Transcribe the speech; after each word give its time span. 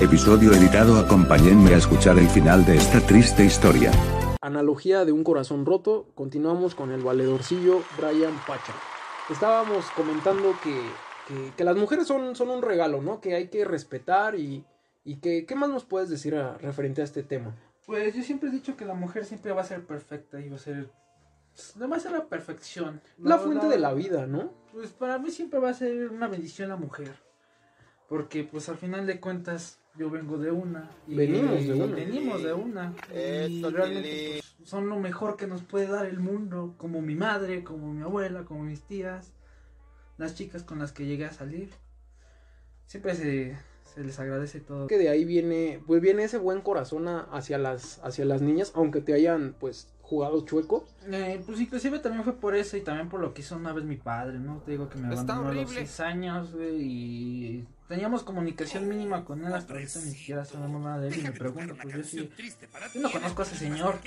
Episodio 0.00 0.52
editado 0.52 0.98
acompáñenme 0.98 1.72
a 1.74 1.78
escuchar 1.78 2.18
el 2.18 2.28
final 2.28 2.64
de 2.66 2.76
esta 2.76 3.00
triste 3.00 3.44
historia. 3.44 3.90
Analogía 4.42 5.04
de 5.04 5.12
un 5.12 5.24
corazón 5.24 5.64
roto, 5.64 6.06
continuamos 6.14 6.74
con 6.74 6.92
el 6.92 7.02
valedorcillo 7.02 7.82
Brian 7.96 8.34
Pacha. 8.46 8.74
Estábamos 9.30 9.86
comentando 9.96 10.54
que, 10.62 10.78
que, 11.26 11.52
que 11.56 11.64
las 11.64 11.76
mujeres 11.76 12.06
son, 12.06 12.36
son 12.36 12.50
un 12.50 12.62
regalo, 12.62 13.00
¿no? 13.00 13.20
Que 13.20 13.34
hay 13.34 13.48
que 13.48 13.64
respetar 13.64 14.38
y, 14.38 14.64
y 15.04 15.16
que, 15.16 15.46
¿qué 15.46 15.54
más 15.54 15.70
nos 15.70 15.84
puedes 15.84 16.10
decir 16.10 16.36
a- 16.36 16.58
referente 16.58 17.00
a 17.00 17.04
este 17.04 17.22
tema? 17.22 17.54
Pues 17.86 18.14
yo 18.14 18.22
siempre 18.22 18.50
he 18.50 18.52
dicho 18.52 18.76
que 18.76 18.84
la 18.84 18.94
mujer 18.94 19.24
siempre 19.24 19.52
va 19.52 19.62
a 19.62 19.64
ser 19.64 19.84
perfecta 19.86 20.40
y 20.40 20.48
va 20.50 20.56
a 20.56 20.60
ser. 20.60 20.90
No 21.76 21.88
va 21.88 21.96
a 21.96 22.00
ser 22.00 22.12
la 22.12 22.26
perfección. 22.26 23.00
La 23.18 23.38
fuente 23.38 23.66
de 23.66 23.78
la 23.78 23.94
vida, 23.94 24.26
¿no? 24.26 24.52
Pues 24.72 24.90
para 24.90 25.18
mí 25.18 25.30
siempre 25.30 25.58
va 25.58 25.70
a 25.70 25.74
ser 25.74 26.10
una 26.10 26.28
bendición 26.28 26.68
la 26.68 26.76
mujer. 26.76 27.14
Porque 28.08 28.44
pues 28.44 28.68
al 28.68 28.76
final 28.76 29.06
de 29.06 29.18
cuentas 29.20 29.80
yo 29.98 30.10
vengo 30.10 30.38
de 30.38 30.50
una. 30.50 30.90
Y 31.08 31.14
Venimos 31.16 31.66
de 31.66 31.74
una. 31.74 31.94
Venimos 31.96 32.42
de 32.42 32.52
una. 32.52 32.94
Y 33.12 33.62
realmente 33.62 34.40
pues, 34.58 34.68
son 34.68 34.88
lo 34.88 34.96
mejor 35.00 35.36
que 35.36 35.46
nos 35.46 35.62
puede 35.62 35.88
dar 35.88 36.06
el 36.06 36.20
mundo. 36.20 36.74
Como 36.76 37.00
mi 37.02 37.14
madre, 37.14 37.64
como 37.64 37.92
mi 37.92 38.02
abuela, 38.02 38.44
como 38.44 38.62
mis 38.64 38.82
tías. 38.82 39.32
Las 40.18 40.34
chicas 40.34 40.62
con 40.62 40.78
las 40.78 40.92
que 40.92 41.04
llegué 41.06 41.24
a 41.24 41.32
salir. 41.32 41.70
Siempre 42.86 43.14
se, 43.16 43.56
se 43.94 44.04
les 44.04 44.18
agradece 44.20 44.60
todo. 44.60 44.86
Que 44.86 44.98
de 44.98 45.08
ahí 45.08 45.24
viene, 45.24 45.82
pues 45.86 46.00
viene 46.00 46.24
ese 46.24 46.38
buen 46.38 46.60
corazón 46.60 47.08
a- 47.08 47.22
hacia 47.32 47.58
las, 47.58 47.98
hacia 48.04 48.24
las 48.24 48.40
niñas, 48.42 48.70
aunque 48.76 49.00
te 49.00 49.12
hayan, 49.14 49.56
pues, 49.58 49.92
jugado 50.08 50.44
chueco. 50.44 50.86
Eh, 51.10 51.42
pues 51.44 51.60
inclusive 51.60 51.98
también 51.98 52.22
fue 52.22 52.34
por 52.34 52.54
eso 52.54 52.76
y 52.76 52.80
también 52.80 53.08
por 53.08 53.20
lo 53.20 53.34
que 53.34 53.42
hizo 53.42 53.56
una 53.56 53.72
vez 53.72 53.84
mi 53.84 53.96
padre, 53.96 54.38
¿no? 54.38 54.58
Te 54.58 54.70
digo 54.72 54.88
que 54.88 54.98
me 54.98 55.08
abandonó 55.08 55.40
a 55.40 55.52
los 55.52 55.64
horrible. 55.64 55.86
6 55.86 56.00
años, 56.00 56.52
güey, 56.52 56.80
y 56.80 57.66
teníamos 57.88 58.22
comunicación 58.22 58.88
mínima 58.88 59.24
con 59.24 59.44
él, 59.44 59.52
hasta 59.52 59.72
ahorita 59.72 59.98
ni 60.00 60.12
siquiera 60.12 60.44
sabemos 60.44 60.80
nada 60.80 61.00
de 61.00 61.08
él 61.08 61.18
y 61.18 61.22
me 61.22 61.32
pregunto, 61.32 61.74
pues 61.80 61.94
yo 61.96 62.02
sí, 62.04 62.30
yo 62.94 63.00
no 63.00 63.10
conozco 63.10 63.42
a 63.42 63.44
ese 63.44 63.56
señor. 63.56 63.98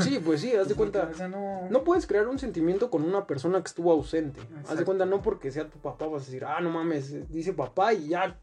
Sí, 0.00 0.20
pues 0.24 0.40
sí, 0.40 0.54
haz 0.54 0.68
de 0.68 0.74
cuenta. 0.74 1.08
O 1.12 1.14
sea, 1.14 1.28
no... 1.28 1.68
No 1.70 1.84
puedes 1.84 2.06
crear 2.06 2.26
un 2.26 2.38
sentimiento 2.40 2.90
con 2.90 3.04
una 3.04 3.26
persona 3.26 3.60
que 3.62 3.68
estuvo 3.68 3.92
ausente. 3.92 4.40
Haz 4.68 4.78
de 4.78 4.84
cuenta, 4.84 5.06
no 5.06 5.22
porque 5.22 5.52
sea 5.52 5.68
tu 5.68 5.78
papá 5.78 6.06
vas 6.06 6.22
a 6.22 6.26
decir, 6.26 6.44
ah, 6.44 6.60
no 6.60 6.70
mames, 6.70 7.30
dice 7.30 7.52
papá 7.52 7.94
y 7.94 8.08
ya, 8.08 8.36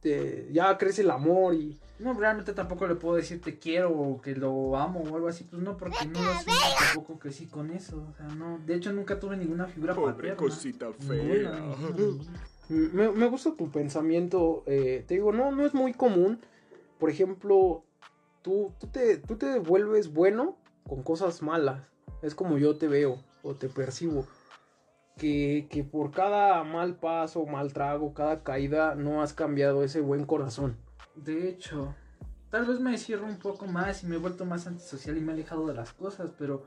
te- 0.00 0.48
ya 0.52 0.76
crece 0.78 1.02
el 1.02 1.10
amor 1.10 1.54
y... 1.54 1.78
No, 1.98 2.14
realmente 2.14 2.54
tampoco 2.54 2.86
le 2.86 2.94
puedo 2.94 3.16
decir 3.16 3.42
te 3.42 3.58
quiero 3.58 3.90
o 3.92 4.20
que 4.22 4.34
lo 4.34 4.76
amo 4.76 5.00
o 5.02 5.16
algo 5.16 5.28
así, 5.28 5.44
pues 5.44 5.60
no, 5.62 5.76
porque 5.76 6.06
no 6.06 6.18
lo 6.22 6.32
tampoco 6.94 7.18
crecí 7.18 7.46
con 7.46 7.70
eso, 7.70 8.06
o 8.10 8.14
sea, 8.16 8.26
no, 8.28 8.58
de 8.64 8.74
hecho 8.74 8.90
nunca 8.92 9.20
tuve 9.20 9.36
ninguna 9.36 9.66
figura 9.66 9.94
Pobre 9.94 10.14
paterna. 10.14 10.36
cosita 10.36 10.90
fea. 10.94 11.52
ninguna, 11.52 11.90
ninguna. 11.96 12.40
Me, 12.70 13.10
me 13.10 13.26
gusta 13.28 13.54
tu 13.54 13.70
pensamiento, 13.70 14.62
eh, 14.66 15.04
te 15.06 15.14
digo, 15.14 15.32
no, 15.32 15.50
no 15.52 15.66
es 15.66 15.74
muy 15.74 15.92
común. 15.92 16.40
Por 16.98 17.10
ejemplo, 17.10 17.82
tú, 18.42 18.72
tú, 18.78 18.86
te, 18.86 19.18
tú 19.18 19.36
te 19.36 19.58
vuelves 19.58 20.12
bueno 20.12 20.56
con 20.88 21.02
cosas 21.02 21.42
malas. 21.42 21.82
Es 22.22 22.34
como 22.34 22.58
yo 22.58 22.76
te 22.76 22.86
veo 22.88 23.18
o 23.42 23.54
te 23.54 23.68
percibo. 23.68 24.24
Que, 25.20 25.66
que 25.68 25.84
por 25.84 26.12
cada 26.12 26.64
mal 26.64 26.96
paso, 26.96 27.44
mal 27.44 27.74
trago, 27.74 28.14
cada 28.14 28.42
caída, 28.42 28.94
no 28.94 29.20
has 29.20 29.34
cambiado 29.34 29.84
ese 29.84 30.00
buen 30.00 30.24
corazón. 30.24 30.78
De 31.14 31.46
hecho, 31.46 31.94
tal 32.48 32.64
vez 32.64 32.80
me 32.80 32.96
cierro 32.96 33.26
un 33.26 33.38
poco 33.38 33.66
más 33.66 34.02
y 34.02 34.06
me 34.06 34.16
he 34.16 34.18
vuelto 34.18 34.46
más 34.46 34.66
antisocial 34.66 35.18
y 35.18 35.20
me 35.20 35.32
he 35.32 35.34
alejado 35.34 35.66
de 35.66 35.74
las 35.74 35.92
cosas, 35.92 36.32
pero 36.38 36.64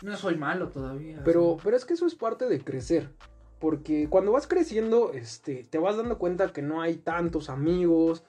no 0.00 0.16
soy 0.16 0.36
malo 0.36 0.68
todavía. 0.68 1.20
Pero, 1.26 1.58
pero 1.62 1.76
es 1.76 1.84
que 1.84 1.92
eso 1.92 2.06
es 2.06 2.14
parte 2.14 2.48
de 2.48 2.64
crecer. 2.64 3.10
Porque 3.58 4.08
cuando 4.08 4.32
vas 4.32 4.46
creciendo, 4.46 5.12
este, 5.12 5.64
te 5.64 5.78
vas 5.78 5.96
dando 5.96 6.18
cuenta 6.18 6.52
que 6.52 6.62
no 6.62 6.80
hay 6.80 6.96
tantos 6.96 7.50
amigos. 7.50 8.24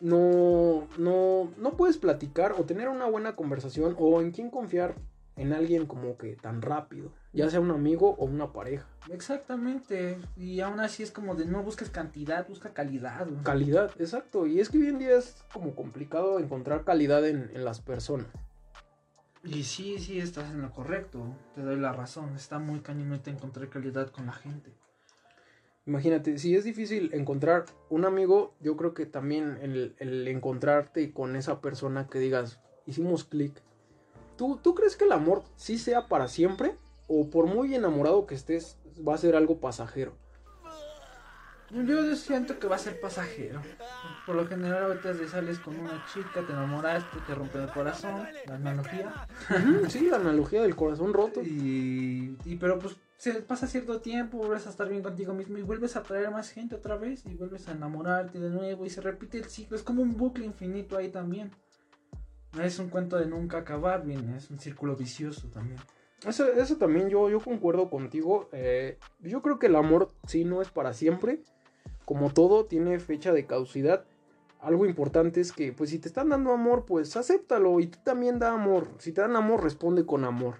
No, 0.00 0.88
no, 0.98 1.52
no 1.58 1.76
puedes 1.76 1.98
platicar 1.98 2.52
o 2.52 2.64
tener 2.64 2.88
una 2.88 3.06
buena 3.06 3.36
conversación 3.36 3.94
o 3.98 4.20
en 4.20 4.30
quién 4.32 4.50
confiar 4.50 4.96
en 5.40 5.54
alguien 5.54 5.86
como 5.86 6.18
que 6.18 6.36
tan 6.36 6.60
rápido. 6.60 7.10
Ya 7.32 7.48
sea 7.48 7.60
un 7.60 7.70
amigo 7.70 8.14
o 8.18 8.26
una 8.26 8.52
pareja. 8.52 8.86
Exactamente. 9.10 10.18
Y 10.36 10.60
aún 10.60 10.80
así 10.80 11.02
es 11.02 11.10
como 11.10 11.34
de 11.34 11.46
no 11.46 11.62
busques 11.62 11.88
cantidad, 11.88 12.46
busca 12.46 12.74
calidad. 12.74 13.26
Calidad, 13.42 13.90
exacto. 13.98 14.46
Y 14.46 14.60
es 14.60 14.68
que 14.68 14.78
hoy 14.78 14.88
en 14.88 14.98
día 14.98 15.16
es 15.16 15.42
como 15.52 15.74
complicado 15.74 16.38
encontrar 16.38 16.84
calidad 16.84 17.26
en, 17.26 17.50
en 17.54 17.64
las 17.64 17.80
personas. 17.80 18.26
Y 19.42 19.62
sí, 19.62 19.98
sí, 19.98 20.18
estás 20.18 20.50
en 20.50 20.60
lo 20.60 20.70
correcto. 20.72 21.34
Te 21.54 21.62
doy 21.62 21.76
la 21.76 21.94
razón. 21.94 22.36
Está 22.36 22.58
muy 22.58 22.80
cañón 22.80 23.18
te 23.22 23.30
encontrar 23.30 23.70
calidad 23.70 24.10
con 24.10 24.26
la 24.26 24.32
gente. 24.32 24.74
Imagínate, 25.86 26.36
si 26.38 26.54
es 26.54 26.64
difícil 26.64 27.08
encontrar 27.14 27.64
un 27.88 28.04
amigo, 28.04 28.54
yo 28.60 28.76
creo 28.76 28.92
que 28.92 29.06
también 29.06 29.56
el, 29.62 29.96
el 29.98 30.28
encontrarte 30.28 31.12
con 31.14 31.34
esa 31.34 31.62
persona 31.62 32.08
que 32.08 32.18
digas, 32.18 32.60
hicimos 32.84 33.24
clic. 33.24 33.54
¿Tú, 34.40 34.58
¿Tú 34.62 34.74
crees 34.74 34.96
que 34.96 35.04
el 35.04 35.12
amor 35.12 35.42
sí 35.56 35.76
sea 35.76 36.08
para 36.08 36.26
siempre? 36.26 36.74
¿O 37.08 37.28
por 37.28 37.44
muy 37.44 37.74
enamorado 37.74 38.26
que 38.26 38.34
estés, 38.34 38.78
va 39.06 39.12
a 39.12 39.18
ser 39.18 39.36
algo 39.36 39.60
pasajero? 39.60 40.14
Yo 41.68 42.16
siento 42.16 42.58
que 42.58 42.66
va 42.66 42.76
a 42.76 42.78
ser 42.78 42.98
pasajero. 43.02 43.60
Por 44.24 44.36
lo 44.36 44.46
general, 44.46 44.84
ahorita 44.84 45.12
te 45.12 45.28
sales 45.28 45.58
con 45.58 45.78
una 45.78 46.06
chica, 46.10 46.40
te 46.46 46.54
enamoraste, 46.54 47.18
te 47.26 47.34
rompe 47.34 47.62
el 47.62 47.70
corazón. 47.70 48.26
La 48.46 48.54
analogía. 48.54 49.26
Sí, 49.90 50.08
la 50.08 50.16
analogía 50.16 50.62
del 50.62 50.74
corazón 50.74 51.12
roto. 51.12 51.42
Y, 51.42 52.34
y 52.46 52.56
pero 52.56 52.78
pues 52.78 52.96
se 53.18 53.42
pasa 53.42 53.66
cierto 53.66 54.00
tiempo, 54.00 54.38
vuelves 54.38 54.66
a 54.66 54.70
estar 54.70 54.88
bien 54.88 55.02
contigo 55.02 55.34
mismo 55.34 55.58
y 55.58 55.62
vuelves 55.62 55.96
a 55.96 56.02
traer 56.02 56.30
más 56.30 56.48
gente 56.48 56.76
otra 56.76 56.96
vez 56.96 57.26
y 57.26 57.34
vuelves 57.34 57.68
a 57.68 57.72
enamorarte 57.72 58.38
de 58.40 58.48
nuevo 58.48 58.86
y 58.86 58.88
se 58.88 59.02
repite 59.02 59.36
el 59.36 59.44
ciclo. 59.44 59.76
Es 59.76 59.82
como 59.82 60.00
un 60.00 60.16
bucle 60.16 60.46
infinito 60.46 60.96
ahí 60.96 61.10
también. 61.10 61.50
Es 62.58 62.78
un 62.78 62.88
cuento 62.88 63.16
de 63.16 63.26
nunca 63.26 63.58
acabar, 63.58 64.04
bien, 64.04 64.34
es 64.34 64.50
un 64.50 64.58
círculo 64.58 64.96
vicioso 64.96 65.48
también. 65.48 65.78
Eso, 66.26 66.52
eso 66.52 66.76
también 66.76 67.08
yo, 67.08 67.30
yo 67.30 67.40
concuerdo 67.40 67.88
contigo. 67.88 68.48
eh, 68.52 68.98
yo 69.20 69.40
creo 69.40 69.58
que 69.58 69.68
el 69.68 69.76
amor 69.76 70.12
sí 70.26 70.44
no 70.44 70.60
es 70.60 70.70
para 70.70 70.92
siempre. 70.92 71.42
Como 72.04 72.32
todo, 72.32 72.66
tiene 72.66 72.98
fecha 72.98 73.32
de 73.32 73.46
caducidad. 73.46 74.04
Algo 74.60 74.84
importante 74.84 75.40
es 75.40 75.52
que, 75.52 75.72
pues, 75.72 75.90
si 75.90 75.98
te 75.98 76.08
están 76.08 76.28
dando 76.28 76.52
amor, 76.52 76.84
pues 76.84 77.16
acéptalo. 77.16 77.80
Y 77.80 77.86
tú 77.86 77.98
también 78.04 78.38
da 78.38 78.52
amor. 78.52 78.88
Si 78.98 79.12
te 79.12 79.20
dan 79.20 79.36
amor, 79.36 79.62
responde 79.62 80.04
con 80.04 80.24
amor. 80.24 80.56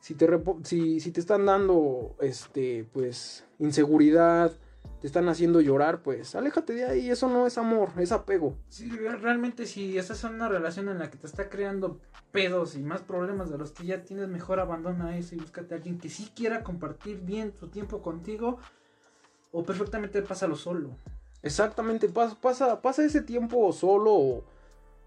Si 0.00 0.14
te, 0.14 0.28
si, 0.64 1.00
si 1.00 1.12
te 1.12 1.20
están 1.20 1.46
dando, 1.46 2.16
este, 2.20 2.84
pues, 2.92 3.46
inseguridad, 3.58 4.52
te 5.00 5.06
están 5.06 5.28
haciendo 5.28 5.60
llorar, 5.60 6.02
pues, 6.02 6.34
aléjate 6.34 6.74
de 6.74 6.84
ahí. 6.84 7.10
Eso 7.10 7.28
no 7.28 7.46
es 7.46 7.56
amor, 7.58 7.90
es 7.98 8.12
apego. 8.12 8.56
Sí, 8.68 8.90
re- 8.90 9.16
realmente 9.16 9.64
si 9.66 9.96
estás 9.96 10.22
en 10.24 10.34
una 10.34 10.48
relación 10.48 10.88
en 10.88 10.98
la 10.98 11.10
que 11.10 11.16
te 11.16 11.26
está 11.26 11.48
creando 11.48 12.00
pedos 12.32 12.74
y 12.76 12.80
más 12.82 13.00
problemas 13.00 13.50
de 13.50 13.56
los 13.58 13.72
que 13.72 13.86
ya 13.86 14.02
tienes, 14.04 14.28
mejor 14.28 14.60
abandona 14.60 15.16
eso 15.16 15.34
y 15.34 15.38
búscate 15.38 15.74
a 15.74 15.78
alguien 15.78 15.98
que 15.98 16.08
sí 16.10 16.30
quiera 16.36 16.62
compartir 16.62 17.20
bien 17.20 17.54
su 17.58 17.68
tiempo 17.68 18.02
contigo 18.02 18.58
o 19.52 19.64
perfectamente 19.64 20.22
pásalo 20.22 20.54
solo. 20.54 20.90
Exactamente, 21.42 22.08
pas- 22.12 22.36
pasa, 22.36 22.82
pasa 22.82 23.04
ese 23.04 23.22
tiempo 23.22 23.72
solo 23.72 24.12
o, 24.14 24.44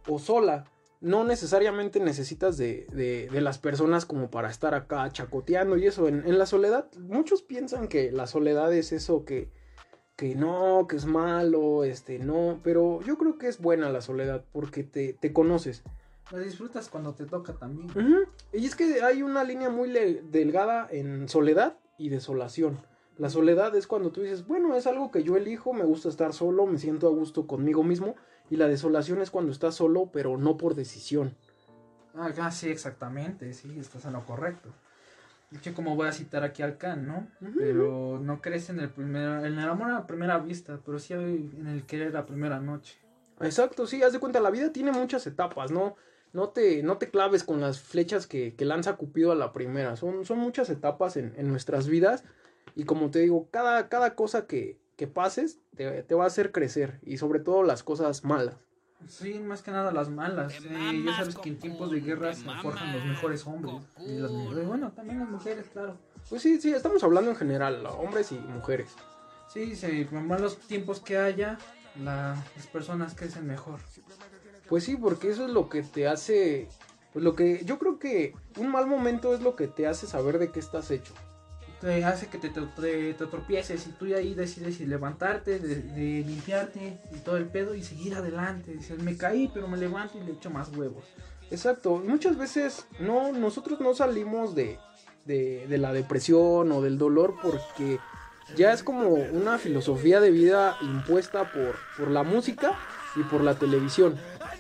o 0.08 0.20
sola. 0.20 0.66
No 1.02 1.24
necesariamente 1.26 2.00
necesitas 2.00 2.58
de, 2.58 2.88
de- 2.92 3.30
de 3.32 3.42
las 3.42 3.58
personas 3.60 4.06
como 4.06 4.32
para 4.32 4.50
estar 4.50 4.74
acá 4.74 5.10
chacoteando 5.12 5.78
y 5.78 5.86
eso. 5.86 6.08
En, 6.08 6.26
en 6.26 6.40
la 6.40 6.46
soledad, 6.46 6.88
muchos 6.98 7.42
piensan 7.44 7.88
que 7.88 8.12
la 8.12 8.26
soledad 8.26 8.74
es 8.74 8.92
eso 8.92 9.24
que, 9.26 9.52
que 10.16 10.36
no, 10.36 10.86
que 10.88 10.96
es 10.96 11.06
malo, 11.06 11.84
este, 11.84 12.20
no. 12.20 12.60
Pero 12.64 13.02
yo 13.02 13.18
creo 13.18 13.38
que 13.38 13.48
es 13.48 13.60
buena 13.60 13.90
la 13.90 14.02
soledad 14.02 14.44
porque 14.52 14.84
te, 14.84 15.14
te 15.14 15.34
conoces. 15.34 15.84
La 16.32 16.40
disfrutas 16.40 16.90
cuando 16.90 17.14
te 17.14 17.26
toca 17.26 17.54
también. 17.54 17.90
Y 18.54 18.66
es 18.66 18.76
que 18.76 19.02
hay 19.02 19.22
una 19.22 19.44
línea 19.44 19.70
muy 19.70 19.90
delgada 19.90 20.88
en 20.90 21.28
soledad 21.28 21.78
y 21.98 22.10
desolación. 22.10 22.80
La 23.18 23.30
soledad 23.30 23.76
es 23.76 23.86
cuando 23.86 24.12
tú 24.12 24.22
dices, 24.22 24.48
bueno, 24.48 24.76
es 24.76 24.88
algo 24.88 25.12
que 25.12 25.24
yo 25.24 25.38
elijo, 25.38 25.74
me 25.74 25.84
gusta 25.84 26.10
estar 26.10 26.34
solo, 26.34 26.66
me 26.66 26.80
siento 26.80 27.08
a 27.08 27.12
gusto 27.12 27.46
conmigo 27.46 27.84
mismo. 27.84 28.16
Y 28.50 28.56
la 28.56 28.68
desolación 28.68 29.22
es 29.22 29.32
cuando 29.32 29.52
estás 29.52 29.76
solo, 29.76 30.10
pero 30.12 30.38
no 30.38 30.58
por 30.58 30.76
decisión. 30.76 31.36
Ah, 32.16 32.32
ah, 32.40 32.52
sí, 32.52 32.70
exactamente, 32.70 33.54
sí, 33.54 33.78
estás 33.80 34.06
en 34.06 34.14
lo 34.14 34.26
correcto. 34.26 34.70
De 35.54 35.60
hecho, 35.60 35.76
como 35.76 35.96
voy 35.96 36.08
a 36.08 36.12
citar 36.12 36.44
aquí 36.44 36.64
al 36.64 36.80
Khan, 36.80 37.06
¿no? 37.06 37.28
Pero 37.56 38.20
no 38.20 38.42
crees 38.42 38.72
en 38.72 38.80
el 38.80 38.90
primer, 38.90 39.46
en 39.46 39.60
el 39.60 39.70
amor 39.70 39.92
a 39.92 40.08
primera 40.08 40.40
vista, 40.40 40.80
pero 40.84 40.98
sí 40.98 41.14
en 41.14 41.68
el 41.68 41.84
querer 41.84 42.18
a 42.18 42.26
primera 42.26 42.60
noche. 42.60 42.98
Exacto, 43.40 43.86
sí, 43.86 44.02
haz 44.02 44.14
de 44.14 44.20
cuenta, 44.20 44.40
la 44.40 44.50
vida 44.50 44.74
tiene 44.74 44.92
muchas 44.92 45.28
etapas, 45.28 45.70
¿no? 45.70 45.96
No 46.34 46.50
te, 46.50 46.82
no 46.82 46.98
te 46.98 47.12
claves 47.12 47.44
con 47.44 47.62
las 47.62 47.80
flechas 47.80 48.26
que, 48.26 48.56
que 48.56 48.66
lanza 48.66 48.96
Cupido 48.96 49.32
a 49.32 49.36
la 49.36 49.54
primera. 49.54 49.96
Son, 49.96 50.26
son 50.26 50.40
muchas 50.40 50.72
etapas 50.72 51.18
en, 51.18 51.36
en 51.38 51.50
nuestras 51.50 51.88
vidas. 51.88 52.24
Y 52.76 52.86
como 52.86 53.12
te 53.12 53.20
digo, 53.20 53.48
cada, 53.52 53.90
cada 53.90 54.16
cosa 54.16 54.48
que, 54.48 54.80
que 54.96 55.06
pases 55.06 55.60
te, 55.76 56.02
te 56.02 56.16
va 56.16 56.24
a 56.24 56.28
hacer 56.28 56.52
crecer. 56.52 57.00
Y 57.04 57.18
sobre 57.18 57.40
todo 57.40 57.62
las 57.62 57.84
cosas 57.84 58.24
malas. 58.24 58.56
Sí, 59.08 59.40
más 59.40 59.62
que 59.62 59.72
nada 59.72 59.92
las 59.92 60.10
malas. 60.10 60.54
Eh, 60.66 61.02
ya 61.06 61.14
sabes 61.16 61.36
que 61.36 61.50
en 61.50 61.60
tiempos 61.60 61.92
de 61.92 62.00
guerra 62.02 62.34
se 62.34 62.50
forjan 62.62 62.94
los 62.94 63.06
mejores 63.06 63.46
hombres. 63.48 63.76
Y 64.06 64.18
las 64.18 64.32
mujeres, 64.32 64.68
bueno, 64.68 64.92
también 64.92 65.20
las 65.20 65.30
mujeres, 65.30 65.66
claro. 65.72 65.98
Pues 66.30 66.42
sí, 66.42 66.60
sí, 66.60 66.72
estamos 66.74 67.04
hablando 67.04 67.30
en 67.32 67.38
general, 67.38 67.86
hombres 67.86 68.32
y 68.32 68.36
mujeres. 68.36 68.90
Sí, 69.54 69.76
se 69.76 70.06
malos 70.12 70.58
tiempos 70.58 71.00
que 71.00 71.18
haya, 71.18 71.58
la- 72.04 72.36
las 72.56 72.68
personas 72.68 73.14
crecen 73.14 73.46
mejor. 73.46 73.80
Pues 74.68 74.84
sí, 74.86 74.96
porque 74.96 75.30
eso 75.30 75.46
es 75.46 75.52
lo 75.52 75.70
que 75.70 75.84
te 75.84 76.08
hace. 76.08 76.68
Pues 77.12 77.24
lo 77.24 77.36
que. 77.36 77.64
Yo 77.66 77.78
creo 77.78 78.00
que 78.00 78.34
un 78.58 78.72
mal 78.72 78.88
momento 78.88 79.36
es 79.36 79.42
lo 79.42 79.56
que 79.56 79.68
te 79.68 79.86
hace 79.86 80.08
saber 80.08 80.40
de 80.40 80.52
qué 80.52 80.60
estás 80.60 80.90
hecho. 80.90 81.14
Hace 82.06 82.28
que 82.28 82.38
te, 82.38 82.50
te, 82.50 82.62
te- 83.14 83.26
tropieces 83.26 83.86
y 83.88 83.90
tú 83.92 84.06
de 84.06 84.16
ahí 84.16 84.34
decides 84.34 84.78
si 84.78 84.86
levantarte, 84.86 85.60
de, 85.60 86.24
limpiarte 86.26 87.00
y 87.14 87.18
todo 87.20 87.36
el 87.38 87.46
pedo 87.46 87.76
y 87.76 87.84
seguir 87.84 88.16
adelante. 88.16 88.74
Dices, 88.74 89.00
me 89.00 89.18
caí, 89.18 89.52
pero 89.54 89.68
me 89.68 89.78
levanto 89.78 90.18
y 90.18 90.24
le 90.24 90.32
echo 90.32 90.50
más 90.50 90.70
huevos. 90.76 91.04
Exacto. 91.52 91.98
Muchas 91.98 92.38
veces 92.38 92.86
no, 93.00 93.32
nosotros 93.34 93.82
no 93.82 93.94
salimos 93.94 94.56
de, 94.56 94.80
de, 95.26 95.68
de 95.68 95.78
la 95.78 95.92
depresión 95.92 96.72
o 96.72 96.82
del 96.82 96.98
dolor 96.98 97.36
porque 97.44 98.00
ya 98.56 98.72
es 98.72 98.82
como 98.84 99.10
una 99.10 99.58
filosofía 99.58 100.20
de 100.22 100.32
vida 100.32 100.78
impuesta 100.82 101.52
por, 101.52 101.76
por 101.98 102.12
la 102.12 102.24
música 102.24 102.78
y 103.16 103.24
por 103.24 103.42
la 103.42 103.56
televisión. 103.56 104.16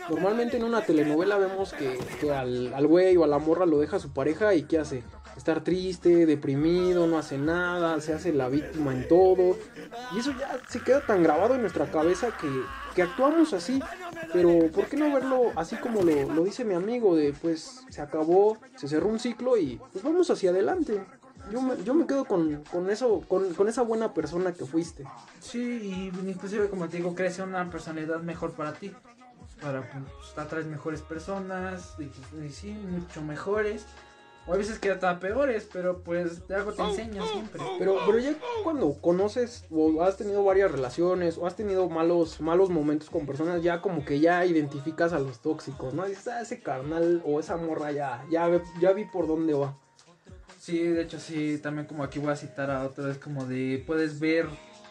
Normalmente 0.09 0.57
en 0.57 0.65
una 0.65 0.81
telenovela 0.81 1.37
vemos 1.37 1.71
que, 1.73 1.97
que 2.19 2.31
al, 2.31 2.73
al 2.73 2.87
güey 2.87 3.15
o 3.15 3.23
a 3.23 3.27
la 3.27 3.39
morra 3.39 3.65
lo 3.65 3.79
deja 3.79 3.99
su 3.99 4.11
pareja 4.11 4.53
y 4.53 4.63
¿qué 4.63 4.79
hace? 4.79 5.03
Estar 5.35 5.63
triste, 5.63 6.25
deprimido, 6.25 7.07
no 7.07 7.18
hace 7.18 7.38
nada, 7.38 8.00
se 8.01 8.13
hace 8.13 8.33
la 8.33 8.50
víctima 8.50 8.94
en 8.94 9.07
todo. 9.07 9.57
Y 10.15 10.19
eso 10.19 10.31
ya 10.39 10.59
se 10.69 10.81
queda 10.81 11.06
tan 11.06 11.24
grabado 11.24 11.56
en 11.56 11.62
nuestra 11.62 11.89
cabeza 11.89 12.30
que, 12.39 12.47
que 12.95 13.01
actuamos 13.01 13.53
así. 13.53 13.81
Pero 14.31 14.71
¿por 14.71 14.85
qué 14.85 14.97
no 14.97 15.13
verlo 15.13 15.51
así 15.56 15.75
como 15.77 16.01
lo, 16.03 16.33
lo 16.33 16.44
dice 16.44 16.65
mi 16.65 16.75
amigo? 16.75 17.15
De 17.15 17.33
pues 17.33 17.81
se 17.89 18.01
acabó, 18.01 18.57
se 18.75 18.88
cerró 18.88 19.07
un 19.07 19.19
ciclo 19.19 19.57
y 19.57 19.80
pues 19.91 20.03
vamos 20.03 20.30
hacia 20.30 20.51
adelante. 20.51 21.03
Yo 21.51 21.62
me, 21.62 21.83
yo 21.83 21.94
me 21.94 22.07
quedo 22.07 22.24
con, 22.25 22.63
con 22.71 22.89
eso, 22.89 23.21
con, 23.27 23.53
con 23.53 23.68
esa 23.68 23.81
buena 23.81 24.13
persona 24.13 24.53
que 24.53 24.65
fuiste. 24.65 25.03
Sí, 25.41 25.59
y 25.59 26.29
inclusive 26.29 26.69
como 26.69 26.88
te 26.88 26.97
digo, 26.97 27.15
crece 27.15 27.44
una 27.44 27.69
personalidad 27.69 28.21
mejor 28.21 28.53
para 28.53 28.74
ti. 28.74 28.94
Para 29.62 29.81
pues, 29.81 30.38
atraer 30.38 30.65
mejores 30.65 31.01
personas, 31.01 31.95
y, 32.00 32.06
pues, 32.06 32.45
y 32.45 32.53
sí, 32.53 32.71
mucho 32.71 33.21
mejores. 33.21 33.86
O 34.45 34.53
a 34.53 34.57
veces 34.57 34.77
que 34.77 34.91
hasta 34.91 35.19
peores, 35.21 35.69
pero 35.71 35.99
pues 36.03 36.45
de 36.49 36.55
algo 36.55 36.73
te 36.73 36.81
enseña 36.81 37.25
siempre. 37.27 37.61
Pero, 37.79 37.95
pero 38.05 38.19
ya 38.19 38.35
cuando 38.61 38.93
conoces 38.99 39.65
o 39.71 40.01
has 40.03 40.17
tenido 40.17 40.43
varias 40.43 40.69
relaciones 40.69 41.37
o 41.37 41.47
has 41.47 41.55
tenido 41.55 41.87
malos, 41.89 42.41
malos 42.41 42.69
momentos 42.69 43.09
con 43.09 43.25
personas, 43.25 43.63
ya 43.63 43.81
como 43.81 44.03
que 44.03 44.19
ya 44.19 44.45
identificas 44.45 45.13
a 45.13 45.19
los 45.19 45.39
tóxicos, 45.41 45.93
¿no? 45.93 46.05
Dices, 46.05 46.27
ah, 46.27 46.41
ese 46.41 46.61
carnal 46.61 47.21
o 47.25 47.39
esa 47.39 47.55
morra 47.55 47.91
ya, 47.91 48.25
ya, 48.29 48.47
ve- 48.49 48.61
ya 48.81 48.91
vi 48.91 49.05
por 49.05 49.27
dónde 49.27 49.53
va. 49.53 49.77
Sí, 50.59 50.77
de 50.79 51.03
hecho 51.03 51.19
sí, 51.19 51.57
también 51.59 51.87
como 51.87 52.03
aquí 52.03 52.19
voy 52.19 52.31
a 52.31 52.35
citar 52.35 52.69
a 52.69 52.83
otra 52.83 53.05
vez 53.07 53.17
como 53.19 53.45
de 53.45 53.81
puedes 53.87 54.19
ver, 54.19 54.47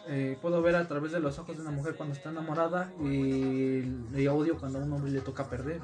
eh, 0.07 0.35
puedo 0.41 0.61
ver 0.63 0.75
a 0.75 0.87
través 0.87 1.11
de 1.11 1.19
los 1.19 1.37
ojos 1.37 1.55
de 1.57 1.61
una 1.61 1.71
mujer 1.71 1.95
cuando 1.95 2.15
está 2.15 2.29
enamorada 2.29 2.91
y 3.01 3.81
le 4.11 4.29
odio 4.29 4.57
cuando 4.57 4.79
a 4.79 4.81
un 4.83 4.93
hombre 4.93 5.11
le 5.11 5.21
toca 5.21 5.45
perder. 5.47 5.79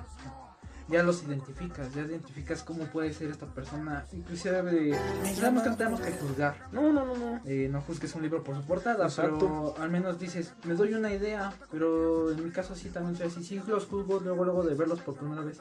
Ya 0.90 1.04
los 1.04 1.24
identificas, 1.24 1.94
ya 1.94 2.02
identificas 2.02 2.64
cómo 2.64 2.86
puede 2.86 3.14
ser 3.14 3.30
esta 3.30 3.46
persona. 3.46 4.06
Inclusive 4.12 4.64
de, 4.64 4.98
sabemos 5.36 5.64
que 5.64 5.70
no 5.70 5.78
tenemos 5.78 6.02
que 6.02 6.12
juzgar. 6.14 6.68
No, 6.72 6.92
no, 6.92 7.06
no, 7.06 7.16
no. 7.16 7.42
Eh, 7.46 7.70
no 7.72 7.82
juzgues 7.82 8.16
un 8.16 8.24
libro 8.24 8.44
por 8.44 8.56
su 8.56 8.64
portada, 8.64 9.06
Exacto. 9.06 9.38
pero 9.40 9.76
al 9.84 9.92
menos 9.92 10.20
dices, 10.20 10.54
me 10.64 10.74
doy 10.74 10.94
una 10.94 11.14
idea, 11.14 11.54
pero 11.72 12.32
en 12.32 12.44
mi 12.44 12.52
caso 12.52 12.76
sí 12.76 12.90
también 12.90 13.16
soy 13.16 13.28
así, 13.28 13.44
sí 13.44 13.62
los 13.68 13.86
juzgo 13.86 14.20
luego 14.20 14.44
luego 14.44 14.64
de 14.64 14.74
verlos 14.74 15.00
por 15.02 15.16
primera 15.16 15.42
vez. 15.42 15.60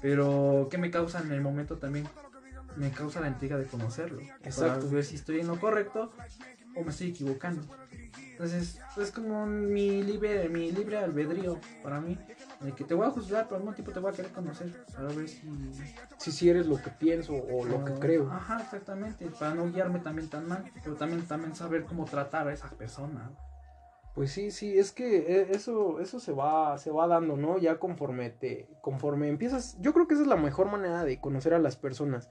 Pero 0.00 0.68
¿qué 0.70 0.78
me 0.78 0.90
causa 0.90 1.20
en 1.20 1.32
el 1.32 1.40
momento 1.40 1.76
también? 1.76 2.08
Me 2.76 2.90
causa 2.90 3.20
la 3.20 3.28
intriga 3.28 3.58
de 3.58 3.66
conocerlo. 3.66 4.20
Exacto. 4.44 4.80
Para 4.80 4.94
ver 4.94 5.04
si 5.04 5.16
estoy 5.16 5.40
en 5.40 5.48
lo 5.48 5.58
correcto 5.58 6.12
o 6.74 6.84
me 6.84 6.90
estoy 6.90 7.08
equivocando. 7.08 7.62
Entonces, 8.32 8.78
es 8.96 9.10
como 9.10 9.46
mi 9.46 10.02
libre, 10.02 10.48
mi 10.48 10.70
libre 10.70 10.98
albedrío 10.98 11.58
para 11.82 12.00
mí. 12.00 12.16
De 12.60 12.72
que 12.72 12.82
te 12.84 12.94
voy 12.94 13.06
a 13.06 13.10
juzgar, 13.10 13.44
pero 13.44 13.56
al 13.56 13.62
mismo 13.62 13.74
tiempo 13.74 13.92
te 13.92 14.00
voy 14.00 14.12
a 14.12 14.14
querer 14.14 14.32
conocer. 14.32 14.84
Para 14.92 15.08
ver 15.08 15.28
si. 15.28 15.48
Si 16.16 16.32
si 16.32 16.50
eres 16.50 16.66
lo 16.66 16.76
que 16.82 16.90
pienso 16.90 17.34
o 17.34 17.64
lo 17.64 17.84
que 17.84 17.94
creo. 17.94 18.30
Ajá, 18.30 18.60
exactamente. 18.60 19.30
Para 19.38 19.54
no 19.54 19.70
guiarme 19.70 20.00
también 20.00 20.28
tan 20.28 20.48
mal. 20.48 20.64
Pero 20.82 20.96
también, 20.96 21.26
también 21.26 21.54
saber 21.54 21.84
cómo 21.84 22.04
tratar 22.04 22.48
a 22.48 22.52
esa 22.52 22.68
persona. 22.70 23.30
Pues 24.18 24.32
sí, 24.32 24.50
sí, 24.50 24.76
es 24.76 24.90
que 24.90 25.18
eh, 25.18 25.46
eso, 25.50 26.00
eso 26.00 26.18
se 26.18 26.32
va, 26.32 26.76
se 26.78 26.90
va 26.90 27.06
dando, 27.06 27.36
¿no? 27.36 27.56
Ya 27.58 27.78
conforme 27.78 28.30
te, 28.30 28.68
conforme 28.80 29.28
empiezas, 29.28 29.76
yo 29.80 29.92
creo 29.92 30.08
que 30.08 30.14
esa 30.14 30.24
es 30.24 30.28
la 30.28 30.34
mejor 30.34 30.68
manera 30.68 31.04
de 31.04 31.20
conocer 31.20 31.54
a 31.54 31.60
las 31.60 31.76
personas, 31.76 32.28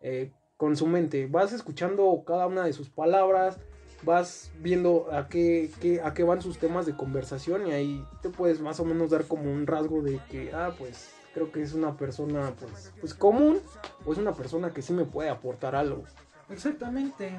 eh, 0.00 0.32
con 0.56 0.74
su 0.74 0.88
mente. 0.88 1.28
Vas 1.28 1.52
escuchando 1.52 2.24
cada 2.26 2.48
una 2.48 2.64
de 2.64 2.72
sus 2.72 2.90
palabras, 2.90 3.60
vas 4.02 4.50
viendo 4.60 5.12
a 5.12 5.28
qué, 5.28 5.70
a 6.04 6.14
qué 6.14 6.22
van 6.22 6.42
sus 6.42 6.58
temas 6.58 6.86
de 6.86 6.96
conversación 6.96 7.66
y 7.66 7.72
ahí 7.72 8.04
te 8.22 8.30
puedes 8.30 8.60
más 8.60 8.80
o 8.80 8.84
menos 8.84 9.10
dar 9.10 9.24
como 9.24 9.50
un 9.52 9.66
rasgo 9.66 10.02
de 10.02 10.20
que, 10.30 10.52
ah, 10.52 10.72
pues 10.78 11.10
creo 11.34 11.52
que 11.52 11.62
es 11.62 11.74
una 11.74 11.96
persona, 11.96 12.52
pues, 12.58 12.92
pues 13.00 13.14
común 13.14 13.60
o 14.04 14.12
es 14.12 14.18
una 14.18 14.32
persona 14.32 14.72
que 14.72 14.82
sí 14.82 14.92
me 14.92 15.04
puede 15.04 15.30
aportar 15.30 15.74
algo. 15.74 16.04
Exactamente. 16.48 17.38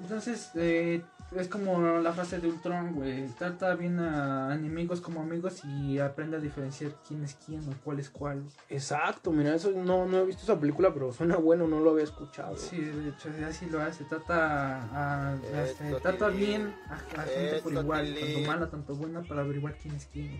Entonces, 0.00 0.50
eh, 0.54 1.02
es 1.36 1.48
como 1.48 2.00
la 2.00 2.12
frase 2.12 2.38
de 2.40 2.48
Ultron, 2.48 2.94
güey. 2.94 3.26
Trata 3.28 3.74
bien 3.74 3.98
a 4.00 4.54
enemigos 4.54 5.00
como 5.00 5.20
amigos 5.20 5.62
y 5.64 5.98
aprende 5.98 6.36
a 6.38 6.40
diferenciar 6.40 6.92
quién 7.06 7.22
es 7.24 7.36
quién 7.44 7.60
o 7.68 7.72
cuál 7.84 8.00
es 8.00 8.08
cuál. 8.10 8.42
Exacto, 8.70 9.30
mira, 9.30 9.54
eso 9.54 9.70
no, 9.72 10.06
no 10.06 10.18
he 10.18 10.24
visto 10.26 10.42
esa 10.42 10.58
película, 10.58 10.92
pero 10.92 11.12
suena 11.12 11.36
bueno, 11.36 11.66
no 11.68 11.80
lo 11.80 11.90
había 11.90 12.04
escuchado. 12.04 12.56
Sí, 12.56 12.80
de 12.80 13.10
hecho, 13.10 13.30
así 13.46 13.66
lo 13.66 13.80
hace. 13.82 14.04
Trata, 14.04 14.82
a, 14.84 15.32
a- 15.32 15.64
este, 15.64 15.94
trata 16.00 16.28
bien 16.28 16.74
a, 16.88 16.94
a 16.94 17.24
gente 17.24 17.56
por 17.62 17.72
igual, 17.72 18.16
tanto 18.20 18.40
mala, 18.40 18.70
tanto 18.70 18.94
buena, 18.94 19.22
para 19.22 19.42
averiguar 19.42 19.74
quién 19.80 19.94
es 19.94 20.06
quién. 20.06 20.30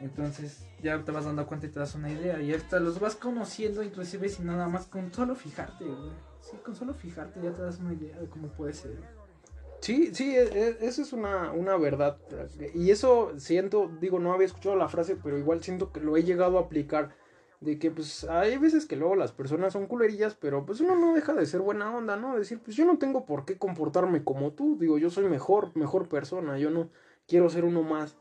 Entonces 0.00 0.64
ya 0.82 1.02
te 1.04 1.12
vas 1.12 1.26
dando 1.26 1.46
cuenta 1.46 1.66
y 1.66 1.70
te 1.70 1.78
das 1.78 1.94
una 1.94 2.10
idea. 2.10 2.40
Y 2.40 2.54
hasta 2.54 2.80
los 2.80 2.98
vas 3.00 3.16
conociendo, 3.16 3.82
inclusive 3.82 4.30
sin 4.30 4.46
nada 4.46 4.66
más, 4.66 4.86
con 4.86 5.12
solo 5.12 5.34
fijarte, 5.34 5.84
güey. 5.84 6.12
Sí, 6.40 6.56
con 6.64 6.74
solo 6.74 6.94
fijarte 6.94 7.40
ya 7.42 7.52
te 7.52 7.60
das 7.60 7.78
una 7.80 7.92
idea 7.92 8.18
de 8.18 8.26
cómo 8.28 8.48
puede 8.48 8.72
ser. 8.72 9.19
Sí, 9.80 10.14
sí, 10.14 10.36
e- 10.36 10.42
e- 10.42 10.76
eso 10.86 11.02
es 11.02 11.12
una, 11.12 11.52
una 11.52 11.76
verdad. 11.76 12.18
Y 12.74 12.90
eso 12.90 13.32
siento, 13.38 13.90
digo, 14.00 14.18
no 14.18 14.32
había 14.32 14.46
escuchado 14.46 14.76
la 14.76 14.88
frase, 14.88 15.16
pero 15.16 15.38
igual 15.38 15.62
siento 15.62 15.90
que 15.92 16.00
lo 16.00 16.16
he 16.16 16.22
llegado 16.24 16.58
a 16.58 16.62
aplicar. 16.62 17.16
De 17.60 17.78
que 17.78 17.90
pues 17.90 18.24
hay 18.24 18.56
veces 18.56 18.86
que 18.86 18.96
luego 18.96 19.16
las 19.16 19.32
personas 19.32 19.74
son 19.74 19.86
culerillas, 19.86 20.34
pero 20.34 20.64
pues 20.64 20.80
uno 20.80 20.96
no 20.96 21.14
deja 21.14 21.34
de 21.34 21.44
ser 21.44 21.60
buena 21.60 21.94
onda, 21.94 22.16
¿no? 22.16 22.38
Decir, 22.38 22.58
pues 22.64 22.74
yo 22.74 22.86
no 22.86 22.96
tengo 22.98 23.26
por 23.26 23.44
qué 23.44 23.58
comportarme 23.58 24.24
como 24.24 24.52
tú. 24.52 24.78
Digo, 24.78 24.96
yo 24.98 25.10
soy 25.10 25.24
mejor, 25.28 25.70
mejor 25.76 26.08
persona. 26.08 26.58
Yo 26.58 26.70
no 26.70 26.88
quiero 27.28 27.50
ser 27.50 27.64
uno 27.66 27.82
más, 27.82 28.16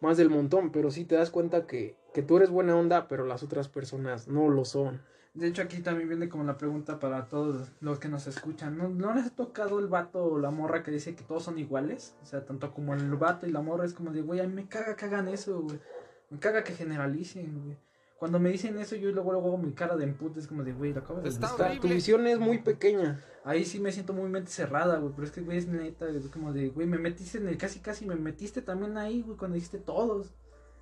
más 0.00 0.16
del 0.16 0.30
montón. 0.30 0.70
Pero 0.72 0.90
sí 0.90 1.04
te 1.04 1.14
das 1.14 1.30
cuenta 1.30 1.66
que, 1.66 1.96
que 2.12 2.22
tú 2.22 2.36
eres 2.36 2.50
buena 2.50 2.76
onda, 2.76 3.08
pero 3.08 3.24
las 3.26 3.42
otras 3.42 3.68
personas 3.68 4.28
no 4.28 4.48
lo 4.48 4.64
son. 4.64 5.00
De 5.34 5.46
hecho, 5.46 5.62
aquí 5.62 5.80
también 5.80 6.08
viene 6.08 6.28
como 6.28 6.42
la 6.42 6.58
pregunta 6.58 6.98
para 6.98 7.28
todos 7.28 7.70
los 7.80 8.00
que 8.00 8.08
nos 8.08 8.26
escuchan. 8.26 8.76
¿No, 8.76 8.88
¿No 8.88 9.14
les 9.14 9.26
ha 9.26 9.30
tocado 9.30 9.78
el 9.78 9.86
vato 9.86 10.24
o 10.24 10.38
la 10.38 10.50
morra 10.50 10.82
que 10.82 10.90
dice 10.90 11.14
que 11.14 11.22
todos 11.22 11.44
son 11.44 11.58
iguales? 11.58 12.16
O 12.22 12.26
sea, 12.26 12.44
tanto 12.44 12.72
como 12.72 12.94
el 12.94 13.14
vato 13.14 13.46
y 13.46 13.52
la 13.52 13.60
morra 13.60 13.84
es 13.84 13.94
como 13.94 14.10
de, 14.10 14.22
güey, 14.22 14.40
a 14.40 14.48
mí 14.48 14.52
me 14.52 14.68
caga 14.68 14.96
que 14.96 15.04
hagan 15.04 15.28
eso, 15.28 15.60
güey. 15.62 15.78
Me 16.30 16.38
caga 16.40 16.64
que 16.64 16.74
generalicen, 16.74 17.62
güey. 17.62 17.76
Cuando 18.20 18.38
me 18.38 18.50
dicen 18.50 18.78
eso, 18.78 18.96
yo 18.96 19.10
luego, 19.12 19.32
luego 19.32 19.48
hago 19.48 19.56
mi 19.56 19.72
cara 19.72 19.96
de 19.96 20.04
empute. 20.04 20.40
Es 20.40 20.46
como 20.46 20.62
de, 20.62 20.74
güey, 20.74 20.92
lo 20.92 21.00
acabas 21.00 21.22
de 21.22 21.30
Está 21.30 21.48
buscar. 21.48 21.80
Tu 21.80 21.88
visión 21.88 22.26
es 22.26 22.38
muy 22.38 22.58
pequeña. 22.58 23.18
Ahí 23.44 23.64
sí 23.64 23.80
me 23.80 23.90
siento 23.92 24.12
muy 24.12 24.28
mente 24.28 24.50
cerrada, 24.50 24.98
güey. 24.98 25.14
Pero 25.14 25.26
es 25.26 25.32
que, 25.32 25.40
güey, 25.40 25.56
es 25.56 25.66
neta. 25.66 26.06
Es 26.06 26.26
como 26.28 26.52
de, 26.52 26.68
güey, 26.68 26.86
me 26.86 26.98
metiste 26.98 27.38
en 27.38 27.48
el 27.48 27.56
casi, 27.56 27.80
casi 27.80 28.04
me 28.04 28.16
metiste 28.16 28.60
también 28.60 28.98
ahí, 28.98 29.22
güey, 29.22 29.38
cuando 29.38 29.54
dijiste 29.54 29.78
todos. 29.78 30.34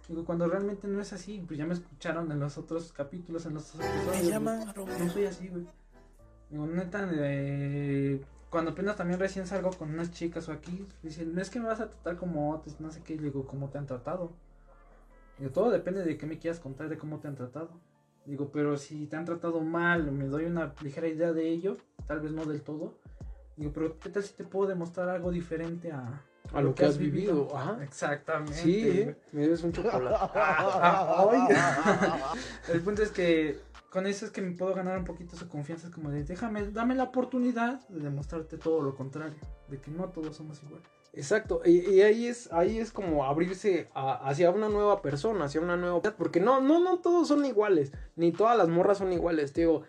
Digo, 0.08 0.24
cuando 0.24 0.48
realmente 0.48 0.88
no 0.88 1.00
es 1.00 1.12
así, 1.12 1.40
pues 1.46 1.56
ya 1.58 1.64
me 1.64 1.74
escucharon 1.74 2.32
en 2.32 2.40
los 2.40 2.58
otros 2.58 2.92
capítulos, 2.92 3.46
en 3.46 3.54
los 3.54 3.72
otros 3.72 3.88
episodios. 3.88 4.26
güey. 4.84 4.98
No 4.98 5.12
soy 5.12 5.26
así, 5.26 5.46
güey. 5.46 5.64
Digo, 6.50 6.66
neta, 6.66 7.08
eh, 7.12 8.20
cuando 8.50 8.72
apenas 8.72 8.96
también 8.96 9.20
recién 9.20 9.46
salgo 9.46 9.70
con 9.70 9.90
unas 9.90 10.10
chicas 10.10 10.48
o 10.48 10.52
aquí, 10.52 10.88
dicen, 11.04 11.34
no 11.34 11.40
es 11.40 11.50
que 11.50 11.60
me 11.60 11.66
vas 11.66 11.80
a 11.80 11.88
tratar 11.88 12.16
como 12.16 12.52
otros, 12.52 12.80
no 12.80 12.90
sé 12.90 13.00
qué, 13.02 13.16
digo, 13.16 13.46
¿cómo 13.46 13.68
te 13.68 13.78
han 13.78 13.86
tratado? 13.86 14.32
Todo 15.52 15.70
depende 15.70 16.04
de 16.04 16.18
qué 16.18 16.26
me 16.26 16.38
quieras 16.38 16.60
contar, 16.60 16.88
de 16.88 16.98
cómo 16.98 17.20
te 17.20 17.28
han 17.28 17.36
tratado. 17.36 17.80
Digo, 18.26 18.50
pero 18.52 18.76
si 18.76 19.06
te 19.06 19.16
han 19.16 19.24
tratado 19.24 19.60
mal, 19.60 20.10
me 20.12 20.26
doy 20.26 20.44
una 20.44 20.74
ligera 20.82 21.08
idea 21.08 21.32
de 21.32 21.48
ello, 21.48 21.78
tal 22.06 22.20
vez 22.20 22.32
no 22.32 22.44
del 22.44 22.62
todo. 22.62 22.98
Digo, 23.56 23.72
pero 23.72 23.98
¿qué 23.98 24.10
tal 24.10 24.22
si 24.22 24.34
te 24.34 24.44
puedo 24.44 24.68
demostrar 24.68 25.08
algo 25.08 25.30
diferente 25.30 25.92
a, 25.92 26.22
A 26.52 26.60
lo 26.60 26.74
que 26.74 26.84
has 26.84 26.98
vivido, 26.98 27.48
ajá. 27.56 27.82
Exactamente. 27.82 28.54
Sí. 28.54 28.86
¿eh? 28.86 29.16
me 29.32 29.42
debes 29.42 29.62
un 29.62 29.72
chocolate. 29.72 30.14
El 32.72 32.82
punto 32.82 33.02
es 33.02 33.10
que 33.10 33.60
con 33.90 34.06
eso 34.06 34.26
es 34.26 34.30
que 34.30 34.42
me 34.42 34.52
puedo 34.52 34.74
ganar 34.74 34.98
un 34.98 35.04
poquito 35.04 35.36
su 35.36 35.48
confianza. 35.48 35.86
Es 35.86 35.94
como 35.94 36.10
de, 36.10 36.24
déjame, 36.24 36.70
dame 36.70 36.94
la 36.94 37.04
oportunidad 37.04 37.88
de 37.88 38.00
demostrarte 38.00 38.58
todo 38.58 38.82
lo 38.82 38.94
contrario. 38.94 39.38
De 39.68 39.78
que 39.78 39.90
no 39.90 40.10
todos 40.10 40.36
somos 40.36 40.62
iguales. 40.62 40.86
Exacto, 41.12 41.62
y, 41.64 42.00
ahí 42.02 42.26
es 42.26 42.52
ahí 42.52 42.78
es 42.78 42.92
como 42.92 43.24
abrirse 43.24 43.88
hacia 43.94 44.50
una 44.50 44.68
nueva 44.68 45.02
persona, 45.02 45.46
hacia 45.46 45.60
una 45.60 45.76
nueva 45.76 46.00
porque 46.16 46.38
no 46.38 46.60
no 46.60 46.80
no 46.80 46.98
todos 46.98 47.28
son 47.28 47.44
iguales, 47.44 47.92
ni 48.14 48.30
todas 48.30 48.56
las 48.56 48.68
morras 48.68 48.98
son 48.98 49.12
iguales, 49.12 49.54
digo. 49.54 49.82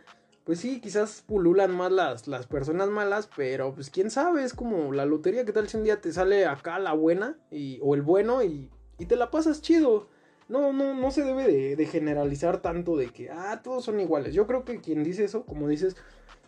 pues 0.46 0.60
sí, 0.60 0.82
quizás 0.82 1.24
pululan 1.28 1.76
más 1.76 1.92
las, 1.92 2.28
las 2.28 2.48
personas 2.48 2.90
malas, 2.90 3.30
pero 3.36 3.74
pues 3.76 3.90
quién 3.92 4.10
sabe, 4.10 4.44
es 4.44 4.54
como 4.54 4.92
la 4.94 5.06
lotería, 5.06 5.46
¿qué 5.46 5.52
tal 5.54 5.70
si 5.70 5.78
un 5.78 5.84
día 5.84 6.02
te 6.02 6.12
sale 6.12 6.46
acá 6.48 6.80
la 6.80 6.94
buena 6.94 7.38
y, 7.52 7.80
o 7.84 7.94
el 7.96 8.02
bueno 8.02 8.42
y, 8.44 8.72
y 8.98 9.06
te 9.06 9.16
la 9.16 9.30
pasas 9.30 9.62
chido? 9.62 10.08
No, 10.48 10.74
no, 10.74 10.96
no 10.96 11.12
se 11.12 11.24
debe 11.24 11.46
de, 11.48 11.76
de 11.76 11.86
generalizar 11.86 12.62
tanto 12.62 12.98
de 12.98 13.10
que, 13.10 13.30
ah, 13.30 13.62
todos 13.64 13.86
son 13.86 14.00
iguales. 14.00 14.34
Yo 14.34 14.48
creo 14.48 14.66
que 14.66 14.82
quien 14.82 15.04
dice 15.04 15.24
eso, 15.26 15.46
como 15.46 15.68
dices, 15.68 15.96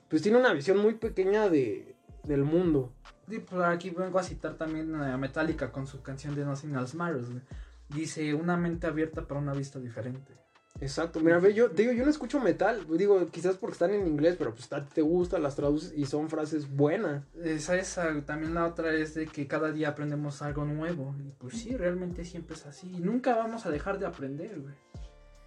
pues 0.09 0.23
tiene 0.23 0.39
una 0.39 0.53
visión 0.53 0.79
muy 0.79 0.95
pequeña 0.95 1.49
de, 1.49 1.95
del 2.23 2.43
mundo. 2.43 2.91
Sí, 3.31 3.39
pues 3.39 3.61
aquí 3.63 3.91
vengo 3.91 4.19
a 4.19 4.23
citar 4.23 4.55
también 4.55 4.93
a 4.93 5.15
Metallica 5.15 5.71
con 5.71 5.87
su 5.87 6.01
canción 6.01 6.35
de 6.35 6.43
Nothing 6.43 6.75
Else 6.75 6.97
Matters, 6.97 7.29
güey. 7.29 7.41
Dice, 7.87 8.33
una 8.33 8.57
mente 8.57 8.87
abierta 8.87 9.25
para 9.25 9.39
una 9.39 9.53
vista 9.53 9.79
diferente. 9.79 10.33
Exacto, 10.81 11.21
mira, 11.21 11.39
ve, 11.39 11.53
yo 11.53 11.69
digo, 11.69 11.93
yo 11.93 12.03
no 12.03 12.11
escucho 12.11 12.41
metal, 12.41 12.85
digo, 12.97 13.25
quizás 13.27 13.55
porque 13.55 13.73
están 13.73 13.91
en 13.91 14.05
inglés, 14.05 14.35
pero 14.37 14.53
pues 14.53 14.69
a 14.73 14.83
ti 14.83 14.89
te 14.95 15.01
gusta, 15.01 15.39
las 15.39 15.55
traduces 15.55 15.93
y 15.95 16.05
son 16.05 16.27
frases 16.27 16.69
buenas. 16.75 17.23
Esa 17.41 17.77
es 17.77 17.97
también 18.25 18.53
la 18.53 18.67
otra 18.67 18.93
es 18.93 19.13
de 19.13 19.27
que 19.27 19.47
cada 19.47 19.71
día 19.71 19.89
aprendemos 19.89 20.41
algo 20.41 20.65
nuevo. 20.65 21.15
Y 21.17 21.31
pues 21.37 21.57
sí, 21.57 21.77
realmente 21.77 22.25
siempre 22.25 22.57
es 22.57 22.65
así. 22.65 22.91
Y 22.97 22.99
nunca 22.99 23.37
vamos 23.37 23.65
a 23.65 23.69
dejar 23.69 23.97
de 23.97 24.07
aprender, 24.07 24.59
güey. 24.59 24.73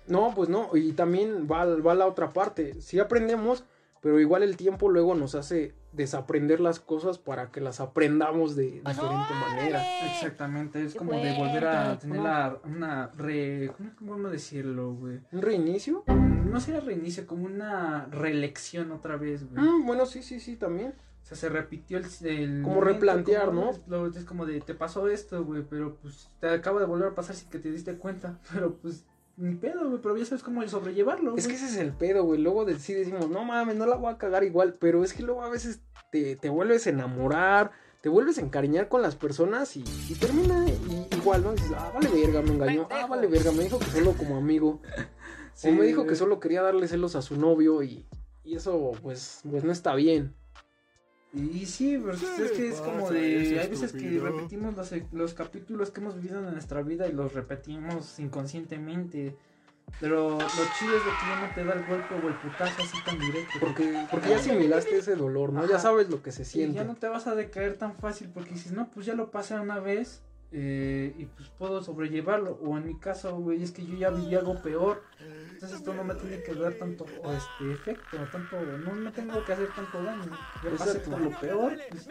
No, 0.06 0.32
pues 0.34 0.48
no, 0.48 0.70
y 0.74 0.92
también 0.92 1.46
va, 1.50 1.66
va 1.66 1.94
la 1.94 2.06
otra 2.06 2.32
parte, 2.32 2.80
sí 2.80 2.98
aprendemos, 2.98 3.64
pero 4.04 4.20
igual 4.20 4.42
el 4.42 4.58
tiempo 4.58 4.90
luego 4.90 5.14
nos 5.14 5.34
hace 5.34 5.74
desaprender 5.92 6.60
las 6.60 6.78
cosas 6.78 7.16
para 7.16 7.50
que 7.50 7.62
las 7.62 7.80
aprendamos 7.80 8.54
de 8.54 8.64
diferente 8.84 9.34
manera. 9.48 9.82
Exactamente, 10.12 10.84
es 10.84 10.94
como 10.94 11.12
de 11.12 11.34
volver 11.38 11.66
a 11.66 11.98
tener 11.98 12.20
la, 12.20 12.58
una 12.64 13.06
re... 13.16 13.72
¿Cómo 13.98 14.28
decirlo, 14.28 14.92
güey? 14.92 15.20
¿Un 15.32 15.40
reinicio? 15.40 16.04
No 16.06 16.60
sería 16.60 16.80
reinicio, 16.80 17.26
como 17.26 17.46
una 17.46 18.04
reelección 18.10 18.92
otra 18.92 19.16
vez, 19.16 19.48
güey. 19.50 19.64
Mm, 19.66 19.86
bueno, 19.86 20.04
sí, 20.04 20.22
sí, 20.22 20.38
sí, 20.38 20.56
también. 20.56 20.92
O 21.22 21.26
sea, 21.26 21.38
se 21.38 21.48
repitió 21.48 21.96
el... 21.96 22.04
el 22.26 22.60
Como 22.62 22.82
replantear, 22.82 23.46
como- 23.46 23.72
¿no? 23.72 23.78
lo- 23.86 24.06
Es 24.08 24.26
como 24.26 24.44
de, 24.44 24.60
te 24.60 24.74
pasó 24.74 25.08
esto, 25.08 25.42
güey, 25.46 25.62
pero 25.62 25.96
pues 25.96 26.28
te 26.40 26.50
acaba 26.50 26.78
de 26.78 26.84
volver 26.86 27.08
a 27.08 27.14
pasar 27.14 27.34
sin 27.36 27.48
que 27.48 27.58
te 27.58 27.70
diste 27.70 27.96
cuenta. 27.96 28.38
Pero 28.52 28.74
pues, 28.76 29.06
ni 29.36 29.54
pedo, 29.56 29.88
güey, 29.88 30.00
pero 30.02 30.16
ya 30.16 30.24
sabes 30.24 30.42
cómo 30.42 30.66
sobrellevarlo, 30.68 31.36
Es 31.36 31.48
que 31.48 31.54
ese 31.54 31.66
es 31.66 31.76
el 31.76 31.92
pedo, 31.92 32.24
güey. 32.24 32.40
Luego 32.40 32.64
de, 32.64 32.78
sí 32.78 32.92
decimos, 32.94 33.28
no 33.30 33.44
mames, 33.44 33.76
no 33.76 33.86
la 33.86 33.96
voy 33.96 34.12
a 34.12 34.18
cagar 34.18 34.44
igual. 34.44 34.74
Pero 34.78 35.04
es 35.04 35.12
que 35.12 35.22
luego 35.22 35.42
a 35.42 35.48
veces 35.48 35.80
te, 36.10 36.36
te 36.36 36.48
vuelves 36.48 36.86
a 36.86 36.90
enamorar, 36.90 37.72
te 38.00 38.08
vuelves 38.08 38.38
a 38.38 38.42
encariñar 38.42 38.88
con 38.88 39.02
las 39.02 39.16
personas 39.16 39.76
y, 39.76 39.84
y 40.08 40.14
termina 40.14 40.66
y- 40.68 41.16
igual, 41.16 41.42
¿no? 41.42 41.52
Dices, 41.52 41.72
ah, 41.76 41.90
vale 41.94 42.08
verga, 42.08 42.42
me 42.42 42.50
engañó. 42.50 42.86
Ah, 42.90 43.06
vale 43.06 43.26
verga, 43.26 43.50
me 43.52 43.64
dijo 43.64 43.78
que 43.78 43.86
solo 43.86 44.12
como 44.12 44.36
amigo. 44.36 44.80
Sí, 45.54 45.68
o 45.70 45.72
me 45.72 45.84
dijo 45.86 46.06
que 46.06 46.14
solo 46.14 46.38
quería 46.40 46.62
darle 46.62 46.86
celos 46.86 47.16
a 47.16 47.22
su 47.22 47.36
novio 47.36 47.82
y, 47.82 48.06
y 48.44 48.54
eso, 48.56 48.92
pues, 49.02 49.40
pues 49.50 49.64
no 49.64 49.72
está 49.72 49.94
bien. 49.94 50.34
Y 51.34 51.66
sí, 51.66 51.98
pero 52.00 52.12
es 52.14 52.52
que 52.52 52.68
es 52.68 52.76
como 52.76 53.10
de... 53.10 53.58
Hay 53.60 53.68
veces 53.68 53.92
que 53.92 54.20
repetimos 54.20 54.76
los, 54.76 54.92
los 55.12 55.34
capítulos 55.34 55.90
que 55.90 56.00
hemos 56.00 56.14
vivido 56.14 56.38
en 56.38 56.52
nuestra 56.52 56.82
vida 56.82 57.08
y 57.08 57.12
los 57.12 57.32
repetimos 57.34 58.18
inconscientemente. 58.20 59.36
Pero 60.00 60.38
lo 60.38 60.46
chido 60.78 60.96
es 60.96 61.04
de 61.04 61.10
que 61.10 61.26
ya 61.28 61.46
no 61.46 61.54
te 61.54 61.64
da 61.64 61.72
el 61.74 61.86
golpe 61.86 62.14
o 62.14 62.28
el 62.28 62.34
putazo 62.36 62.82
así 62.82 62.96
tan 63.04 63.18
directo. 63.18 63.52
Porque, 63.60 64.06
porque 64.10 64.30
ya 64.30 64.36
asimilaste 64.36 64.96
ese 64.96 65.14
dolor, 65.16 65.52
¿no? 65.52 65.66
Ya 65.68 65.78
sabes 65.78 66.08
lo 66.08 66.22
que 66.22 66.32
se 66.32 66.42
Y 66.42 66.46
siente. 66.46 66.76
ya 66.76 66.84
no 66.84 66.94
te 66.94 67.08
vas 67.08 67.26
a 67.26 67.34
decaer 67.34 67.76
tan 67.76 67.94
fácil 67.96 68.30
porque 68.32 68.50
dices, 68.50 68.72
no, 68.72 68.90
pues 68.90 69.04
ya 69.06 69.14
lo 69.14 69.30
pasé 69.30 69.54
una 69.54 69.80
vez 69.80 70.22
eh, 70.56 71.12
y 71.18 71.24
pues 71.26 71.48
puedo 71.48 71.82
sobrellevarlo. 71.82 72.60
O 72.62 72.78
en 72.78 72.86
mi 72.86 72.96
caso, 72.98 73.36
güey, 73.36 73.62
es 73.64 73.72
que 73.72 73.84
yo 73.84 73.96
ya 73.96 74.10
viví 74.10 74.36
algo 74.36 74.62
peor. 74.62 75.02
Entonces 75.54 75.78
esto 75.78 75.94
no 75.94 76.04
me 76.04 76.14
tiene 76.14 76.42
que 76.42 76.54
dar 76.54 76.74
tanto 76.74 77.06
este 77.06 77.72
efecto, 77.72 78.18
tanto, 78.30 78.60
no 78.60 78.92
me 78.92 79.10
tengo 79.10 79.44
que 79.44 79.52
hacer 79.52 79.68
tanto 79.74 80.02
daño. 80.02 80.30
Pasé 80.78 81.00
por 81.00 81.20
lo 81.20 81.30
peor. 81.40 81.76
Pues. 81.90 82.08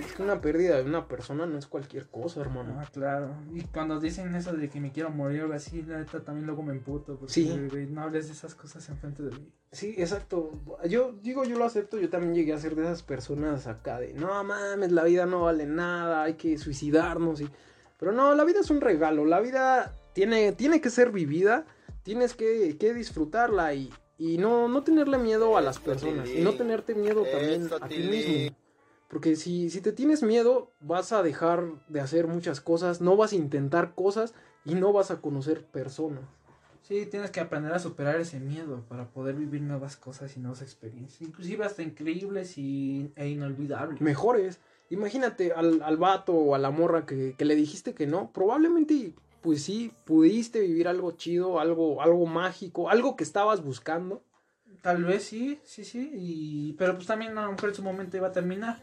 Es 0.00 0.12
que 0.14 0.22
una 0.22 0.40
pérdida 0.40 0.76
de 0.76 0.84
una 0.84 1.06
persona 1.06 1.46
no 1.46 1.58
es 1.58 1.66
cualquier 1.66 2.08
cosa, 2.08 2.40
hermano. 2.40 2.80
Ah, 2.80 2.88
claro. 2.92 3.36
Y 3.52 3.62
cuando 3.62 4.00
dicen 4.00 4.34
eso 4.34 4.52
de 4.52 4.68
que 4.68 4.80
me 4.80 4.90
quiero 4.90 5.10
morir 5.10 5.40
o 5.40 5.44
algo 5.44 5.54
así, 5.54 5.82
la 5.82 5.98
neta 5.98 6.20
también 6.24 6.46
luego 6.46 6.62
me 6.62 6.72
emputo. 6.72 7.16
Porque, 7.16 7.32
Sí. 7.32 7.68
güey, 7.70 7.86
no 7.86 8.02
hables 8.02 8.26
de 8.26 8.32
esas 8.32 8.54
cosas 8.54 8.88
enfrente 8.88 9.22
de 9.22 9.30
mí. 9.30 9.52
Sí, 9.70 9.94
exacto. 9.98 10.52
Yo 10.88 11.12
digo, 11.20 11.44
yo 11.44 11.58
lo 11.58 11.64
acepto. 11.64 11.98
Yo 11.98 12.08
también 12.08 12.34
llegué 12.34 12.52
a 12.52 12.58
ser 12.58 12.74
de 12.76 12.82
esas 12.84 13.02
personas 13.02 13.66
acá 13.66 13.98
de, 13.98 14.14
no 14.14 14.42
mames, 14.44 14.92
la 14.92 15.04
vida 15.04 15.26
no 15.26 15.42
vale 15.42 15.66
nada, 15.66 16.22
hay 16.22 16.34
que 16.34 16.48
Y... 17.40 17.48
Pero 17.98 18.12
no, 18.12 18.34
la 18.34 18.44
vida 18.44 18.60
es 18.60 18.70
un 18.70 18.80
regalo. 18.80 19.24
La 19.24 19.40
vida 19.40 19.94
tiene, 20.12 20.52
tiene 20.52 20.80
que 20.80 20.90
ser 20.90 21.10
vivida. 21.10 21.66
Tienes 22.02 22.34
que, 22.34 22.76
que 22.78 22.92
disfrutarla 22.92 23.74
y, 23.74 23.90
y 24.18 24.38
no, 24.38 24.68
no 24.68 24.82
tenerle 24.82 25.18
miedo 25.18 25.56
a 25.56 25.60
las 25.60 25.78
personas. 25.78 26.28
Y 26.28 26.40
no 26.40 26.54
tenerte 26.54 26.94
miedo 26.94 27.24
también 27.24 27.66
Eso, 27.66 27.76
a 27.82 27.88
ti 27.88 27.98
mismo. 27.98 28.56
Porque 29.08 29.36
si, 29.36 29.70
si 29.70 29.80
te 29.80 29.92
tienes 29.92 30.22
miedo, 30.22 30.72
vas 30.80 31.12
a 31.12 31.22
dejar 31.22 31.64
de 31.88 32.00
hacer 32.00 32.26
muchas 32.26 32.60
cosas, 32.60 33.00
no 33.00 33.16
vas 33.16 33.32
a 33.32 33.36
intentar 33.36 33.94
cosas 33.94 34.34
y 34.64 34.74
no 34.74 34.92
vas 34.92 35.10
a 35.10 35.20
conocer 35.20 35.64
personas. 35.66 36.24
Sí, 36.82 37.06
tienes 37.06 37.30
que 37.30 37.40
aprender 37.40 37.72
a 37.72 37.78
superar 37.78 38.20
ese 38.20 38.40
miedo 38.40 38.84
para 38.88 39.08
poder 39.08 39.36
vivir 39.36 39.62
nuevas 39.62 39.96
cosas 39.96 40.36
y 40.36 40.40
nuevas 40.40 40.60
experiencias. 40.60 41.22
Inclusive 41.22 41.64
hasta 41.64 41.82
increíbles 41.82 42.58
y, 42.58 43.10
e 43.16 43.28
inolvidables. 43.28 44.00
mejores. 44.00 44.60
Imagínate 44.94 45.52
al, 45.52 45.82
al 45.82 45.96
vato 45.96 46.32
o 46.32 46.54
a 46.54 46.58
la 46.58 46.70
morra 46.70 47.04
que, 47.04 47.34
que 47.36 47.44
le 47.44 47.54
dijiste 47.54 47.94
que 47.94 48.06
no. 48.06 48.30
Probablemente, 48.32 49.12
pues 49.42 49.62
sí, 49.62 49.92
pudiste 50.04 50.60
vivir 50.60 50.88
algo 50.88 51.12
chido, 51.12 51.60
algo, 51.60 52.00
algo 52.00 52.24
mágico, 52.26 52.88
algo 52.88 53.16
que 53.16 53.24
estabas 53.24 53.62
buscando. 53.62 54.22
Tal 54.82 55.04
vez 55.04 55.24
sí, 55.24 55.60
sí, 55.64 55.84
sí. 55.84 56.10
Y... 56.14 56.72
Pero 56.74 56.94
pues 56.94 57.06
también 57.06 57.36
a 57.38 57.46
lo 57.46 57.52
mejor 57.52 57.70
en 57.70 57.74
su 57.74 57.82
momento 57.82 58.16
iba 58.16 58.28
a 58.28 58.32
terminar. 58.32 58.82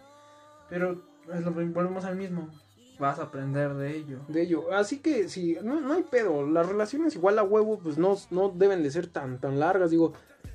Pero 0.69 1.01
pues, 1.25 1.41
lo, 1.43 1.51
volvemos 1.51 2.05
al 2.05 2.15
mismo. 2.15 2.49
Vas 2.99 3.19
a 3.19 3.23
aprender 3.23 3.73
de 3.75 3.97
ello. 3.97 4.19
De 4.27 4.43
ello. 4.43 4.73
Así 4.73 4.99
que 4.99 5.29
sí, 5.29 5.57
no, 5.63 5.79
no 5.79 5.93
hay 5.93 6.03
pedo. 6.03 6.47
Las 6.47 6.67
relaciones 6.67 7.15
igual 7.15 7.39
a 7.39 7.43
huevo, 7.43 7.79
pues 7.79 7.97
no, 7.97 8.15
no 8.29 8.49
deben 8.49 8.83
de 8.83 8.91
ser 8.91 9.07
tan, 9.07 9.39
tan 9.39 9.59
largas. 9.59 9.91
Digo, 9.91 10.13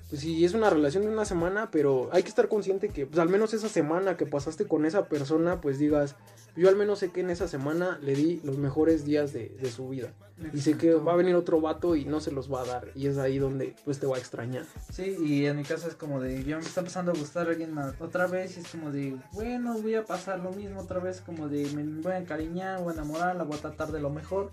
pues 0.09 0.23
sí, 0.23 0.45
es 0.45 0.55
una 0.55 0.71
relación 0.71 1.03
de 1.03 1.09
una 1.09 1.25
semana, 1.25 1.71
pero 1.71 2.09
hay 2.13 2.23
que 2.23 2.29
estar 2.29 2.49
consciente 2.49 2.89
que, 2.91 3.07
pues 3.07 3.19
al 3.19 3.29
menos 3.29 3.55
esa 3.55 3.69
semana 3.69 4.17
que 4.17 4.27
pasaste 4.27 4.67
con 4.67 4.87
esa 4.87 5.09
persona, 5.09 5.61
pues 5.61 5.79
digas, 5.79 6.15
yo 6.55 6.69
al 6.69 6.77
menos 6.77 7.01
sé 7.01 7.11
que 7.11 7.21
en 7.21 7.31
esa 7.31 7.49
semana 7.49 7.99
le 8.03 8.15
di 8.15 8.41
los 8.45 8.57
mejores 8.57 9.05
días 9.05 9.33
de, 9.33 9.49
de 9.49 9.71
su 9.71 9.89
vida. 9.89 10.13
Y 10.53 10.61
sé 10.61 10.77
que 10.77 10.95
va 10.95 11.15
a 11.15 11.17
venir 11.17 11.35
otro 11.35 11.61
vato 11.61 11.97
y 11.97 12.05
no 12.05 12.21
se 12.21 12.31
los 12.31 12.53
va 12.53 12.61
a 12.61 12.67
dar. 12.67 12.89
Y 12.95 13.07
es 13.07 13.19
ahí 13.19 13.39
donde 13.39 13.75
pues 13.85 13.99
te 13.99 14.07
va 14.07 14.17
a 14.17 14.19
extrañar. 14.19 14.65
Sí, 14.93 15.17
y 15.25 15.47
en 15.47 15.57
mi 15.57 15.65
caso 15.65 15.89
es 15.89 15.95
como 15.95 16.21
de, 16.21 16.45
ya 16.45 16.57
me 16.57 16.63
está 16.63 16.81
empezando 16.81 17.13
a 17.13 17.15
gustar 17.15 17.49
alguien 17.49 17.73
más 17.73 17.95
otra 18.01 18.27
vez 18.27 18.57
y 18.57 18.61
es 18.61 18.69
como 18.69 18.91
de, 18.91 19.17
bueno, 19.33 19.79
voy 19.81 19.95
a 19.95 20.05
pasar 20.05 20.41
lo 20.41 20.53
mismo 20.53 20.81
otra 20.81 21.01
vez, 21.01 21.21
como 21.21 21.49
de, 21.49 21.67
me 21.71 21.83
voy 22.03 22.13
a 22.13 22.19
encariñar, 22.19 22.83
voy 22.83 22.91
a 22.91 22.95
enamorar, 22.95 23.37
la 23.37 23.45
voy 23.45 23.59
a 23.59 23.61
tratar 23.61 23.93
de 23.93 24.01
lo 24.01 24.11
mejor. 24.11 24.51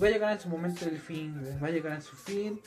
Va 0.00 0.08
a 0.08 0.10
llegar 0.10 0.32
en 0.32 0.40
su 0.40 0.48
momento 0.48 0.84
el 0.84 0.98
fin, 0.98 1.34
va 1.62 1.68
a 1.68 1.70
llegar 1.70 1.94
en 1.94 2.02
su 2.02 2.16
fin, 2.16 2.60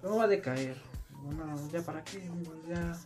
pero 0.00 0.16
va 0.16 0.24
a 0.24 0.28
decaer. 0.28 0.76
Bueno, 1.22 1.56
ya 1.72 1.82
para 1.82 2.02
qué, 2.04 2.22
ya 2.68 2.96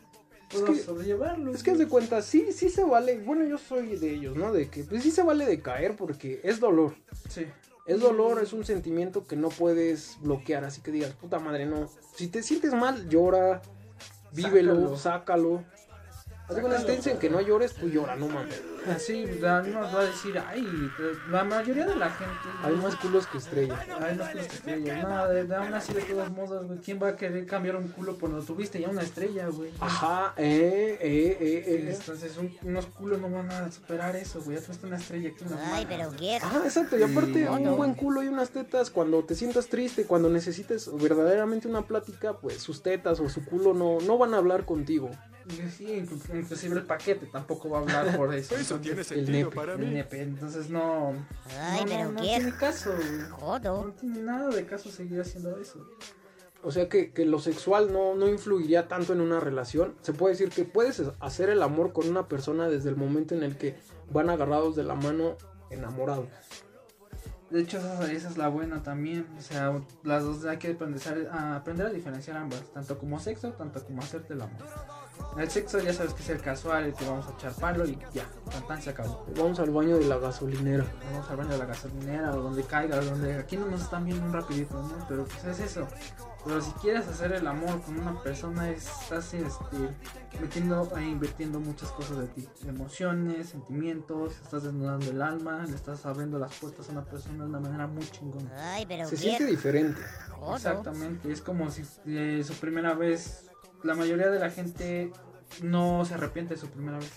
puedo 0.50 0.66
que- 0.66 0.78
sobrellevarlo. 0.78 1.52
Es 1.52 1.62
que 1.62 1.74
de 1.74 1.88
cuenta, 1.88 2.22
sí, 2.22 2.52
sí 2.52 2.68
se 2.68 2.84
vale. 2.84 3.18
Bueno, 3.20 3.44
yo 3.44 3.58
soy 3.58 3.96
de 3.96 4.14
ellos, 4.14 4.36
¿no? 4.36 4.52
De 4.52 4.68
que 4.68 4.84
pues 4.84 5.02
sí 5.02 5.10
se 5.10 5.22
vale 5.22 5.46
de 5.46 5.60
caer 5.60 5.96
porque 5.96 6.40
es 6.44 6.60
dolor. 6.60 6.94
Sí, 7.28 7.46
Es 7.86 7.98
dolor, 8.00 8.40
es 8.40 8.52
un 8.52 8.64
sentimiento 8.64 9.26
que 9.26 9.34
no 9.34 9.48
puedes 9.48 10.16
bloquear. 10.20 10.64
Así 10.64 10.82
que 10.82 10.92
digas, 10.92 11.12
puta 11.14 11.40
madre, 11.40 11.66
no. 11.66 11.88
Si 12.14 12.28
te 12.28 12.42
sientes 12.44 12.72
mal, 12.74 13.08
llora, 13.08 13.60
vívelo, 14.32 14.96
sácalo. 14.96 15.64
Si 16.54 16.84
te 16.86 16.96
dicen 16.96 17.18
que 17.18 17.30
no 17.30 17.40
llores, 17.40 17.74
tú 17.74 17.88
llora, 17.88 18.16
no 18.16 18.28
mames. 18.28 18.60
así, 18.88 19.24
a 19.44 19.60
mí 19.62 19.70
nos 19.70 19.94
va 19.94 20.00
a 20.00 20.04
decir, 20.04 20.36
ay, 20.46 20.66
la 21.30 21.44
mayoría 21.44 21.86
de 21.86 21.96
la 21.96 22.10
gente... 22.10 22.32
Hay 22.64 22.74
más 22.76 22.96
culos 22.96 23.26
que 23.26 23.38
estrellas. 23.38 23.78
Ay, 24.00 24.16
no 24.16 24.24
es 24.26 24.30
que 24.48 24.54
estrella. 24.56 25.02
No, 25.02 25.28
de, 25.28 25.44
de 25.44 25.54
aún 25.56 25.74
así 25.74 25.92
de 25.94 26.02
todos 26.02 26.30
modos, 26.30 26.66
güey. 26.66 26.78
¿Quién 26.80 27.00
va 27.02 27.08
a 27.08 27.16
querer 27.16 27.46
cambiar 27.46 27.76
un 27.76 27.88
culo 27.88 28.16
por 28.18 28.30
lo 28.30 28.42
tuviste 28.42 28.80
ya 28.80 28.88
una 28.88 29.02
estrella, 29.02 29.46
güey? 29.48 29.70
Ajá, 29.80 30.34
eh, 30.36 30.98
eh, 31.00 31.36
eh, 31.40 31.64
eh. 31.66 31.96
Entonces 31.98 32.36
un- 32.38 32.56
unos 32.62 32.86
culos 32.86 33.20
no 33.20 33.30
van 33.30 33.50
a 33.50 33.70
superar 33.70 34.16
eso, 34.16 34.40
güey. 34.42 34.58
Ya 34.58 34.64
tuviste 34.64 34.86
una 34.86 34.96
estrella 34.96 35.28
aquí 35.30 35.44
en 35.44 35.50
las 35.52 35.60
Ay, 35.72 35.86
pero 35.88 36.10
quiero. 36.18 36.44
Ajá, 36.46 36.60
exacto. 36.64 36.98
Y 36.98 37.02
aparte, 37.02 37.32
Sí. 37.34 37.44
un 37.44 37.76
buen 37.76 37.94
culo 37.94 38.22
y 38.22 38.28
unas 38.28 38.50
tetas, 38.50 38.90
cuando 38.90 39.24
te 39.24 39.34
sientas 39.34 39.68
triste, 39.68 40.04
cuando 40.06 40.28
necesites 40.28 40.90
verdaderamente 41.00 41.68
una 41.68 41.82
plática, 41.82 42.34
pues 42.38 42.58
sus 42.60 42.82
tetas 42.82 43.20
o 43.20 43.28
su 43.28 43.44
culo 43.44 43.74
no, 43.74 43.98
no 44.00 44.18
van 44.18 44.34
a 44.34 44.38
hablar 44.38 44.64
contigo. 44.64 45.10
Y 45.52 45.70
Sí, 45.70 45.86
inclu- 45.86 46.40
inclusive 46.40 46.76
el 46.78 46.84
paquete 46.84 47.26
tampoco 47.26 47.68
va 47.70 47.78
a 47.78 47.80
hablar 47.82 48.16
por 48.16 48.34
eso. 48.34 48.54
Eso 48.56 48.76
Entonces, 48.76 48.80
tiene 48.82 49.00
el 49.00 49.04
sentido 49.26 49.48
nepe, 49.50 49.56
para 49.56 49.72
el 49.74 49.78
mí. 49.78 49.86
nepe, 49.86 50.22
entonces 50.22 50.70
no. 50.70 51.12
Ay, 51.60 51.80
no, 51.80 51.86
pero 51.86 52.04
no, 52.04 52.12
no 52.12 52.20
quiero. 52.20 52.42
tiene 52.44 52.56
caso, 52.58 52.92
güey. 52.96 53.10
No 53.28 53.36
Jodo. 53.36 53.92
tiene 54.00 54.20
nada 54.22 54.48
de 54.48 54.66
caso 54.66 54.90
seguir 54.90 55.20
haciendo 55.20 55.58
eso. 55.58 55.86
O 56.64 56.70
sea 56.70 56.88
que, 56.88 57.12
que 57.12 57.24
lo 57.26 57.40
sexual 57.40 57.92
no, 57.92 58.14
no 58.14 58.28
influiría 58.28 58.86
tanto 58.86 59.12
en 59.12 59.20
una 59.20 59.40
relación. 59.40 59.96
Se 60.02 60.12
puede 60.12 60.34
decir 60.34 60.50
que 60.50 60.64
puedes 60.64 61.02
hacer 61.20 61.50
el 61.50 61.60
amor 61.62 61.92
con 61.92 62.08
una 62.08 62.28
persona 62.28 62.68
desde 62.68 62.88
el 62.88 62.96
momento 62.96 63.34
en 63.34 63.42
el 63.42 63.56
que 63.58 63.76
van 64.12 64.30
agarrados 64.30 64.76
de 64.76 64.84
la 64.84 64.94
mano 64.94 65.36
enamorados. 65.70 66.28
De 67.50 67.60
hecho, 67.60 67.78
esa, 67.78 68.10
esa 68.12 68.28
es 68.30 68.38
la 68.38 68.48
buena 68.48 68.82
también. 68.82 69.26
O 69.36 69.42
sea, 69.42 69.78
las 70.04 70.22
dos 70.22 70.44
hay 70.44 70.56
que 70.58 70.68
aprender 70.70 71.28
a, 71.30 71.56
aprender 71.56 71.86
a 71.86 71.90
diferenciar 71.90 72.36
ambas, 72.36 72.62
tanto 72.72 72.96
como 72.98 73.18
sexo, 73.18 73.52
tanto 73.54 73.82
como 73.84 74.00
hacerte 74.00 74.32
el 74.34 74.40
amor. 74.42 74.62
El 75.38 75.50
sexo 75.50 75.78
ya 75.78 75.92
sabes 75.94 76.12
que 76.12 76.22
es 76.22 76.28
el 76.28 76.40
casual, 76.40 76.84
el 76.84 76.94
que 76.94 77.06
vamos 77.06 77.26
a 77.26 77.32
echar 77.32 77.52
palo 77.54 77.86
y 77.86 77.98
ya, 78.12 78.26
tan, 78.50 78.66
tan 78.66 78.82
se 78.82 78.90
acabó. 78.90 79.24
Vamos 79.36 79.58
al 79.60 79.70
baño 79.70 79.96
de 79.98 80.04
la 80.04 80.18
gasolinera. 80.18 80.84
Vamos 81.10 81.30
al 81.30 81.36
baño 81.36 81.50
de 81.50 81.58
la 81.58 81.64
gasolinera 81.66 82.34
o 82.34 82.42
donde 82.42 82.62
caiga, 82.64 82.98
o 82.98 83.04
donde 83.04 83.38
aquí 83.38 83.56
no 83.56 83.66
nos 83.66 83.82
están 83.82 84.04
viendo 84.04 84.24
un 84.26 84.32
rapidito, 84.32 84.74
¿no? 84.82 85.06
Pero 85.08 85.24
pues 85.24 85.44
es 85.44 85.60
eso. 85.60 85.86
Pero 86.44 86.60
si 86.60 86.72
quieres 86.72 87.06
hacer 87.06 87.32
el 87.32 87.46
amor 87.46 87.80
con 87.82 88.00
una 88.00 88.20
persona, 88.20 88.68
estás 88.68 89.32
este, 89.32 89.76
metiendo 90.40 90.90
e 90.96 91.02
invirtiendo 91.02 91.60
muchas 91.60 91.90
cosas 91.90 92.18
de 92.18 92.26
ti. 92.26 92.48
Emociones, 92.66 93.50
sentimientos, 93.50 94.34
estás 94.42 94.64
desnudando 94.64 95.08
el 95.08 95.22
alma, 95.22 95.64
le 95.66 95.74
estás 95.74 96.04
abriendo 96.04 96.38
las 96.38 96.52
puertas 96.56 96.88
a 96.88 96.92
una 96.92 97.04
persona 97.04 97.44
de 97.44 97.48
una 97.48 97.60
manera 97.60 97.86
muy 97.86 98.04
chingona. 98.10 98.50
Ay, 98.74 98.86
pero 98.86 99.06
Se 99.06 99.16
qué 99.16 99.22
siente 99.22 99.46
diferente. 99.46 100.00
Exactamente, 100.52 101.30
es 101.30 101.40
como 101.40 101.70
si 101.70 101.84
eh, 102.06 102.42
su 102.44 102.54
primera 102.54 102.94
vez, 102.94 103.51
la 103.82 103.94
mayoría 103.94 104.30
de 104.30 104.38
la 104.38 104.50
gente 104.50 105.12
no 105.62 106.04
se 106.04 106.14
arrepiente 106.14 106.54
de 106.54 106.60
su 106.60 106.68
primera 106.68 106.98
vez. 106.98 107.10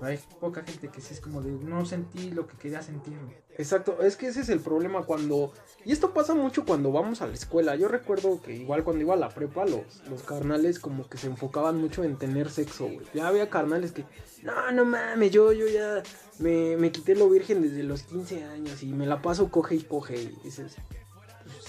Hay 0.00 0.18
poca 0.40 0.62
gente 0.62 0.88
que 0.88 1.00
sí 1.00 1.14
es 1.14 1.20
como 1.20 1.42
de 1.42 1.50
no 1.50 1.84
sentí 1.84 2.30
lo 2.30 2.46
que 2.46 2.56
quería 2.56 2.82
sentir. 2.82 3.18
Exacto, 3.56 4.00
es 4.00 4.16
que 4.16 4.28
ese 4.28 4.42
es 4.42 4.48
el 4.48 4.60
problema 4.60 5.02
cuando... 5.02 5.52
Y 5.84 5.90
esto 5.90 6.14
pasa 6.14 6.34
mucho 6.34 6.64
cuando 6.64 6.92
vamos 6.92 7.20
a 7.20 7.26
la 7.26 7.34
escuela. 7.34 7.74
Yo 7.74 7.88
recuerdo 7.88 8.40
que 8.40 8.54
igual 8.54 8.84
cuando 8.84 9.02
iba 9.02 9.14
a 9.14 9.16
la 9.16 9.30
prepa, 9.30 9.66
los, 9.66 10.04
los 10.08 10.22
carnales 10.22 10.78
como 10.78 11.08
que 11.08 11.18
se 11.18 11.26
enfocaban 11.26 11.76
mucho 11.76 12.04
en 12.04 12.16
tener 12.16 12.48
sexo, 12.50 12.84
güey. 12.84 13.06
Ya 13.12 13.26
había 13.26 13.50
carnales 13.50 13.90
que... 13.90 14.04
No, 14.44 14.70
no 14.70 14.84
mames, 14.84 15.32
yo, 15.32 15.52
yo 15.52 15.66
ya 15.66 16.04
me, 16.38 16.76
me 16.76 16.92
quité 16.92 17.16
lo 17.16 17.28
virgen 17.28 17.62
desde 17.62 17.82
los 17.82 18.04
15 18.04 18.44
años 18.44 18.84
y 18.84 18.92
me 18.92 19.06
la 19.06 19.20
paso 19.20 19.50
coge 19.50 19.74
y 19.74 19.82
coge. 19.82 20.22
Y 20.22 20.38
dices, 20.44 20.76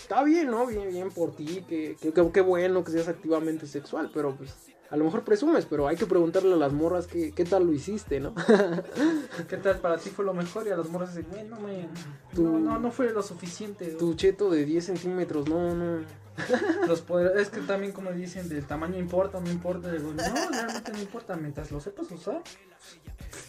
está 0.09 0.23
bien, 0.23 0.49
¿no? 0.49 0.65
Bien, 0.65 0.89
bien 0.89 1.09
por 1.11 1.35
ti, 1.35 1.63
que, 1.67 1.95
que, 2.01 2.11
que- 2.11 2.41
bueno 2.41 2.83
que 2.83 2.91
seas 2.91 3.07
activamente 3.07 3.67
sexual, 3.67 4.09
pero 4.13 4.35
pues... 4.35 4.55
A 4.89 4.97
lo 4.97 5.03
mejor 5.05 5.23
presumes, 5.23 5.67
pero 5.67 5.87
hay 5.87 5.95
que 5.97 6.07
preguntarle 6.07 6.51
a 6.51 6.57
las 6.57 6.73
morras 6.73 7.05
qué, 7.05 7.31
qué 7.31 7.45
tal 7.45 7.63
lo 7.67 7.71
hiciste, 7.73 8.19
¿no? 8.19 8.33
¿Qué 9.47 9.57
tal 9.57 9.77
para 9.77 9.99
ti 9.99 10.09
fue 10.09 10.25
lo 10.25 10.33
mejor? 10.33 10.65
Y 10.65 10.71
a 10.71 10.75
los 10.75 10.89
morros 10.89 11.13
dicen, 11.13 11.29
"Güey, 11.29 11.43
no, 11.47 11.59
me, 11.59 11.87
no, 12.35 12.57
no, 12.59 12.79
no 12.79 12.89
fue 12.91 13.11
lo 13.13 13.21
suficiente. 13.21 13.85
Tu 13.91 14.15
cheto 14.15 14.49
de 14.49 14.65
10 14.65 14.85
centímetros, 14.85 15.47
no, 15.47 15.75
no. 15.75 15.99
Los 16.87 17.01
poder- 17.01 17.37
es 17.37 17.49
que 17.49 17.61
también 17.61 17.91
como 17.91 18.11
dicen, 18.11 18.49
del 18.49 18.65
tamaño 18.65 18.97
importa, 18.97 19.39
no 19.39 19.49
importa. 19.49 19.91
Digo, 19.91 20.11
no, 20.13 20.23
realmente 20.51 20.91
no 20.91 20.99
importa, 20.99 21.35
mientras 21.35 21.71
lo 21.71 21.79
sepas 21.79 22.09
usar. 22.11 22.41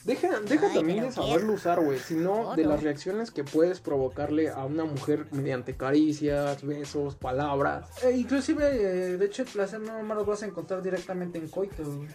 Deja, 0.04 0.40
deja 0.40 0.66
Ay, 0.68 0.74
también 0.74 1.04
de 1.04 1.12
saberlo 1.12 1.52
usar, 1.54 1.80
güey. 1.82 1.98
Sino 1.98 2.54
de 2.56 2.64
las 2.64 2.82
reacciones 2.82 3.30
que 3.30 3.44
puedes 3.44 3.80
provocarle 3.80 4.50
a 4.50 4.64
una 4.64 4.84
mujer 4.84 5.26
mediante 5.30 5.76
caricias, 5.76 6.62
besos, 6.64 7.16
palabras. 7.16 7.86
Eh, 8.02 8.12
inclusive, 8.16 8.66
eh, 8.66 9.16
de 9.16 9.26
hecho, 9.26 9.42
el 9.42 9.48
placer 9.48 9.80
no 9.80 10.02
me 10.02 10.14
lo 10.14 10.24
vas 10.24 10.42
a 10.42 10.46
encontrar 10.46 10.82
directamente 10.82 11.38
en 11.38 11.48
coito. 11.48 11.82
güey. 11.84 12.08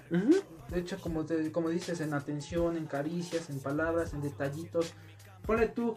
De 0.70 0.80
hecho, 0.80 0.98
como, 1.00 1.26
te, 1.26 1.52
como 1.52 1.70
dices, 1.70 2.02
en 2.02 2.14
atención, 2.14 2.76
en 2.76 2.86
caricias, 2.88 3.50
en 3.50 3.60
palabras, 3.60 4.14
en 4.14 4.22
detallitos. 4.22 4.94
Ponle 5.46 5.68
tú, 5.68 5.96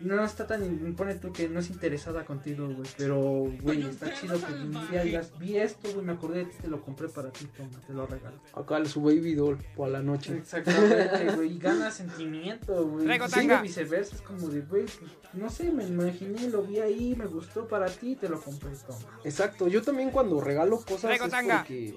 no 0.00 0.24
está 0.24 0.46
tan. 0.46 0.94
Ponle 0.96 1.16
tú 1.16 1.32
que 1.32 1.48
no 1.48 1.60
es 1.60 1.70
interesada 1.70 2.24
contigo, 2.24 2.66
güey. 2.66 2.88
Pero, 2.96 3.46
güey, 3.62 3.82
está 3.82 4.12
chido 4.14 4.38
que 4.38 4.52
un 4.52 4.90
día 4.90 5.02
digas, 5.02 5.32
vi 5.38 5.56
esto, 5.56 5.92
güey, 5.92 6.04
me 6.04 6.12
acordé 6.12 6.40
de 6.40 6.44
ti, 6.46 6.56
te 6.62 6.68
lo 6.68 6.80
compré 6.80 7.08
para 7.08 7.30
ti, 7.30 7.46
toma, 7.56 7.80
te 7.86 7.92
lo 7.92 8.06
regalo. 8.06 8.36
Acá 8.54 8.84
su 8.84 9.02
baby 9.02 9.34
doll 9.34 9.58
para 9.76 9.90
la 9.90 10.02
noche. 10.02 10.36
Exactamente, 10.36 11.32
güey. 11.34 11.56
Y 11.56 11.58
gana 11.58 11.90
sentimiento, 11.90 12.86
güey. 12.86 13.06
Sí, 13.08 13.30
tanga. 13.30 13.62
viceversa, 13.62 14.16
es 14.16 14.22
como 14.22 14.48
de, 14.48 14.60
güey, 14.60 14.84
pues, 14.84 15.10
no 15.32 15.50
sé, 15.50 15.70
me 15.72 15.84
imaginé, 15.84 16.48
lo 16.48 16.62
vi 16.62 16.78
ahí, 16.78 17.14
me 17.16 17.26
gustó 17.26 17.66
para 17.66 17.86
ti, 17.86 18.14
te 18.16 18.28
lo 18.28 18.40
compré, 18.40 18.70
toma. 18.86 19.20
Exacto, 19.24 19.68
yo 19.68 19.82
también 19.82 20.10
cuando 20.10 20.40
regalo 20.40 20.80
cosas 20.80 21.20
es 21.20 21.30
tanga. 21.30 21.58
porque, 21.58 21.94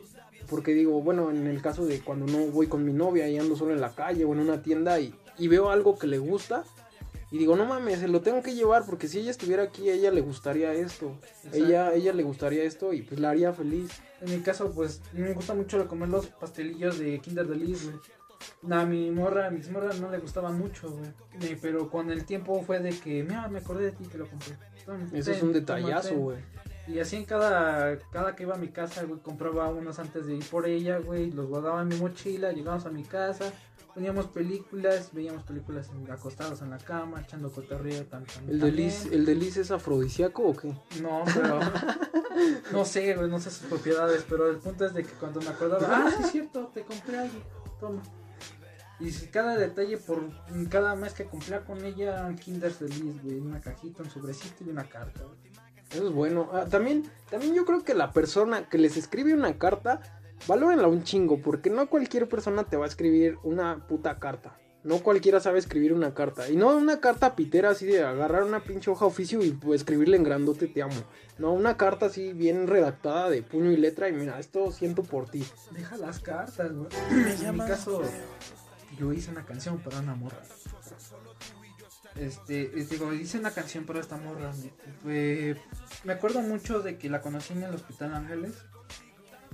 porque 0.49 0.73
digo, 0.73 1.01
bueno, 1.01 1.29
en 1.29 1.45
el 1.47 1.61
caso 1.61 1.85
de 1.85 1.99
cuando 2.01 2.25
no 2.25 2.47
voy 2.47 2.67
con 2.67 2.83
mi 2.83 2.93
novia 2.93 3.27
y 3.29 3.37
ando 3.37 3.55
solo 3.55 3.73
en 3.73 3.81
la 3.81 3.93
calle 3.93 4.25
o 4.25 4.33
en 4.33 4.39
una 4.39 4.61
tienda 4.61 4.99
y, 4.99 5.13
y 5.37 5.47
veo 5.47 5.69
algo 5.69 5.97
que 5.97 6.07
le 6.07 6.17
gusta 6.17 6.63
y 7.31 7.37
digo, 7.37 7.55
no 7.55 7.65
mames, 7.65 7.99
se 7.99 8.07
lo 8.09 8.21
tengo 8.21 8.43
que 8.43 8.53
llevar 8.53 8.85
porque 8.85 9.07
si 9.07 9.19
ella 9.19 9.31
estuviera 9.31 9.63
aquí 9.63 9.89
a 9.89 9.93
ella 9.93 10.11
le 10.11 10.21
gustaría 10.21 10.73
esto, 10.73 11.17
Exacto. 11.23 11.57
ella, 11.57 11.93
ella 11.93 12.13
le 12.13 12.23
gustaría 12.23 12.63
esto 12.63 12.91
y 12.93 13.01
pues 13.03 13.19
la 13.19 13.29
haría 13.29 13.53
feliz. 13.53 13.89
En 14.19 14.29
mi 14.35 14.41
caso, 14.41 14.71
pues, 14.71 15.01
me 15.13 15.33
gusta 15.33 15.53
mucho 15.55 15.87
comer 15.87 16.09
los 16.09 16.27
pastelillos 16.27 16.99
de 16.99 17.19
Kinder 17.19 17.47
Delice, 17.47 17.85
güey. 17.87 17.97
A 18.71 18.85
mi 18.85 19.09
morra, 19.11 19.47
a 19.47 19.49
mis 19.51 19.69
morras 19.69 19.99
no 19.99 20.11
le 20.11 20.17
gustaban 20.19 20.57
mucho, 20.59 20.91
güey. 20.91 21.55
Pero 21.61 21.89
con 21.89 22.11
el 22.11 22.25
tiempo 22.25 22.61
fue 22.63 22.79
de 22.79 22.89
que, 22.91 23.23
mira, 23.23 23.47
me 23.47 23.59
acordé 23.59 23.85
de 23.85 23.91
ti, 23.93 24.03
te 24.05 24.17
lo 24.17 24.27
compré. 24.27 24.57
Toma, 24.85 25.07
Eso 25.13 25.31
es 25.31 25.41
un 25.41 25.53
detallazo, 25.53 26.09
ten". 26.09 26.19
güey. 26.19 26.37
Y 26.87 26.99
así 26.99 27.15
en 27.15 27.25
cada, 27.25 27.97
cada 28.11 28.35
que 28.35 28.43
iba 28.43 28.55
a 28.55 28.57
mi 28.57 28.69
casa, 28.69 29.03
güey, 29.03 29.19
compraba 29.21 29.69
unos 29.69 29.99
antes 29.99 30.25
de 30.25 30.35
ir 30.35 30.43
por 30.49 30.67
ella, 30.67 30.97
güey, 30.97 31.31
los 31.31 31.47
guardaba 31.47 31.81
en 31.83 31.87
mi 31.89 31.95
mochila, 31.95 32.51
llegábamos 32.51 32.85
a 32.87 32.89
mi 32.89 33.03
casa, 33.03 33.53
poníamos 33.93 34.27
películas, 34.27 35.09
veíamos 35.13 35.43
películas 35.43 35.89
en- 35.89 36.09
acostados 36.11 36.61
en 36.61 36.69
la 36.69 36.77
cama, 36.77 37.21
echando 37.21 37.51
cotorreo, 37.51 38.05
tan, 38.05 38.25
tan, 38.25 38.43
¿El 38.49 38.59
también. 38.59 38.59
delice, 38.59 39.13
¿El 39.15 39.25
delice 39.25 39.61
es 39.61 39.71
afrodisíaco 39.71 40.43
o 40.43 40.55
qué? 40.55 40.73
No, 41.01 41.23
pero 41.33 41.59
no 42.71 42.85
sé, 42.85 43.15
güey, 43.15 43.29
no 43.29 43.39
sé 43.39 43.49
sus 43.51 43.67
propiedades, 43.67 44.25
pero 44.29 44.49
el 44.49 44.57
punto 44.57 44.85
es 44.85 44.93
de 44.93 45.03
que 45.03 45.11
cuando 45.13 45.39
me 45.41 45.49
acordaba, 45.49 45.87
ah, 45.89 46.11
sí 46.15 46.23
es 46.23 46.31
cierto, 46.31 46.71
te 46.73 46.83
compré 46.83 47.17
algo, 47.19 47.39
toma. 47.79 48.01
Y 48.99 49.11
cada 49.27 49.57
detalle 49.57 49.97
por 49.97 50.21
cada 50.69 50.93
mes 50.95 51.13
que 51.13 51.25
cumplía 51.25 51.65
con 51.65 51.83
ella, 51.83 52.33
Kinder 52.35 52.71
Feliz, 52.71 53.21
güey, 53.23 53.39
una 53.39 53.59
cajita, 53.59 54.03
un 54.03 54.09
sobrecito 54.11 54.63
y 54.63 54.69
una 54.69 54.83
carta. 54.87 55.21
güey. 55.23 55.39
Eso 55.89 56.07
es 56.07 56.13
bueno. 56.13 56.49
Ah, 56.53 56.65
también, 56.69 57.09
también 57.29 57.53
yo 57.55 57.65
creo 57.65 57.83
que 57.83 57.93
la 57.95 58.11
persona 58.11 58.69
que 58.69 58.77
les 58.77 58.95
escribe 58.97 59.33
una 59.33 59.57
carta, 59.57 60.01
valórenla 60.47 60.87
un 60.87 61.03
chingo, 61.03 61.41
porque 61.41 61.69
no 61.69 61.87
cualquier 61.89 62.27
persona 62.27 62.63
te 62.63 62.77
va 62.77 62.85
a 62.85 62.87
escribir 62.87 63.37
una 63.43 63.87
puta 63.87 64.19
carta. 64.19 64.57
No 64.83 64.97
cualquiera 64.97 65.39
sabe 65.39 65.59
escribir 65.59 65.93
una 65.93 66.15
carta. 66.15 66.49
Y 66.49 66.55
no 66.55 66.75
una 66.75 66.99
carta 66.99 67.35
pitera 67.35 67.69
así 67.69 67.85
de 67.85 68.03
agarrar 68.03 68.43
una 68.43 68.63
pinche 68.63 68.89
hoja 68.89 69.05
oficio 69.05 69.43
y 69.43 69.51
pues, 69.51 69.81
escribirle 69.81 70.17
en 70.17 70.23
grandote 70.23 70.67
te 70.67 70.81
amo. 70.81 70.95
No, 71.37 71.53
una 71.53 71.77
carta 71.77 72.07
así 72.07 72.33
bien 72.33 72.65
redactada 72.65 73.29
de 73.29 73.43
puño 73.43 73.71
y 73.71 73.77
letra 73.77 74.09
y 74.09 74.13
mira, 74.13 74.39
esto 74.39 74.71
siento 74.71 75.03
por 75.03 75.29
ti. 75.29 75.45
Deja 75.69 75.97
las 75.97 76.19
cartas, 76.19 76.71
güey. 76.73 76.87
En 77.45 77.53
mi 77.53 77.59
caso, 77.59 78.01
yo 78.97 79.13
hice 79.13 79.29
una 79.29 79.45
canción 79.45 79.77
para 79.77 79.99
una 79.99 80.15
morra. 80.15 80.41
Este, 82.15 82.63
eh, 82.63 82.87
digo, 82.89 83.13
hice 83.13 83.37
una 83.39 83.51
canción 83.51 83.85
para 83.85 83.99
esta 83.99 84.17
morra. 84.17 84.51
Fue- 85.01 85.55
me 86.03 86.13
acuerdo 86.13 86.41
mucho 86.41 86.81
de 86.81 86.97
que 86.97 87.09
la 87.09 87.21
conocí 87.21 87.53
en 87.53 87.63
el 87.63 87.73
Hospital 87.75 88.13
Ángeles, 88.13 88.53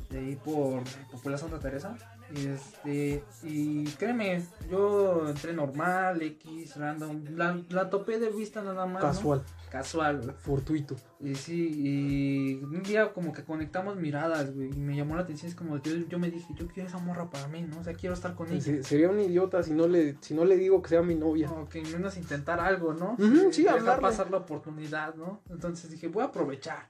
de 0.10 0.20
ahí 0.20 0.36
por 0.36 0.84
Popular 1.12 1.38
Santa 1.40 1.60
Teresa. 1.60 1.96
Y 2.36 2.46
este, 2.48 3.24
y 3.44 3.86
créeme, 3.92 4.44
yo 4.70 5.30
entré 5.30 5.54
normal, 5.54 6.22
X, 6.22 6.76
random, 6.76 7.24
la, 7.38 7.58
la 7.70 7.90
topé 7.90 8.20
de 8.20 8.30
vista 8.32 8.62
nada 8.62 8.86
más. 8.86 9.02
¿no? 9.02 9.08
Casual, 9.10 9.44
Casual, 9.72 10.22
güey. 10.22 10.36
fortuito. 10.38 10.98
Y 11.22 11.36
sí, 11.36 11.72
y 11.74 12.54
un 12.66 12.84
día 12.84 13.14
como 13.14 13.32
que 13.32 13.46
conectamos 13.46 13.96
miradas, 13.96 14.54
güey, 14.54 14.72
y 14.74 14.78
me 14.82 14.98
llamó 14.98 15.16
la 15.16 15.22
atención, 15.22 15.48
es 15.50 15.56
como 15.56 15.78
yo, 15.82 15.94
yo 16.10 16.20
me 16.20 16.30
dije, 16.30 16.54
yo 16.58 16.68
quiero 16.68 16.90
esa 16.90 16.98
morra 16.98 17.30
para 17.30 17.48
mí, 17.48 17.62
¿no? 17.62 17.80
O 17.80 17.84
sea, 17.86 17.94
quiero 17.94 18.14
estar 18.14 18.36
con 18.36 18.52
ella. 18.52 18.60
Se- 18.60 18.84
sería 18.84 19.10
un 19.10 19.22
idiota 19.22 19.64
si 19.64 19.72
no 19.72 19.88
le, 19.88 20.18
si 20.20 20.34
no 20.34 20.44
le 20.44 20.58
digo 20.58 20.82
que 20.82 20.90
sea 20.90 21.02
mi 21.02 21.16
novia. 21.16 21.48
Como 21.48 21.70
que 21.70 21.82
menos 21.84 22.18
intentar 22.18 22.60
algo, 22.60 22.94
¿no? 22.94 23.14
Ujú, 23.14 23.54
sí, 23.54 23.64
Dejar 23.64 23.80
hablarle. 23.80 24.02
pasar 24.02 24.30
la 24.32 24.38
oportunidad, 24.40 25.16
¿no? 25.16 25.42
Entonces 25.50 25.90
dije, 25.92 26.10
voy 26.10 26.24
a 26.24 26.26
aprovechar. 26.26 26.90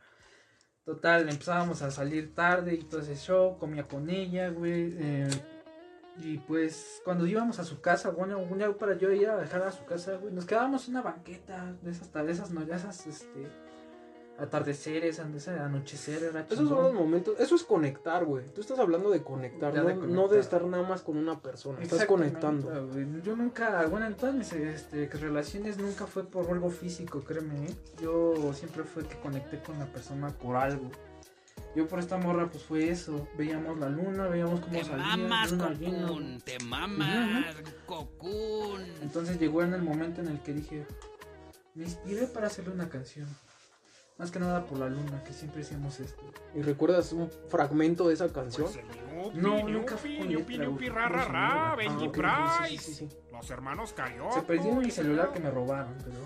Total, 0.88 1.28
empezábamos 1.28 1.82
a 1.82 1.92
salir 1.92 2.34
tarde 2.34 2.74
y 2.74 2.84
todo 2.86 3.02
ese 3.02 3.18
show, 3.18 3.58
comía 3.60 3.84
con 3.84 4.10
ella, 4.10 4.48
güey. 4.52 4.96
eh, 4.98 5.28
y 6.16 6.38
pues 6.38 7.02
cuando 7.04 7.28
íbamos 7.28 7.60
a 7.60 7.66
su 7.66 7.82
casa, 7.82 8.10
bueno, 8.12 8.40
un 8.40 8.74
para 8.76 8.98
yo 8.98 9.12
ir 9.12 9.28
a 9.28 9.36
dejar 9.36 9.64
a 9.64 9.72
su 9.74 9.84
casa, 9.84 10.16
güey, 10.16 10.34
nos 10.34 10.46
quedábamos 10.46 10.88
en 10.88 10.96
una 10.96 11.02
banqueta 11.02 11.76
de 11.82 11.92
esas, 11.92 12.14
de 12.14 12.32
esas, 12.32 12.52
no, 12.52 12.66
de 12.66 12.74
esas, 12.74 13.06
este, 13.06 13.50
atardeceres, 14.40 15.18
de 15.18 15.38
ese 15.38 15.52
anochecer, 15.52 16.24
era 16.24 16.42
Esos 16.42 16.70
son 16.70 16.84
los 16.84 16.94
momentos, 16.94 17.40
eso 17.40 17.56
es 17.56 17.64
conectar, 17.64 18.26
güey. 18.26 18.46
Tú 18.54 18.62
estás 18.62 18.80
hablando 18.80 19.10
de 19.10 19.24
conectar, 19.24 19.74
no, 19.74 19.84
de 19.84 19.96
no 19.96 20.28
de 20.28 20.40
estar 20.40 20.64
nada 20.66 20.88
más 20.88 21.02
con 21.02 21.18
una 21.18 21.40
persona. 21.42 21.82
Estás 21.82 22.06
conectando. 22.06 22.90
Yo 23.24 23.36
nunca, 23.36 23.86
bueno, 23.88 24.06
en 24.06 24.16
todas 24.16 24.36
mis 24.36 24.52
este, 24.54 25.08
relaciones 25.08 25.78
nunca 25.78 26.06
fue 26.06 26.24
por 26.24 26.50
algo 26.50 26.70
físico, 26.70 27.22
créeme. 27.22 27.66
¿eh? 27.66 27.76
Yo 28.02 28.54
siempre 28.54 28.84
fue 28.84 29.04
que 29.06 29.20
conecté 29.20 29.60
con 29.62 29.80
la 29.80 29.86
persona 29.86 30.30
por 30.30 30.56
algo. 30.56 30.90
Yo 31.76 31.88
por 31.88 32.00
esta 32.00 32.18
morra, 32.18 32.50
pues 32.50 32.64
fue 32.64 32.90
eso. 32.90 33.28
Veíamos 33.38 33.78
la 33.80 33.90
luna, 33.90 34.28
veíamos 34.28 34.62
cómo 34.62 34.80
Te 34.80 34.84
salía. 34.84 35.18
mamas, 35.18 35.52
luna 35.52 35.74
llena. 35.74 36.08
Cocoon. 36.08 36.42
Te 36.42 36.60
mamas, 36.60 37.56
Cocoon. 37.86 38.82
Entonces 39.02 39.40
llegó 39.40 39.64
en 39.64 39.74
el 39.74 39.82
momento 39.82 40.22
en 40.22 40.28
el 40.28 40.40
que 40.42 40.54
dije, 40.54 40.86
me 41.76 41.84
inspiré 41.84 42.28
para 42.28 42.48
hacerle 42.48 42.74
una 42.74 42.90
canción. 42.90 43.28
Más 44.18 44.32
que 44.32 44.40
nada 44.40 44.66
por 44.66 44.80
la 44.80 44.90
luna, 44.90 45.24
que 45.24 45.32
siempre 45.32 45.62
hacíamos 45.62 46.00
esto. 46.00 46.24
¿Y 46.56 46.64
recuerdas 46.64 47.12
un 47.14 47.30
fragmento 47.50 48.08
de 48.08 48.16
esa 48.16 48.28
canción? 48.34 48.68
Pues 48.68 49.36
No, 49.36 49.68
nunca 49.68 49.96
fue 49.96 50.18
con 50.18 50.28
Yupi, 50.28 50.54
letra, 50.54 50.66
yupi, 50.66 50.88
güey. 50.88 50.90
ra, 50.90 51.08
ra, 51.10 51.26
ra, 51.26 51.72
Ah, 51.72 51.76
Benji 51.76 52.10
Price. 52.10 52.68
sí, 52.68 52.78
sí, 52.80 52.94
sí. 52.94 53.10
Los 53.32 53.50
hermanos 53.52 53.94
Carioca. 53.94 54.34
Se 54.34 54.42
perdió 54.42 54.74
mi 54.74 54.90
celular 54.90 55.32
que 55.32 55.40
me 55.40 55.52
robaron, 55.52 55.94
pero... 56.04 56.18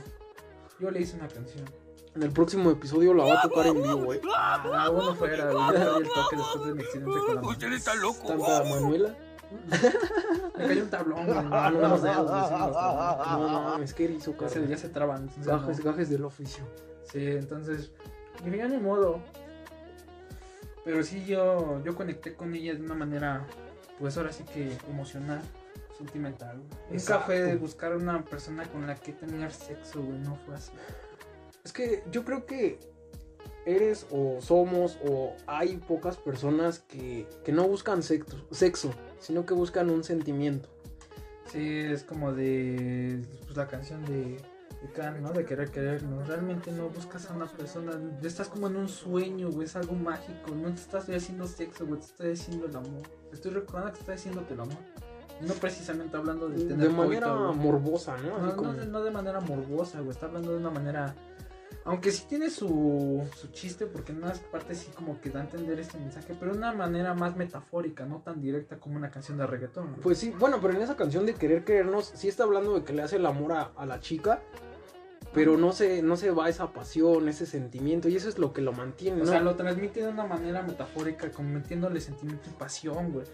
Yo 0.80 0.90
le 0.90 1.02
hice 1.02 1.18
una 1.18 1.28
canción. 1.28 1.66
En 2.16 2.24
el 2.24 2.32
próximo 2.32 2.72
episodio 2.72 3.14
la 3.14 3.26
va 3.26 3.40
a 3.40 3.42
tocar 3.42 3.68
en 3.68 3.82
vivo, 3.84 4.14
eh. 4.14 4.22
Ah, 4.36 4.90
bueno, 4.92 5.14
fuera, 5.16 5.50
el 5.50 6.08
toque 6.08 6.36
después 6.38 6.66
de 6.68 6.74
mi 6.74 6.82
accidente 6.84 7.20
con 7.26 7.36
la. 7.36 7.42
Usted 7.42 7.74
está 7.74 7.96
loco. 7.96 8.28
Tanta 8.28 8.64
Manuela. 8.70 9.16
Me 10.58 10.68
cayó 10.68 10.84
un 10.84 10.90
tablón, 10.90 11.28
No, 11.28 11.34
no, 11.34 11.42
no, 11.42 11.72
no, 11.72 11.98
no, 11.98 11.98
no, 11.98 13.50
no, 13.50 13.62
mames, 13.64 13.94
¿qué 13.94 14.06
hizo, 14.06 14.32
Ya 14.32 14.48
se, 14.48 14.54
carnal? 14.56 14.70
ya 14.70 14.78
se 14.78 14.90
traban. 14.90 15.30
gajes 15.84 16.10
del 16.10 16.24
oficio. 16.26 16.64
Sí, 17.04 17.28
entonces, 17.28 17.92
dije, 18.44 18.68
ni 18.68 18.78
modo. 18.78 19.22
Pero 20.84 21.04
sí, 21.04 21.26
yo, 21.26 21.82
yo 21.84 21.96
conecté 21.96 22.34
con 22.34 22.56
ella 22.56 22.74
de 22.74 22.82
una 22.82 22.96
manera, 22.96 23.46
pues 24.00 24.18
ahora 24.18 24.32
sí 24.32 24.44
que 24.44 24.76
emocional, 24.90 25.42
sentimental. 25.98 26.62
Exacto. 26.92 27.28
fue 27.28 27.42
de 27.42 27.56
buscar 27.56 27.96
una 27.96 28.24
persona 28.26 28.66
con 28.66 28.88
la 28.88 28.96
que 28.96 29.14
tener 29.14 29.52
sexo, 29.52 30.02
güey, 30.02 30.20
no 30.20 30.36
fue 30.46 30.56
así. 30.56 30.72
Es 31.64 31.72
que 31.72 32.04
yo 32.12 32.26
creo 32.26 32.46
que 32.46 32.80
eres 33.66 34.08
o 34.10 34.42
somos 34.42 34.98
o 35.06 35.36
hay 35.46 35.78
pocas 35.78 36.18
personas 36.18 36.80
que, 36.80 37.28
que 37.44 37.52
no 37.52 37.68
buscan 37.68 38.02
sexo, 38.02 38.38
sexo, 38.52 38.92
sino 39.20 39.46
que 39.46 39.54
buscan 39.54 39.92
un 39.92 40.04
sentimiento. 40.04 40.70
Sí, 41.52 41.80
es 41.80 42.04
como 42.04 42.32
de 42.34 43.22
pues, 43.46 43.58
la 43.58 43.68
canción 43.68 44.04
de, 44.06 44.38
de 44.82 44.92
Can, 44.92 45.22
¿no? 45.22 45.32
De 45.32 45.46
querer 45.46 45.70
querernos. 45.70 46.28
Realmente 46.28 46.72
no 46.72 46.90
buscas 46.90 47.30
a 47.30 47.34
una 47.34 47.46
persona, 47.46 47.92
estás 48.24 48.48
como 48.48 48.68
en 48.68 48.76
un 48.78 48.90
sueño, 48.90 49.52
güey, 49.52 49.66
es 49.68 49.76
algo 49.76 49.94
mágico. 49.94 50.56
No 50.56 50.70
te 50.70 50.82
estás 50.82 51.08
haciendo 51.10 51.46
sexo, 51.48 51.86
güey, 51.86 52.00
te 52.00 52.06
estoy 52.08 52.32
haciendo 52.34 52.66
el 52.66 52.76
amor. 52.76 53.04
Te 53.30 53.36
estoy 53.36 53.52
recordando 53.52 53.94
que 53.94 54.00
estoy 54.00 54.16
haciéndote 54.16 54.54
el 54.56 54.60
amor. 54.62 54.78
No 55.42 55.54
precisamente 55.56 56.16
hablando 56.18 56.50
de 56.50 56.64
tener 56.66 56.88
De 56.88 56.90
manera 56.90 57.28
coito, 57.28 57.54
morbosa, 57.54 58.16
¿no? 58.18 58.38
No, 58.40 58.56
como- 58.56 58.74
no, 58.74 58.80
de- 58.80 58.86
no 58.88 59.04
de 59.04 59.12
manera 59.12 59.40
morbosa, 59.40 60.00
güey. 60.00 60.12
Está 60.12 60.26
hablando 60.28 60.52
de 60.52 60.58
una 60.58 60.70
manera. 60.72 61.16
Aunque 61.84 62.12
sí 62.12 62.26
tiene 62.30 62.52
su, 62.52 63.24
su 63.36 63.48
chiste, 63.48 63.88
porque 63.88 64.12
en 64.12 64.20
unas 64.20 64.38
partes 64.40 64.78
sí 64.80 64.92
como 64.96 65.20
que 65.20 65.32
da 65.32 65.40
a 65.40 65.44
entender 65.44 65.80
este 65.80 65.98
mensaje, 65.98 66.36
pero 66.40 66.52
de 66.52 66.60
una 66.60 66.74
manera 66.74 67.16
más 67.16 67.36
metafórica, 67.36 68.06
no 68.06 68.20
tan 68.20 68.40
directa 68.40 68.78
como 68.78 68.98
una 68.98 69.10
canción 69.10 69.40
de 69.40 69.48
reggaetón. 69.48 69.96
Pues 69.96 70.20
sí, 70.20 70.32
bueno, 70.38 70.60
pero 70.62 70.76
en 70.76 70.82
esa 70.84 70.96
canción 70.96 71.26
de 71.26 71.34
querer 71.34 71.64
querernos, 71.64 72.12
sí 72.14 72.28
está 72.28 72.44
hablando 72.44 72.76
de 72.76 72.84
que 72.84 72.94
le 72.94 73.02
hace 73.02 73.16
el 73.16 73.26
amor 73.26 73.54
a, 73.54 73.72
a 73.76 73.86
la 73.88 74.00
chica, 74.00 74.42
pero 75.34 75.58
no 75.58 75.72
se, 75.72 76.02
no 76.02 76.18
se 76.18 76.32
va 76.32 76.50
esa 76.50 76.74
pasión, 76.74 77.30
ese 77.30 77.46
sentimiento, 77.46 78.10
y 78.10 78.16
eso 78.16 78.28
es 78.30 78.38
lo 78.38 78.52
que 78.54 78.62
lo 78.62 78.74
mantiene, 78.74 79.22
o 79.22 79.26
¿no? 79.26 79.32
sea, 79.32 79.40
lo 79.42 79.56
transmite 79.56 80.02
de 80.02 80.10
una 80.10 80.26
manera 80.26 80.62
metafórica, 80.62 81.32
como 81.32 81.50
metiéndole 81.50 82.02
sentimiento 82.02 82.50
y 82.50 82.54
pasión, 82.54 83.12
güey. 83.14 83.26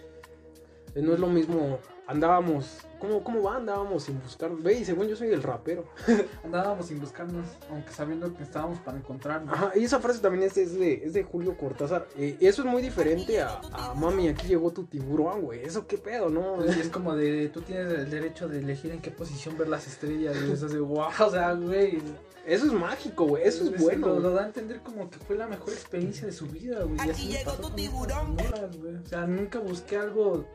Eh, 0.96 1.02
No 1.02 1.14
es 1.14 1.20
lo 1.20 1.28
mismo, 1.28 1.80
andábamos, 2.08 2.80
¿cómo, 3.00 3.24
cómo 3.24 3.43
va? 3.43 3.58
Andábamos 3.58 4.04
sin 4.04 4.22
buscar, 4.22 4.56
ve, 4.56 4.80
y 4.80 4.86
según 4.86 5.08
yo 5.08 5.15
soy 5.15 5.30
el 5.30 5.43
rapero. 5.43 5.86
Andábamos 6.43 6.88
sin 6.88 7.00
buscarnos, 7.00 7.46
aunque 7.70 7.91
sabiendo 7.91 8.34
que 8.34 8.43
estábamos 8.43 8.80
para 8.80 8.98
encontrarnos. 8.98 9.54
Ajá, 9.54 9.72
y 9.76 9.84
esa 9.84 10.00
frase 10.00 10.20
también 10.20 10.43
es, 10.43 10.58
es 10.58 10.80
de, 10.80 11.06
es 11.06 11.13
de 11.13 11.24
Julio 11.24 11.58
Cortázar. 11.58 12.08
Eh, 12.17 12.38
eso 12.39 12.63
es 12.63 12.67
muy 12.67 12.82
diferente 12.82 13.41
a, 13.41 13.60
a 13.74 13.93
mami, 13.93 14.30
aquí 14.30 14.48
llegó 14.48 14.72
tu 14.72 14.86
tiburón, 14.86 15.41
güey. 15.41 15.63
Eso 15.63 15.86
qué 15.86 15.98
pedo, 15.98 16.30
¿no? 16.30 16.65
Y 16.65 16.70
es 16.70 16.89
como 16.89 17.15
de, 17.15 17.50
tú 17.50 17.62
tienes 17.62 17.91
el 17.91 18.10
derecho 18.10 18.48
de 18.48 18.60
elegir 18.60 18.91
en 18.91 19.02
qué 19.02 19.12
posición 19.12 19.58
ver 19.58 19.67
las 19.67 19.86
estrellas, 19.86 20.36
y 20.48 20.52
eso 20.52 20.67
es 20.67 20.74
de, 20.74 20.80
wow, 20.80 21.10
o 21.20 21.30
sea, 21.30 21.54
güey. 21.54 22.02
Eso 22.46 22.65
es 22.65 22.72
mágico, 22.72 23.26
güey. 23.26 23.43
Eso 23.43 23.65
es 23.65 23.82
bueno. 23.82 24.08
Lo, 24.08 24.32
da 24.32 24.43
a 24.43 24.46
entender 24.46 24.80
como 24.80 25.10
que 25.10 25.20
fue 25.20 25.36
la 25.36 25.48
mejor 25.48 25.74
experiencia 25.74 26.26
de 26.26 26.32
su 26.32 26.48
vida, 26.48 26.82
güey. 26.84 26.96
pasó 27.43 27.62
con 27.62 27.78
estas 27.78 28.28
morras, 28.30 28.78
güey. 28.78 28.96
O 28.96 29.06
sea, 29.06 29.28
nunca 29.28 29.60
busqué 29.60 29.98
algo 29.98 30.46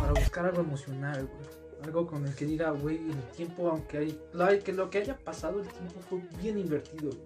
para 0.00 0.12
buscar 0.20 0.46
algo 0.46 0.60
emocional, 0.60 1.26
güey. 1.26 1.64
Algo 1.84 2.06
con 2.06 2.26
el 2.26 2.34
que 2.34 2.46
diga, 2.46 2.70
güey, 2.70 2.96
el 2.96 3.22
tiempo, 3.36 3.68
aunque 3.68 3.98
hay, 3.98 4.20
la- 4.32 4.58
que 4.58 4.72
lo 4.72 4.90
que 4.90 4.98
haya 4.98 5.16
pasado, 5.16 5.60
el 5.60 5.68
tiempo 5.68 6.00
fue 6.08 6.20
bien 6.40 6.58
invertido, 6.58 7.10
güey. 7.10 7.22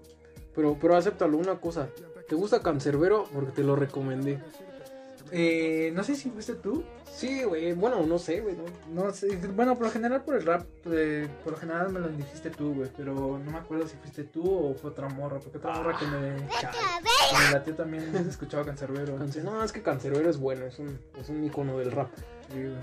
Pero, 0.54 0.76
pero 0.80 0.96
acéptalo, 0.96 1.38
una 1.38 1.60
cosa. 1.60 1.88
¿Te 2.28 2.34
gusta 2.34 2.60
Cancerbero? 2.60 3.24
Porque 3.32 3.52
te 3.52 3.62
lo 3.62 3.74
recomendé. 3.76 4.42
Eh, 5.32 5.90
no 5.94 6.02
sé 6.04 6.14
si 6.14 6.30
fuiste 6.30 6.54
tú. 6.54 6.84
Sí, 7.14 7.42
güey. 7.42 7.72
Bueno, 7.72 8.06
no 8.06 8.18
sé, 8.18 8.40
güey. 8.40 8.54
¿no? 8.56 9.04
No 9.06 9.12
sé, 9.12 9.36
bueno, 9.54 9.74
por 9.74 9.86
lo 9.86 9.92
general 9.92 10.22
por 10.22 10.36
el 10.36 10.46
rap, 10.46 10.64
eh, 10.86 11.26
por 11.42 11.54
lo 11.54 11.58
general 11.58 11.90
me 11.92 12.00
lo 12.00 12.08
dijiste 12.08 12.50
tú, 12.50 12.74
güey, 12.74 12.90
pero 12.96 13.38
no 13.44 13.50
me 13.50 13.58
acuerdo 13.58 13.88
si 13.88 13.96
fuiste 13.96 14.24
tú 14.24 14.42
o 14.48 14.74
fue 14.74 14.90
otra 14.90 15.08
morra, 15.08 15.38
porque 15.40 15.58
otra 15.58 15.74
morra 15.74 15.98
que 15.98 16.06
me, 16.06 16.36
que 16.36 17.44
me 17.46 17.50
latió 17.52 17.74
también 17.74 18.14
escuchaba 18.28 18.64
Cancerbero. 18.64 19.18
Cance- 19.18 19.42
No, 19.42 19.62
es 19.64 19.72
que 19.72 19.82
Cancerbero 19.82 20.30
es 20.30 20.38
bueno. 20.38 20.64
Es 20.66 20.78
un, 20.78 20.98
es 21.20 21.28
un 21.28 21.42
icono 21.44 21.78
del 21.78 21.90
rap. 21.92 22.08
Sí, 22.52 22.60
güey. 22.62 22.76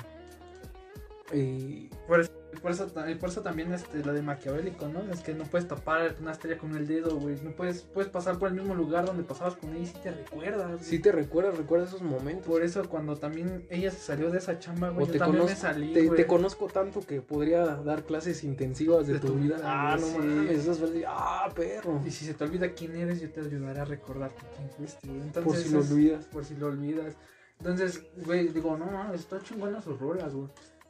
Y 1.34 1.90
Por 2.08 2.20
eso, 2.20 2.32
por 2.62 2.72
eso, 2.72 2.88
por 3.20 3.30
eso 3.30 3.42
también 3.42 3.74
este, 3.74 4.06
la 4.06 4.14
de 4.14 4.22
maquiavélico, 4.22 4.88
¿no? 4.88 5.02
Es 5.12 5.22
que 5.22 5.34
no 5.34 5.44
puedes 5.46 5.68
tapar 5.68 6.16
una 6.22 6.32
estrella 6.32 6.58
con 6.60 6.76
el 6.76 6.88
dedo, 6.88 7.18
güey. 7.18 7.36
No 7.42 7.52
puedes, 7.52 7.82
puedes 7.82 8.12
pasar 8.12 8.38
por 8.38 8.50
el 8.50 8.54
mismo 8.54 8.76
lugar 8.76 9.06
donde 9.06 9.24
pasabas 9.24 9.56
con 9.56 9.72
ella 9.72 9.84
y 9.84 9.88
si 9.88 9.94
te 9.98 10.12
recuerdas. 10.12 10.72
güey. 10.74 10.84
si 10.84 11.00
te 11.00 11.12
recuerdas, 11.12 11.58
recuerdas 11.58 11.90
esos 11.90 12.04
momentos. 12.04 12.46
Por 12.46 12.64
eso 12.64 12.88
cuando 12.88 13.18
también 13.18 13.66
ella 13.72 13.90
se 13.90 13.98
salió 14.00 14.30
de 14.30 14.38
esa 14.38 14.60
chamba, 14.60 14.90
güey, 14.90 15.04
O 15.04 15.08
yo 15.08 15.14
te 15.14 15.20
también 15.20 15.42
conozco, 15.44 15.66
me 15.68 15.74
salí, 15.74 15.94
te, 15.94 16.06
güey. 16.06 16.18
te 16.18 16.28
conozco 16.28 16.68
tanto 16.68 17.02
que 17.02 17.22
podría 17.22 17.66
dar 17.66 18.04
clases 18.04 18.44
intensivas 18.44 19.08
de, 19.08 19.14
De 19.14 19.20
tu, 19.20 19.28
tu 19.28 19.36
vida. 19.36 19.58
Ah, 19.64 19.98
no 20.00 20.06
sí. 20.06 20.18
mames, 20.20 20.60
esas 20.68 20.80
ah, 21.08 21.50
perro. 21.56 22.02
Y 22.06 22.12
si 22.12 22.26
se 22.26 22.36
te 22.36 22.44
olvida 22.44 22.70
quién 22.74 22.96
eres, 22.96 23.20
yo 23.20 23.32
te 23.32 23.42
ayudaré 23.42 23.80
a 23.80 23.86
recordarte 23.86 24.42
quién 24.56 24.70
fuiste, 24.70 25.08
güey. 25.08 25.22
Entonces, 25.22 25.44
Por 25.44 25.56
si 25.58 25.70
lo 25.70 25.80
es- 25.80 25.92
olvidas. 25.92 26.26
Por 26.26 26.46
si 26.46 26.56
lo 26.56 26.68
olvidas. 26.68 27.16
Entonces, 27.60 28.04
güey, 28.26 28.50
digo, 28.50 28.78
no 28.78 29.14
está 29.14 29.42
chingona 29.42 29.82
sus 29.82 30.00
rolas, 30.00 30.34
güey. 30.34 30.50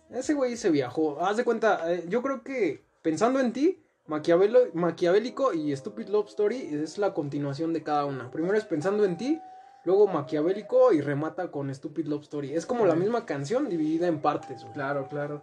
Ese 0.10 0.34
güey 0.34 0.58
se 0.58 0.70
viajó. 0.70 1.20
Haz 1.24 1.38
de 1.38 1.44
cuenta, 1.44 1.92
eh, 1.92 2.06
yo 2.08 2.22
creo 2.22 2.44
que 2.44 2.84
pensando 3.02 3.40
en 3.40 3.54
ti, 3.54 3.84
Maquiavelo, 4.08 4.60
Maquiavélico 4.74 5.54
y 5.54 5.76
Stupid 5.76 6.10
Love 6.10 6.30
Story 6.30 6.70
es 6.72 6.98
la 6.98 7.14
continuación 7.14 7.74
de 7.74 7.84
cada 7.84 8.06
una. 8.06 8.30
Primero 8.30 8.56
es 8.58 8.66
pensando 8.66 9.04
en 9.04 9.18
ti, 9.18 9.42
luego 9.84 10.08
Maquiavélico 10.08 10.94
y 10.94 11.02
remata 11.02 11.50
con 11.50 11.74
Stupid 11.74 12.06
Love 12.06 12.24
Story. 12.24 12.54
Es 12.54 12.66
como 12.66 12.86
la 12.86 12.96
misma 12.96 13.26
canción 13.26 13.68
dividida 13.68 14.08
en 14.08 14.22
partes, 14.22 14.62
güey. 14.62 14.74
Claro, 14.74 15.08
claro. 15.08 15.42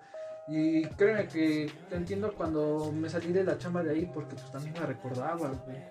Y 0.48 0.85
créeme 0.87 1.29
que 1.29 1.70
te 1.88 1.96
entiendo 1.96 2.33
cuando 2.37 2.92
me 2.92 3.09
salí 3.09 3.33
de 3.33 3.44
la 3.44 3.59
chamba 3.59 3.83
de 3.83 3.90
ahí 3.90 4.11
porque 4.12 4.35
pues 4.35 4.51
también 4.51 4.75
la 4.75 4.87
recordaba, 4.87 5.48
güey. 5.48 5.85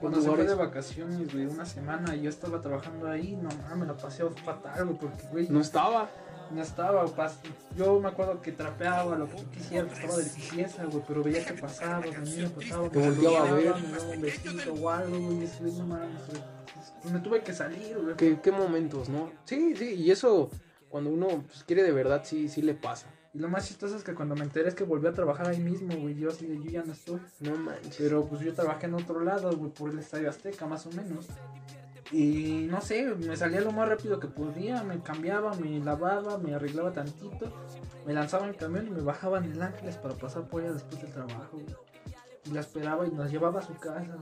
Cuando 0.00 0.20
se 0.20 0.30
fue 0.30 0.44
de 0.44 0.54
vacaciones, 0.54 1.32
güey, 1.32 1.46
una 1.46 1.66
semana 1.66 2.14
y 2.14 2.22
yo 2.22 2.30
estaba 2.30 2.60
trabajando 2.60 3.08
ahí, 3.08 3.36
no 3.36 3.48
mames, 3.48 3.78
me 3.78 3.86
la 3.86 3.96
pasé 3.96 4.24
fatal, 4.30 4.84
güey, 4.84 4.98
porque, 4.98 5.26
güey, 5.32 5.48
No 5.48 5.60
estaba. 5.60 6.08
No 6.52 6.62
estaba, 6.62 7.04
pas- 7.06 7.36
yo 7.76 8.00
me 8.00 8.08
acuerdo 8.08 8.40
que 8.40 8.52
trapeaba 8.52 9.16
lo 9.16 9.26
que 9.28 9.36
tú 9.36 9.50
quisieras, 9.50 9.92
estaba 9.92 10.16
de 10.18 10.24
limpieza, 10.24 10.84
güey, 10.86 11.02
pero 11.06 11.22
veía 11.22 11.44
que 11.44 11.54
pasaba, 11.54 12.00
venía, 12.00 12.48
pasaba, 12.48 12.88
Te 12.88 12.98
me 12.98 13.10
volteaba 13.10 13.48
a 13.48 13.52
ver. 13.52 13.74
me 13.76 13.98
daba 13.98 14.10
un 14.12 14.20
besito 14.22 14.72
o 14.74 14.90
algo, 14.90 15.18
güey, 15.18 15.40
y 15.40 15.44
eso, 15.44 15.62
no 15.64 15.86
mames, 15.86 16.26
güey. 16.28 16.42
Pues 17.02 17.14
me 17.14 17.20
tuve 17.20 17.42
que 17.42 17.52
salir, 17.52 17.96
güey. 17.98 18.16
¿Qué, 18.16 18.40
qué 18.40 18.50
momentos, 18.52 19.08
¿no? 19.08 19.30
Sí, 19.44 19.74
sí, 19.76 19.94
y 19.94 20.10
eso 20.10 20.50
cuando 20.88 21.10
uno 21.10 21.28
pues, 21.46 21.64
quiere 21.64 21.82
de 21.82 21.92
verdad, 21.92 22.22
sí, 22.24 22.48
sí 22.48 22.62
le 22.62 22.74
pasa. 22.74 23.06
Y 23.34 23.38
lo 23.40 23.48
más 23.48 23.68
chistoso 23.68 23.94
es 23.94 24.02
que 24.02 24.14
cuando 24.14 24.34
me 24.34 24.42
enteré 24.42 24.68
es 24.70 24.74
que 24.74 24.84
volví 24.84 25.06
a 25.06 25.12
trabajar 25.12 25.48
ahí 25.48 25.60
mismo, 25.60 25.94
güey, 25.96 26.14
yo 26.14 26.30
así 26.30 26.46
de, 26.46 26.56
yo 26.56 26.70
ya 26.70 26.82
no 26.82 26.94
estoy. 26.94 27.20
No 27.40 27.54
manches. 27.56 27.94
Pero 27.98 28.24
pues 28.24 28.40
yo 28.40 28.54
trabajé 28.54 28.86
en 28.86 28.94
otro 28.94 29.20
lado, 29.20 29.54
güey, 29.54 29.70
por 29.70 29.90
el 29.90 29.98
Estadio 29.98 30.30
Azteca, 30.30 30.66
más 30.66 30.86
o 30.86 30.90
menos. 30.92 31.26
Y 32.10 32.66
no 32.70 32.80
sé, 32.80 33.04
me 33.04 33.36
salía 33.36 33.60
lo 33.60 33.72
más 33.72 33.88
rápido 33.88 34.18
que 34.18 34.28
podía, 34.28 34.82
me 34.82 35.00
cambiaba, 35.02 35.54
me 35.54 35.78
lavaba, 35.80 36.38
me 36.38 36.54
arreglaba 36.54 36.92
tantito, 36.92 37.52
me 38.06 38.14
lanzaba 38.14 38.44
en 38.44 38.50
el 38.50 38.56
camión 38.56 38.86
y 38.86 38.90
me 38.90 39.02
bajaba 39.02 39.38
en 39.38 39.52
el 39.52 39.60
Ángeles 39.60 39.96
para 39.96 40.14
pasar 40.14 40.48
por 40.48 40.62
ella 40.62 40.72
después 40.72 41.02
del 41.02 41.12
trabajo. 41.12 41.58
Y 42.46 42.50
la 42.52 42.60
esperaba 42.60 43.06
y 43.06 43.10
nos 43.10 43.30
llevaba 43.30 43.60
a 43.60 43.62
su 43.62 43.74
casa. 43.74 44.16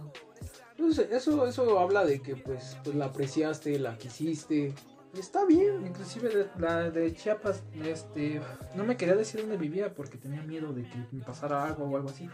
Entonces, 0.77 1.09
eso, 1.13 1.47
eso 1.47 1.79
habla 1.79 2.05
de 2.05 2.21
que 2.21 2.35
pues, 2.35 2.77
pues 2.83 2.97
la 2.97 3.07
apreciaste, 3.07 3.79
la 3.79 3.97
quisiste. 3.97 4.75
Y 5.17 5.21
está 5.21 5.47
bien. 5.47 5.87
Inclusive 5.87 6.51
la 6.59 6.91
de 6.91 7.15
Chiapas, 7.15 7.63
este, 7.83 8.41
no 8.75 8.85
me 8.85 8.97
quería 8.97 9.15
decir 9.15 9.41
dónde 9.41 9.57
vivía 9.57 9.95
porque 9.95 10.19
tenía 10.19 10.43
miedo 10.43 10.73
de 10.75 10.83
que 10.83 10.99
me 11.11 11.25
pasara 11.25 11.65
algo 11.65 11.85
o 11.85 11.97
algo 11.97 12.11
así. 12.11 12.29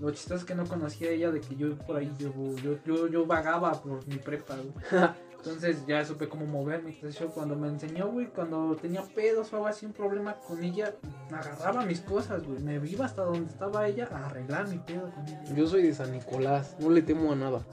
Lo 0.00 0.10
chistoso 0.10 0.40
es 0.40 0.44
que 0.44 0.54
no 0.54 0.66
conocía 0.66 1.08
a 1.08 1.12
ella 1.12 1.30
de 1.30 1.40
que 1.40 1.56
yo 1.56 1.76
por 1.78 1.96
ahí 1.96 2.12
yo, 2.18 2.32
yo, 2.56 2.78
yo, 2.84 3.06
yo 3.06 3.26
vagaba 3.26 3.72
por 3.80 4.06
mi 4.06 4.16
prepa, 4.16 4.56
güey. 4.56 4.74
Entonces 5.38 5.86
ya 5.86 6.04
supe 6.04 6.28
cómo 6.28 6.44
moverme. 6.44 6.90
Entonces 6.90 7.18
yo 7.18 7.30
cuando 7.30 7.56
me 7.56 7.68
enseñó, 7.68 8.08
güey, 8.08 8.26
cuando 8.26 8.76
tenía 8.76 9.02
pedos 9.02 9.50
o 9.52 9.56
algo 9.56 9.68
así, 9.68 9.86
un 9.86 9.94
problema 9.94 10.34
con 10.34 10.62
ella, 10.62 10.94
agarraba 11.32 11.86
mis 11.86 12.00
cosas, 12.00 12.46
güey. 12.46 12.58
Me 12.60 12.76
iba 12.86 13.06
hasta 13.06 13.24
donde 13.24 13.50
estaba 13.50 13.88
ella 13.88 14.06
a 14.12 14.26
arreglar 14.26 14.68
mi 14.68 14.76
pedo 14.76 15.10
con 15.10 15.26
ella. 15.26 15.42
Yo 15.54 15.66
soy 15.66 15.82
de 15.84 15.94
San 15.94 16.12
Nicolás, 16.12 16.76
no 16.78 16.90
le 16.90 17.00
temo 17.00 17.32
a 17.32 17.36
nada. 17.36 17.64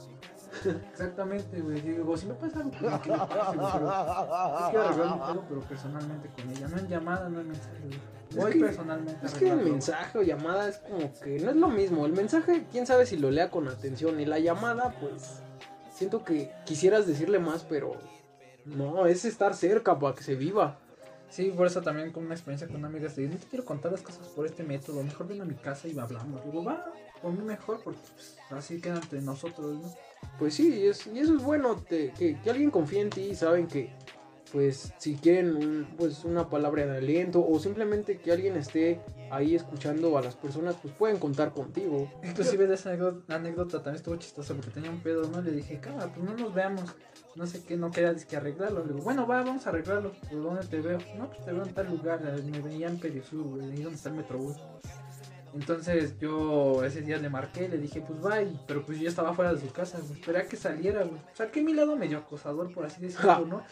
Exactamente, 0.91 1.61
güey. 1.61 1.81
Digo, 1.81 2.17
si 2.17 2.25
me 2.27 2.33
pasa 2.35 2.59
algo, 2.59 2.71
pues, 2.71 2.99
que 3.01 3.11
me 3.11 3.17
pase, 3.17 3.57
güey, 3.57 3.71
pero 3.73 3.87
yo 3.87 4.69
quiero 4.69 4.83
arreglar 4.83 5.27
pedo, 5.27 5.45
pero 5.49 5.61
personalmente 5.61 6.29
con 6.29 6.49
ella. 6.51 6.67
No 6.67 6.77
en 6.77 6.87
llamada, 6.87 7.29
no 7.29 7.39
en 7.41 7.47
mensaje, 7.49 7.79
güey. 7.85 7.99
Voy 8.35 8.53
que- 8.53 8.59
personalmente. 8.59 9.25
Es 9.25 9.33
que 9.33 9.49
el 9.49 9.57
mensaje 9.57 10.17
o 10.19 10.21
llamada 10.21 10.67
es 10.69 10.77
como 10.79 11.11
que 11.21 11.39
no 11.39 11.49
es 11.51 11.55
lo 11.55 11.69
mismo. 11.69 12.05
El 12.05 12.13
mensaje, 12.13 12.65
quién 12.71 12.85
sabe 12.85 13.05
si 13.05 13.17
lo 13.17 13.31
lea 13.31 13.49
con 13.49 13.67
atención. 13.67 14.19
Y 14.19 14.25
la 14.25 14.39
llamada, 14.39 14.93
pues, 14.99 15.41
siento 15.93 16.23
que 16.25 16.51
quisieras 16.65 17.07
decirle 17.07 17.39
más, 17.39 17.63
pero 17.63 17.93
no, 18.65 19.05
es 19.05 19.23
estar 19.25 19.53
cerca 19.55 19.97
para 19.97 20.13
que 20.15 20.23
se 20.23 20.35
viva. 20.35 20.77
Sí, 21.29 21.51
por 21.55 21.67
eso 21.67 21.81
también 21.81 22.11
con 22.11 22.25
una 22.25 22.33
experiencia 22.35 22.67
con 22.67 22.83
amigas 22.85 23.15
de 23.15 23.27
no 23.27 23.35
te 23.37 23.47
quiero 23.47 23.65
contar 23.65 23.91
las 23.91 24.01
cosas 24.01 24.27
por 24.29 24.45
este 24.45 24.63
método, 24.63 25.03
mejor 25.03 25.27
ven 25.27 25.41
a 25.41 25.45
mi 25.45 25.55
casa 25.55 25.87
y 25.87 25.97
hablamos. 25.97 26.43
Digo, 26.45 26.63
va, 26.63 26.85
por 27.21 27.31
mí 27.33 27.43
mejor, 27.43 27.81
porque 27.83 27.99
pues, 28.15 28.37
así 28.51 28.79
queda 28.79 28.95
entre 28.95 29.21
nosotros, 29.21 29.77
¿no? 29.77 29.89
Pues 30.39 30.53
sí, 30.55 30.73
y, 30.73 30.85
es- 30.87 31.07
y 31.07 31.19
eso 31.19 31.35
es 31.35 31.43
bueno, 31.43 31.75
te- 31.87 32.11
que, 32.11 32.39
que 32.39 32.49
alguien 32.49 32.71
confíe 32.71 33.01
en 33.01 33.09
ti 33.09 33.21
y 33.31 33.35
saben 33.35 33.67
que, 33.67 33.89
pues, 34.51 34.93
si 34.97 35.15
quieren 35.15 35.55
un- 35.55 35.87
pues, 35.97 36.23
una 36.23 36.49
palabra 36.49 36.85
de 36.85 36.97
aliento 36.97 37.45
o 37.45 37.59
simplemente 37.59 38.19
que 38.19 38.31
alguien 38.31 38.55
esté 38.55 39.01
ahí 39.29 39.55
escuchando 39.55 40.17
a 40.17 40.21
las 40.21 40.35
personas, 40.35 40.75
pues 40.81 40.93
pueden 40.93 41.17
contar 41.17 41.51
contigo. 41.53 42.09
Inclusive 42.23 42.65
de 42.67 42.75
esa 42.75 42.91
anécdota, 43.27 43.77
también 43.83 43.95
estuvo 43.95 44.15
chistosa 44.15 44.53
porque 44.53 44.71
tenía 44.71 44.89
un 44.89 45.01
pedo, 45.01 45.27
¿no? 45.27 45.41
Le 45.41 45.51
dije, 45.51 45.79
cámara, 45.79 46.09
pues 46.13 46.25
no 46.25 46.33
nos 46.37 46.53
veamos. 46.53 46.95
No 47.37 47.45
sé 47.45 47.63
qué, 47.63 47.77
no 47.77 47.91
quería 47.91 48.15
que 48.15 48.35
arreglarlo. 48.35 48.81
Le 48.83 48.93
digo, 48.93 49.03
bueno, 49.05 49.27
va, 49.27 49.43
vamos 49.43 49.65
a 49.67 49.69
arreglarlo. 49.69 50.11
¿Por 50.29 50.41
dónde 50.43 50.65
te 50.65 50.81
veo? 50.81 50.97
No, 51.17 51.27
pues 51.29 51.45
te 51.45 51.51
veo 51.53 51.63
en 51.63 51.73
tal 51.73 51.87
lugar. 51.87 52.19
eh, 52.25 52.41
Me 52.51 52.59
veía 52.61 52.87
en 52.87 52.99
Perisur, 52.99 53.43
güey, 53.43 53.71
ahí 53.71 53.81
donde 53.83 53.95
está 53.95 54.09
el 54.09 54.15
Metrobús. 54.15 54.57
Entonces 55.53 56.17
yo 56.19 56.83
ese 56.83 57.01
día 57.01 57.17
le 57.17 57.29
marqué, 57.29 57.69
le 57.69 57.77
dije, 57.77 58.01
pues 58.01 58.23
va, 58.23 58.41
y- 58.41 58.59
pero 58.67 58.85
pues 58.85 58.97
yo 58.97 59.05
ya 59.05 59.09
estaba 59.09 59.33
fuera 59.33 59.53
de 59.53 59.61
su 59.61 59.71
casa, 59.71 59.99
güey. 59.99 60.19
Esperé 60.19 60.39
a 60.39 60.45
que 60.47 60.57
saliera, 60.57 61.03
güey. 61.03 61.21
Saqué 61.33 61.61
mi 61.63 61.73
lado 61.73 61.95
medio 61.95 62.17
acosador, 62.19 62.73
por 62.73 62.85
así 62.85 63.01
decirlo, 63.01 63.45
¿no? 63.47 63.63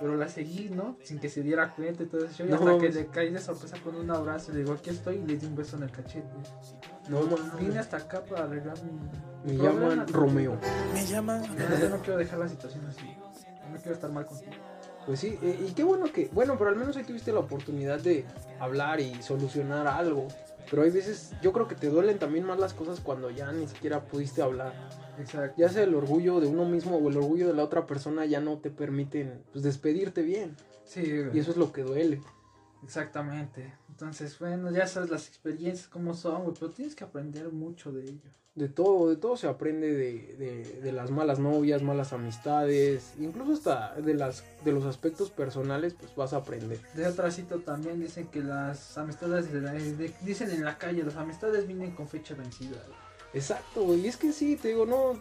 Pero 0.00 0.16
la 0.16 0.28
seguí, 0.28 0.70
¿no? 0.70 0.96
Sin 1.04 1.18
que 1.18 1.28
se 1.28 1.42
diera 1.42 1.74
cuenta 1.74 2.02
y 2.02 2.06
todo 2.06 2.24
eso. 2.24 2.42
Y 2.44 2.48
No 2.48 2.56
hasta 2.56 2.78
que 2.78 2.88
le 2.90 3.06
caí 3.08 3.30
de 3.30 3.38
sorpresa 3.38 3.76
con 3.84 3.96
un 3.96 4.10
abrazo, 4.10 4.50
le 4.52 4.60
digo, 4.60 4.72
aquí 4.72 4.90
estoy, 4.90 5.16
y 5.16 5.26
le 5.26 5.36
di 5.36 5.44
un 5.46 5.54
beso 5.56 5.76
en 5.76 5.82
el 5.84 5.90
cachete. 5.90 6.26
No 7.08 7.22
Vine 7.58 7.78
hasta 7.78 7.96
acá 7.96 8.22
para 8.24 8.44
arreglar 8.44 8.76
mi. 8.84 9.52
Me 9.52 9.56
llaman 9.56 10.06
Romeo. 10.08 10.58
Me 10.92 11.06
llaman. 11.06 11.42
No, 11.42 11.78
yo 11.78 11.88
no 11.88 11.98
quiero 11.98 12.18
dejar 12.18 12.38
la 12.38 12.48
situación 12.48 12.86
así. 12.86 13.16
No 13.70 13.76
quiero 13.78 13.94
estar 13.94 14.10
mal 14.10 14.26
contigo. 14.26 14.52
Pues 15.06 15.20
sí, 15.20 15.38
eh, 15.42 15.66
y 15.66 15.72
qué 15.72 15.82
bueno 15.82 16.12
que, 16.12 16.28
bueno, 16.32 16.56
pero 16.58 16.70
al 16.70 16.76
menos 16.76 16.96
ahí 16.96 17.04
tuviste 17.04 17.32
la 17.32 17.40
oportunidad 17.40 18.00
de 18.00 18.26
hablar 18.58 19.00
y 19.00 19.22
solucionar 19.22 19.86
algo. 19.86 20.28
Pero 20.70 20.82
hay 20.82 20.90
veces, 20.90 21.32
yo 21.42 21.52
creo 21.52 21.66
que 21.66 21.74
te 21.74 21.88
duelen 21.88 22.18
también 22.18 22.44
más 22.44 22.58
las 22.60 22.74
cosas 22.74 23.00
cuando 23.00 23.30
ya 23.30 23.50
ni 23.50 23.66
siquiera 23.66 24.04
pudiste 24.04 24.42
hablar. 24.42 24.72
Exacto. 25.18 25.54
Ya 25.58 25.68
sea 25.68 25.82
el 25.82 25.94
orgullo 25.94 26.40
de 26.40 26.46
uno 26.46 26.64
mismo 26.64 26.96
o 26.96 27.08
el 27.08 27.16
orgullo 27.16 27.48
de 27.48 27.54
la 27.54 27.64
otra 27.64 27.86
persona 27.86 28.24
ya 28.26 28.40
no 28.40 28.58
te 28.58 28.70
permiten 28.70 29.42
pues, 29.52 29.64
despedirte 29.64 30.22
bien. 30.22 30.54
Sí, 30.84 31.00
güey. 31.00 31.36
Y 31.36 31.40
eso 31.40 31.50
es 31.50 31.56
lo 31.56 31.72
que 31.72 31.82
duele. 31.82 32.20
Exactamente. 32.82 33.72
Entonces, 33.88 34.38
bueno, 34.38 34.70
ya 34.70 34.86
sabes 34.86 35.10
las 35.10 35.28
experiencias 35.28 35.88
cómo 35.88 36.14
son, 36.14 36.44
güey, 36.44 36.54
pero 36.58 36.70
tienes 36.72 36.94
que 36.94 37.04
aprender 37.04 37.50
mucho 37.52 37.92
de 37.92 38.02
ello. 38.04 38.20
De 38.54 38.68
todo, 38.68 39.08
de 39.08 39.16
todo 39.16 39.36
se 39.36 39.46
aprende 39.46 39.92
de, 39.92 40.34
de, 40.36 40.80
de 40.80 40.92
las 40.92 41.10
malas 41.10 41.38
novias, 41.38 41.82
malas 41.82 42.12
amistades, 42.12 43.12
incluso 43.18 43.52
hasta 43.52 43.94
de 44.00 44.14
las 44.14 44.44
de 44.64 44.72
los 44.72 44.84
aspectos 44.84 45.30
personales, 45.30 45.94
pues 45.94 46.14
vas 46.16 46.32
a 46.32 46.38
aprender. 46.38 46.78
De 46.94 47.06
otra 47.06 47.30
cita 47.30 47.58
también 47.58 48.00
dicen 48.00 48.26
que 48.26 48.42
las 48.42 48.98
amistades, 48.98 49.52
de 49.52 49.60
la- 49.60 49.72
dicen 50.22 50.50
en 50.50 50.64
la 50.64 50.78
calle, 50.78 51.04
las 51.04 51.16
amistades 51.16 51.66
vienen 51.66 51.92
con 51.92 52.08
fecha 52.08 52.34
vencida. 52.34 52.76
güey. 52.86 53.09
Exacto, 53.32 53.84
güey, 53.84 54.00
y 54.00 54.08
es 54.08 54.16
que 54.16 54.32
sí, 54.32 54.56
te 54.56 54.68
digo, 54.68 54.86
no, 54.86 55.20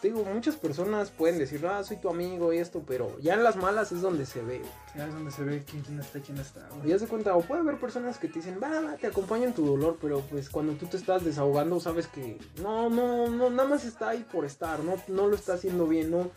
te 0.00 0.08
digo, 0.08 0.24
muchas 0.24 0.54
personas 0.54 1.10
pueden 1.10 1.38
decir, 1.38 1.66
ah, 1.66 1.82
soy 1.82 1.96
tu 1.96 2.08
amigo 2.08 2.52
y 2.52 2.58
esto, 2.58 2.84
pero 2.86 3.18
ya 3.20 3.34
en 3.34 3.42
las 3.42 3.56
malas 3.56 3.90
es 3.90 4.02
donde 4.02 4.24
se 4.24 4.40
ve. 4.40 4.58
güey. 4.58 4.70
Ya 4.96 5.06
es 5.06 5.12
donde 5.12 5.32
se 5.32 5.42
ve 5.42 5.64
quién, 5.68 5.82
quién 5.82 5.98
está 5.98 6.20
quién 6.20 6.38
está. 6.38 6.68
güey. 6.76 6.90
Y 6.90 6.92
haz 6.92 7.00
de 7.00 7.08
cuenta, 7.08 7.34
o 7.34 7.40
puede 7.42 7.62
haber 7.62 7.78
personas 7.78 8.18
que 8.18 8.28
te 8.28 8.34
dicen, 8.34 8.60
va, 8.62 8.80
va, 8.80 8.96
te 8.96 9.08
acompaño 9.08 9.44
en 9.44 9.54
tu 9.54 9.66
dolor, 9.66 9.98
pero 10.00 10.20
pues 10.20 10.48
cuando 10.48 10.74
tú 10.74 10.86
te 10.86 10.96
estás 10.96 11.24
desahogando, 11.24 11.80
sabes 11.80 12.06
que 12.06 12.38
no, 12.62 12.88
no, 12.88 13.28
no, 13.28 13.50
nada 13.50 13.68
más 13.68 13.84
está 13.84 14.10
ahí 14.10 14.24
por 14.32 14.44
estar, 14.44 14.84
no, 14.84 14.94
no 15.08 15.26
lo 15.26 15.34
está 15.34 15.54
haciendo 15.54 15.86
bien, 15.88 16.10
no, 16.12 16.30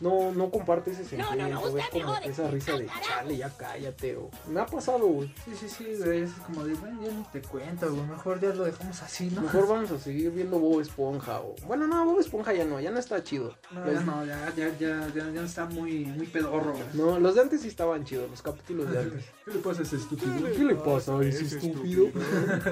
no, 0.00 0.32
no 0.32 0.50
comparte 0.50 0.90
ese 0.90 1.04
sentimiento, 1.04 1.72
ves 1.72 1.86
como 1.90 2.16
esa 2.18 2.48
risa 2.48 2.76
de 2.78 2.86
chale, 3.06 3.36
ya 3.36 3.48
cállate, 3.56 4.16
o 4.16 4.30
me 4.48 4.60
ha 4.60 4.66
pasado, 4.66 5.06
güey. 5.06 5.32
Sí, 5.44 5.52
sí, 5.58 5.68
sí, 5.68 5.86
güey, 5.98 6.22
es 6.22 6.30
como 6.46 6.64
de, 6.64 6.74
bueno, 6.74 7.00
ya 7.02 7.12
ni 7.12 7.22
te 7.24 7.40
cuento, 7.42 7.90
güey, 7.90 8.06
mejor 8.06 8.40
ya 8.40 8.52
lo 8.54 8.64
dejamos 8.64 9.02
así, 9.02 9.30
¿no? 9.30 9.42
Mejor 9.42 9.68
vamos 9.68 9.90
a 9.90 9.98
seguir 9.98 10.30
viendo 10.32 10.58
Bob 10.58 10.80
Esponja, 10.80 11.40
o 11.40 11.54
bueno, 11.66 11.86
no, 11.86 12.04
Bob 12.04 12.20
Esponja 12.20 12.52
ya 12.52 12.64
no, 12.64 12.80
ya 12.80 12.90
no 12.90 12.98
está 12.98 13.22
chido. 13.22 13.56
No, 13.72 13.84
Los- 13.84 13.94
ya 13.94 14.00
no, 14.00 14.24
ya, 14.26 14.52
ya, 14.56 14.78
ya, 14.78 15.08
ya, 15.14 15.30
ya 15.30 15.42
está 15.42 15.66
muy, 15.66 16.04
muy 16.06 16.26
pedorro, 16.26 16.72
güey. 16.72 16.84
No, 16.94 17.18
los 17.18 17.34
de 17.34 17.40
antes 17.42 17.62
sí 17.62 17.68
estaban 17.68 18.04
chidos, 18.04 18.30
los 18.30 18.42
capítulos 18.42 18.90
de 18.90 18.98
antes. 18.98 19.24
¿Qué 19.44 19.50
le 19.52 19.58
pasa 19.60 19.80
a 19.80 19.82
ese 19.84 19.96
estúpido? 19.96 20.32
¿Qué 20.56 20.64
le 20.64 20.74
pasa 20.74 21.18
a 21.18 21.22
ese 21.24 21.44
estúpido? 21.44 22.06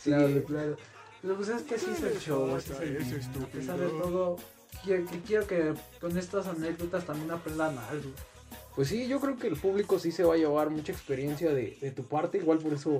Sí, 0.00 0.10
Claro, 0.10 0.44
claro. 0.44 0.76
Pero 1.22 1.36
pues 1.36 1.48
es 1.48 1.62
que 1.62 1.74
así 1.76 1.86
es 1.90 2.02
el 2.02 2.18
show, 2.18 2.54
así 2.54 2.72
es 2.72 2.80
el. 2.80 2.96
A 2.96 3.16
estúpido. 3.16 3.48
pesar 3.48 3.78
de 3.78 3.86
todo, 3.88 4.36
quiero 4.82 5.06
que, 5.06 5.20
quiero 5.20 5.46
que 5.46 5.74
con 6.00 6.16
estas 6.16 6.46
anécdotas 6.46 7.04
también 7.04 7.30
aprendan 7.30 7.78
algo. 7.78 8.10
Pues 8.74 8.88
sí, 8.88 9.06
yo 9.06 9.20
creo 9.20 9.36
que 9.36 9.46
el 9.46 9.56
público 9.56 9.98
sí 9.98 10.10
se 10.10 10.24
va 10.24 10.34
a 10.34 10.36
llevar 10.36 10.70
mucha 10.70 10.92
experiencia 10.92 11.52
de, 11.52 11.78
de 11.80 11.90
tu 11.92 12.04
parte. 12.04 12.38
Igual 12.38 12.58
por 12.58 12.72
eso, 12.72 12.98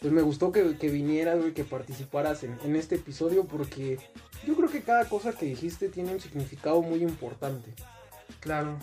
pues 0.00 0.12
me 0.12 0.20
gustó 0.20 0.52
que, 0.52 0.76
que 0.76 0.90
vinieras, 0.90 1.40
güey, 1.40 1.54
que 1.54 1.64
participaras 1.64 2.42
en, 2.44 2.58
en 2.62 2.76
este 2.76 2.96
episodio. 2.96 3.44
Porque 3.44 3.98
yo 4.46 4.54
creo 4.54 4.68
que 4.68 4.82
cada 4.82 5.08
cosa 5.08 5.32
que 5.32 5.46
dijiste 5.46 5.88
tiene 5.88 6.12
un 6.12 6.20
significado 6.20 6.82
muy 6.82 7.02
importante. 7.02 7.72
Claro. 8.40 8.76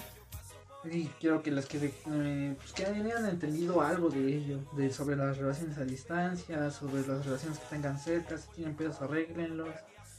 Y 0.84 1.06
quiero 1.19 1.43
que 1.43 1.51
les 1.51 1.67
quede, 1.67 1.93
eh, 2.12 2.56
pues 2.58 2.73
que 2.73 2.86
hayan 2.88 3.25
entendido 3.27 3.82
algo 3.82 4.10
de 4.10 4.36
ello, 4.36 4.60
de 4.75 4.91
sobre 4.91 5.15
las 5.15 5.38
relaciones 5.38 5.77
a 5.77 5.86
distancia, 5.86 6.71
sobre 6.71 7.06
las 7.06 7.23
relaciones 7.23 7.60
que 7.60 7.65
tengan 7.69 7.99
cerca, 7.99 8.36
si 8.39 8.47
tienen 8.56 8.75
pedos 8.75 8.99
arréglenlos. 8.99 9.69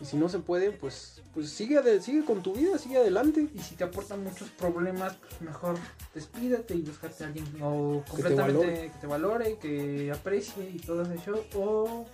Y 0.02 0.04
si 0.04 0.16
no 0.16 0.28
se 0.28 0.40
puede, 0.40 0.72
pues, 0.72 1.22
pues 1.32 1.48
sigue, 1.50 1.80
sigue 2.00 2.24
con 2.24 2.42
tu 2.42 2.52
vida, 2.54 2.76
sigue 2.76 2.96
adelante. 2.98 3.48
Y 3.54 3.58
si 3.60 3.76
te 3.76 3.84
aportan 3.84 4.24
muchos 4.24 4.48
problemas, 4.50 5.14
pues 5.16 5.40
mejor 5.40 5.76
despídete 6.12 6.74
y 6.74 6.82
búscate 6.82 7.22
a 7.22 7.26
alguien 7.28 7.46
o 7.62 8.02
Que 8.04 8.10
te 8.10 8.10
completamente 8.10 8.58
valore. 8.58 8.90
que 8.90 8.98
te 9.00 9.06
valore, 9.06 9.58
que 9.58 10.12
aprecie 10.12 10.70
y 10.74 10.78
todo 10.78 11.02
eso. 11.02 11.44
O 11.54 12.04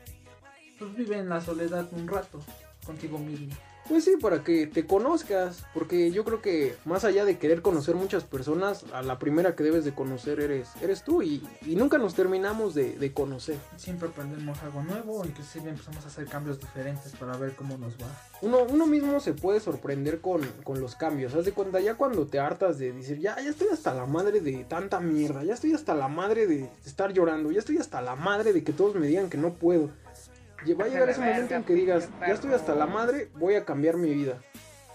pues 0.78 0.94
vive 0.94 1.18
en 1.18 1.30
la 1.30 1.40
soledad 1.40 1.88
un 1.92 2.06
rato 2.06 2.40
contigo 2.84 3.18
mismo. 3.18 3.48
Pues 3.88 4.04
sí, 4.04 4.16
para 4.20 4.44
que 4.44 4.66
te 4.66 4.86
conozcas. 4.86 5.64
Porque 5.72 6.10
yo 6.10 6.24
creo 6.24 6.42
que 6.42 6.76
más 6.84 7.04
allá 7.04 7.24
de 7.24 7.38
querer 7.38 7.62
conocer 7.62 7.94
muchas 7.94 8.24
personas, 8.24 8.84
a 8.92 9.02
la 9.02 9.18
primera 9.18 9.56
que 9.56 9.64
debes 9.64 9.84
de 9.84 9.94
conocer 9.94 10.40
eres, 10.40 10.68
eres 10.82 11.02
tú. 11.02 11.22
Y, 11.22 11.42
y 11.66 11.76
nunca 11.76 11.98
nos 11.98 12.14
terminamos 12.14 12.74
de, 12.74 12.98
de 12.98 13.12
conocer. 13.12 13.56
Siempre 13.76 14.08
aprendemos 14.08 14.62
algo 14.62 14.82
nuevo, 14.82 15.24
inclusive 15.24 15.70
empezamos 15.70 16.04
a 16.04 16.08
hacer 16.08 16.26
cambios 16.26 16.60
diferentes 16.60 17.12
para 17.12 17.36
ver 17.36 17.54
cómo 17.56 17.78
nos 17.78 17.94
va. 17.94 18.06
Uno, 18.42 18.58
uno 18.68 18.86
mismo 18.86 19.18
se 19.20 19.32
puede 19.32 19.60
sorprender 19.60 20.20
con, 20.20 20.42
con 20.64 20.80
los 20.80 20.94
cambios. 20.94 21.34
Haz 21.34 21.44
de 21.44 21.52
cuenta, 21.52 21.80
ya 21.80 21.94
cuando 21.94 22.26
te 22.26 22.38
hartas 22.38 22.78
de 22.78 22.92
decir, 22.92 23.18
ya, 23.18 23.36
ya 23.40 23.50
estoy 23.50 23.68
hasta 23.72 23.94
la 23.94 24.06
madre 24.06 24.40
de 24.40 24.64
tanta 24.64 25.00
mierda, 25.00 25.42
ya 25.44 25.54
estoy 25.54 25.72
hasta 25.72 25.94
la 25.94 26.08
madre 26.08 26.46
de 26.46 26.70
estar 26.84 27.12
llorando, 27.12 27.50
ya 27.50 27.58
estoy 27.60 27.78
hasta 27.78 28.00
la 28.02 28.16
madre 28.16 28.52
de 28.52 28.62
que 28.62 28.72
todos 28.72 28.94
me 28.94 29.06
digan 29.06 29.30
que 29.30 29.38
no 29.38 29.54
puedo. 29.54 29.90
Va 30.78 30.84
a 30.84 30.88
llegar 30.88 31.08
ese 31.08 31.20
momento 31.20 31.54
en 31.54 31.64
que 31.64 31.74
digas, 31.74 32.08
ya 32.20 32.34
estoy 32.34 32.52
hasta 32.52 32.74
la 32.74 32.86
madre, 32.86 33.30
voy 33.34 33.54
a 33.54 33.64
cambiar 33.64 33.96
mi 33.96 34.12
vida. 34.12 34.40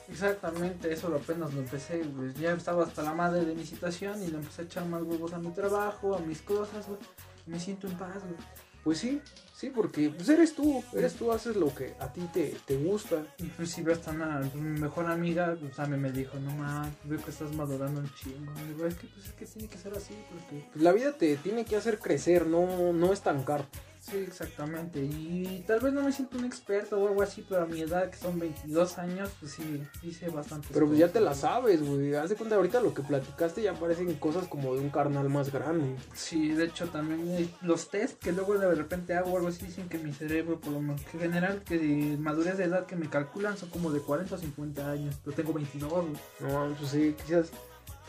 Exactamente, 0.10 0.92
eso 0.92 1.10
lo 1.10 1.18
apenas 1.18 1.54
lo 1.54 1.62
empecé, 1.62 2.04
pues 2.16 2.36
ya 2.36 2.52
estaba 2.54 2.84
hasta 2.84 3.02
la 3.04 3.14
madre 3.14 3.46
de 3.46 3.56
mi 3.56 3.66
situación 3.66 4.22
y 4.22 4.28
le 4.28 4.38
empecé 4.38 4.64
a 4.64 4.66
echar 4.66 4.86
más 4.86 5.02
huevos 5.02 5.34
a 5.34 5.40
mi 5.40 5.52
trabajo, 5.52 6.16
a 6.16 6.20
mis 6.20 6.42
cosas, 6.42 6.88
güey. 6.88 7.00
Me 7.46 7.60
siento 7.60 7.88
en 7.88 7.98
paz, 7.98 8.22
güey. 8.22 8.36
Pues 8.84 8.98
sí, 8.98 9.22
sí, 9.56 9.70
porque 9.70 10.10
pues 10.10 10.28
eres 10.28 10.56
tú, 10.56 10.84
eres 10.94 11.14
tú, 11.14 11.32
haces 11.32 11.56
lo 11.56 11.74
que 11.74 11.96
a 12.00 12.12
ti 12.12 12.22
te, 12.34 12.54
te 12.66 12.76
gusta. 12.76 13.24
Inclusive 13.38 13.94
hasta 13.94 14.12
una, 14.12 14.42
mi 14.56 14.78
mejor 14.80 15.06
amiga, 15.06 15.56
pues 15.58 15.80
a 15.80 15.86
mí 15.86 15.96
me 15.96 16.12
dijo, 16.12 16.38
no 16.38 16.52
más, 16.56 16.90
veo 17.06 17.24
que 17.24 17.32
estás 17.32 17.54
madurando 17.56 18.02
un 18.02 18.14
chingo. 18.14 18.52
Digo, 18.68 18.86
es 18.86 18.96
que 18.96 19.08
pues 19.08 19.28
es 19.28 19.32
que 19.34 19.46
tiene 19.46 19.70
que 19.70 19.78
ser 19.78 19.94
así, 19.94 20.14
porque 20.30 20.68
Pues 20.74 20.84
la 20.84 20.92
vida 20.92 21.14
te 21.14 21.38
tiene 21.38 21.64
que 21.64 21.78
hacer 21.78 22.00
crecer, 22.00 22.46
no, 22.46 22.92
no 22.92 23.14
estancar. 23.14 23.66
Sí, 24.04 24.18
exactamente. 24.18 25.00
Y 25.00 25.64
tal 25.68 25.80
vez 25.80 25.94
no 25.94 26.02
me 26.02 26.12
siento 26.12 26.38
un 26.38 26.46
experto 26.46 27.00
o 27.00 27.08
algo 27.08 27.22
así, 27.22 27.46
pero 27.48 27.64
a 27.64 27.66
mi 27.66 27.82
edad, 27.82 28.10
que 28.10 28.18
son 28.18 28.38
22 28.40 28.98
años, 28.98 29.30
pues 29.40 29.54
sí, 29.54 30.14
sé 30.14 30.30
bastante. 30.30 30.68
Pero 30.72 30.88
pues 30.88 31.00
ya 31.00 31.08
te 31.08 31.20
la 31.20 31.34
sabes, 31.34 31.82
güey. 31.82 32.14
Haz 32.16 32.30
de 32.30 32.36
cuenta 32.36 32.56
ahorita 32.56 32.82
lo 32.82 32.94
que 32.94 33.02
platicaste 33.02 33.62
ya 33.62 33.74
parecen 33.74 34.14
cosas 34.16 34.48
como 34.48 34.76
de 34.76 34.82
un 34.82 34.90
carnal 34.90 35.30
más 35.30 35.52
grande. 35.52 35.96
Sí, 36.14 36.50
de 36.50 36.66
hecho 36.66 36.88
también 36.88 37.28
eh, 37.30 37.50
los 37.62 37.90
test 37.90 38.20
que 38.20 38.32
luego 38.32 38.58
de 38.58 38.74
repente 38.76 39.14
hago 39.16 39.32
o 39.32 39.38
algo 39.38 39.50
así 39.50 39.66
dicen 39.66 39.90
que 39.90 39.98
mi 39.98 40.14
cerebro, 40.14 40.60
por 40.60 40.74
lo 40.74 40.82
menos 40.82 41.02
que 41.02 41.18
general, 41.20 41.64
que 41.64 41.78
de 41.78 42.18
madurez 42.18 42.58
de 42.58 42.66
edad 42.66 42.86
que 42.86 42.96
me 42.96 43.10
calculan 43.10 43.58
son 43.58 43.70
como 43.70 43.92
de 43.92 44.02
40 44.02 44.36
o 44.36 44.38
50 44.38 44.92
años. 44.92 45.16
Yo 45.26 45.32
tengo 45.32 45.54
22, 45.54 45.92
güey. 45.92 46.14
No, 46.40 46.76
pues 46.78 46.92
sí, 46.92 47.16
quizás, 47.26 47.52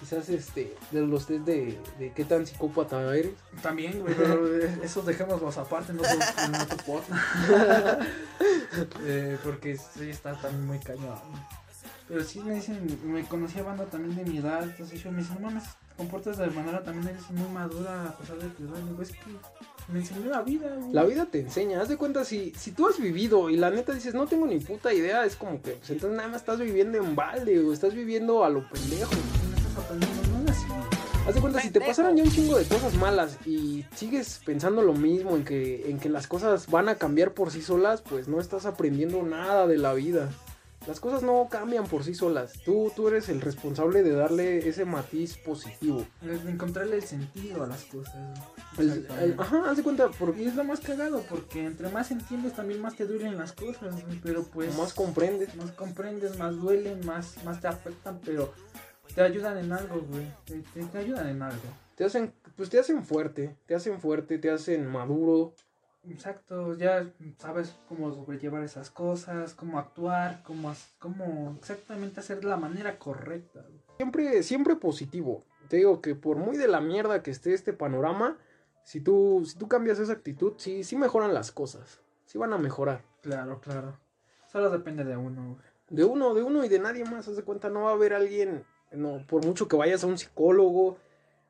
quizás 0.00 0.28
este, 0.28 0.74
de 0.90 1.00
los 1.00 1.26
test 1.26 1.44
de, 1.44 1.78
de 1.98 2.12
qué 2.12 2.24
tan 2.24 2.46
psicópata 2.46 3.14
eres. 3.16 3.33
También, 3.62 4.00
güey, 4.00 4.14
pero 4.14 4.46
esos 4.83 5.07
dejémoslos 5.07 5.57
aparte 5.59 5.92
otro, 5.92 6.07
en 6.44 6.54
otro 6.54 6.76
podcast. 6.78 8.02
Eh, 9.04 9.38
porque 9.44 9.76
sí 9.76 10.11
está 10.11 10.35
también 10.35 10.66
muy 10.66 10.78
cañón. 10.80 11.16
Pero 12.09 12.24
sí 12.24 12.40
me 12.40 12.54
dicen, 12.54 12.98
me 13.04 13.24
conocía 13.24 13.62
banda 13.62 13.85
también 13.87 14.16
de 14.16 14.24
mi 14.30 14.38
edad, 14.38 14.64
entonces 14.64 15.02
yo 15.02 15.12
me 15.12 15.18
dicen, 15.18 15.37
no 15.40 15.48
mames, 15.48 15.64
comportas 15.96 16.38
de 16.38 16.48
manera 16.48 16.83
también 16.83 17.09
eres 17.09 17.30
muy 17.30 17.48
madura 17.50 18.09
a 18.09 18.18
pesar 18.18 18.37
de 18.38 18.48
tu 18.48 18.64
edad. 18.64 18.76
Digo, 18.88 19.00
es 19.00 19.12
que 19.12 19.18
me 19.88 20.00
enseñó 20.00 20.28
la 20.28 20.42
vida, 20.42 20.74
güey. 20.76 20.92
La 20.92 21.04
vida 21.04 21.26
te 21.26 21.40
enseña, 21.40 21.80
haz 21.80 21.88
de 21.88 21.96
cuenta, 21.96 22.24
si, 22.24 22.52
si 22.57 22.72
tú 22.72 22.88
has 22.88 23.00
vivido 23.00 23.48
y 23.48 23.57
la 23.57 23.70
neta 23.70 23.92
dices, 23.92 24.14
no 24.14 24.26
tengo 24.26 24.46
ni 24.46 24.59
puta 24.59 24.92
idea, 24.92 25.24
es 25.24 25.37
como 25.37 25.62
que, 25.62 25.72
pues 25.72 25.90
entonces 25.90 26.16
nada 26.16 26.28
más 26.28 26.40
estás 26.40 26.59
viviendo 26.59 26.98
en 26.98 27.14
balde 27.14 27.61
o 27.61 27.72
estás 27.72 27.94
viviendo 27.94 28.44
a 28.44 28.50
lo 28.50 28.68
pendejo. 28.68 29.12
Aprendiendo 29.76 30.22
nada 30.38 30.50
así. 30.52 30.66
Haz 31.26 31.34
de 31.34 31.40
cuenta, 31.40 31.60
si 31.60 31.70
te 31.70 31.80
pasaron 31.80 32.16
ya 32.16 32.22
un 32.22 32.30
chingo 32.30 32.58
de 32.58 32.64
cosas 32.66 32.94
malas 32.96 33.38
y 33.46 33.84
sigues 33.96 34.40
pensando 34.44 34.82
lo 34.82 34.92
mismo 34.92 35.37
en 35.37 35.44
que, 35.44 35.88
en 35.90 35.98
que 35.98 36.10
las 36.10 36.26
cosas 36.26 36.66
van 36.70 36.88
a 36.90 36.96
cambiar 36.96 37.32
por 37.32 37.50
sí 37.50 37.62
solas, 37.62 38.02
pues 38.02 38.28
no 38.28 38.40
estás 38.40 38.66
aprendiendo 38.66 39.22
nada 39.22 39.66
de 39.66 39.78
la 39.78 39.94
vida. 39.94 40.28
Las 40.87 41.00
cosas 41.00 41.22
no 41.22 41.48
cambian 41.50 41.87
por 41.87 42.04
sí 42.04 42.14
solas. 42.14 42.52
Tú, 42.62 42.92
tú 42.94 43.08
eres 43.08 43.30
el 43.30 43.40
responsable 43.40 44.02
de 44.02 44.10
darle 44.12 44.68
ese 44.68 44.84
matiz 44.84 45.38
positivo. 45.38 46.04
El 46.20 46.46
encontrarle 46.46 46.96
el 46.96 47.04
sentido 47.04 47.64
a 47.64 47.66
las 47.68 47.84
cosas. 47.84 48.14
El- 48.76 49.06
el- 49.22 49.34
ajá, 49.40 49.62
haz 49.70 49.78
de 49.78 49.82
cuenta, 49.82 50.10
porque 50.18 50.42
Y 50.42 50.48
es 50.48 50.56
lo 50.56 50.64
más 50.64 50.80
cagado, 50.80 51.22
porque 51.30 51.64
entre 51.64 51.88
más 51.88 52.10
entiendes 52.10 52.52
también 52.52 52.82
más 52.82 52.96
te 52.96 53.06
duelen 53.06 53.38
las 53.38 53.52
cosas, 53.52 53.94
pero 54.22 54.42
pues 54.44 54.76
más 54.76 54.92
comprendes. 54.92 55.56
más 55.56 55.70
comprendes, 55.72 56.38
más 56.38 56.54
duelen, 56.60 57.00
más, 57.06 57.42
más 57.46 57.62
te 57.62 57.68
afectan, 57.68 58.20
pero 58.22 58.52
te 59.14 59.22
ayudan 59.22 59.59
en 59.59 59.72
algo, 59.72 60.00
güey. 60.03 60.27
Te, 60.44 60.61
te- 60.72 60.85
te 60.87 60.98
ayudan 60.98 61.29
en 61.29 61.42
algo. 61.42 61.62
Te 61.96 62.05
hacen, 62.05 62.33
pues 62.57 62.70
te 62.70 62.79
hacen 62.79 63.05
fuerte, 63.05 63.57
te 63.66 63.74
hacen 63.74 64.00
fuerte, 64.00 64.38
te 64.38 64.50
hacen 64.50 64.87
maduro. 64.87 65.55
Exacto, 66.09 66.74
ya 66.74 67.11
sabes 67.38 67.77
cómo 67.88 68.12
sobrellevar 68.12 68.62
esas 68.62 68.90
cosas, 68.90 69.55
cómo 69.55 69.79
actuar, 69.79 70.42
cómo, 70.42 70.74
cómo 70.98 71.57
exactamente 71.59 72.20
hacer 72.20 72.44
la 72.44 72.57
manera 72.57 72.98
correcta. 72.98 73.61
güey. 73.62 73.81
Siempre, 73.96 74.42
siempre 74.42 74.77
positivo. 74.77 75.42
Te 75.68 75.77
digo 75.79 76.03
que 76.03 76.14
por 76.14 76.37
muy 76.37 76.59
de 76.59 76.68
la 76.68 76.81
mierda 76.83 77.22
que 77.22 77.31
esté 77.31 77.55
este 77.55 77.72
panorama, 77.72 78.37
si 78.83 79.00
tú, 79.00 79.44
si 79.46 79.57
tú 79.57 79.66
cambias 79.66 79.98
esa 79.98 80.12
actitud, 80.12 80.55
sí, 80.59 80.85
sí 80.85 80.96
mejoran 80.96 81.33
las 81.33 81.53
cosas. 81.53 82.00
Sí 82.27 82.37
van 82.37 82.53
a 82.53 82.59
mejorar. 82.59 83.03
Claro, 83.22 83.61
claro. 83.61 83.98
Solo 84.53 84.68
depende 84.68 85.05
de 85.05 85.16
uno, 85.16 85.55
güey. 85.55 85.64
De 85.88 86.05
uno, 86.05 86.35
de 86.35 86.42
uno 86.42 86.64
y 86.64 86.68
de 86.68 86.81
nadie 86.81 87.05
más. 87.05 87.29
Haz 87.29 87.37
de 87.37 87.44
cuenta, 87.44 87.70
no 87.70 87.83
va 87.85 87.90
a 87.90 87.94
haber 87.94 88.12
alguien, 88.12 88.64
no, 88.96 89.24
por 89.26 89.44
mucho 89.44 89.68
que 89.68 89.76
vayas 89.76 90.04
a 90.04 90.07
un 90.07 90.18
psicólogo 90.18 90.96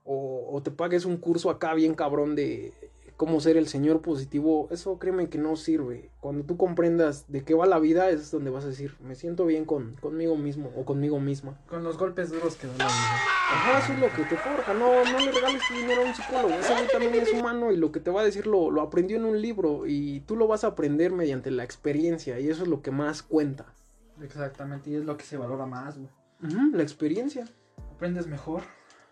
o, 0.05 0.49
o 0.53 0.63
te 0.63 0.71
pagues 0.71 1.05
un 1.05 1.17
curso 1.17 1.51
acá 1.51 1.75
bien 1.75 1.95
cabrón 1.95 2.35
de 2.35 2.73
cómo 3.17 3.41
ser 3.41 3.57
el 3.57 3.69
señor 3.69 4.01
positivo, 4.01 4.69
eso 4.71 4.99
créeme 4.99 5.29
que 5.29 5.39
no 5.39 5.57
sirve. 5.57 6.11
Cuando 6.21 6.45
tú 6.45 6.57
comprendas 6.57 7.31
de 7.31 7.45
qué 7.45 7.55
va 7.55 7.67
la 7.67 7.79
vida, 7.79 8.11
es 8.11 8.31
donde 8.31 8.51
vas 8.51 8.65
a 8.65 8.69
decir, 8.69 8.97
me 9.01 9.15
siento 9.15 9.47
bien 9.47 9.65
con, 9.65 9.95
conmigo 10.01 10.37
mismo 10.37 10.73
o 10.77 10.85
conmigo 10.85 11.21
misma. 11.21 11.57
Con 11.69 11.85
los 11.85 11.97
golpes 11.97 12.31
duros 12.31 12.57
que 12.57 12.67
da 12.67 12.73
la 12.79 12.85
vida. 12.87 12.95
Ajá, 13.53 13.79
eso 13.79 13.93
es 13.93 13.99
lo 14.01 14.09
que 14.11 14.25
te 14.25 14.37
forja, 14.37 14.75
no, 14.75 15.05
no 15.05 15.19
le 15.21 15.31
regales 15.31 15.63
tu 15.69 15.75
dinero 15.75 16.03
a 16.03 16.05
un 16.07 16.15
psicólogo, 16.15 16.55
ese 16.55 16.73
güey 16.73 16.89
también 16.89 17.15
es 17.15 17.33
humano 17.33 17.71
y 17.71 17.77
lo 17.77 17.93
que 17.93 18.01
te 18.01 18.11
va 18.11 18.23
a 18.23 18.25
decir 18.25 18.47
lo, 18.47 18.71
lo 18.71 18.81
aprendió 18.81 19.17
en 19.17 19.25
un 19.25 19.41
libro 19.41 19.87
y 19.87 20.21
tú 20.21 20.37
lo 20.37 20.49
vas 20.49 20.65
a 20.65 20.69
aprender 20.69 21.13
mediante 21.13 21.51
la 21.51 21.63
experiencia 21.63 22.41
y 22.41 22.49
eso 22.49 22.63
es 22.65 22.69
lo 22.69 22.83
que 22.83 22.91
más 22.91 23.23
cuenta. 23.23 23.67
Exactamente, 24.23 24.91
y 24.91 24.97
es 24.97 25.05
lo 25.05 25.17
que 25.17 25.25
se 25.25 25.37
valora 25.37 25.67
más, 25.67 25.97
güey. 25.97 26.09
La 26.73 26.83
experiencia. 26.83 27.47
Aprendes 27.95 28.27
mejor. 28.27 28.63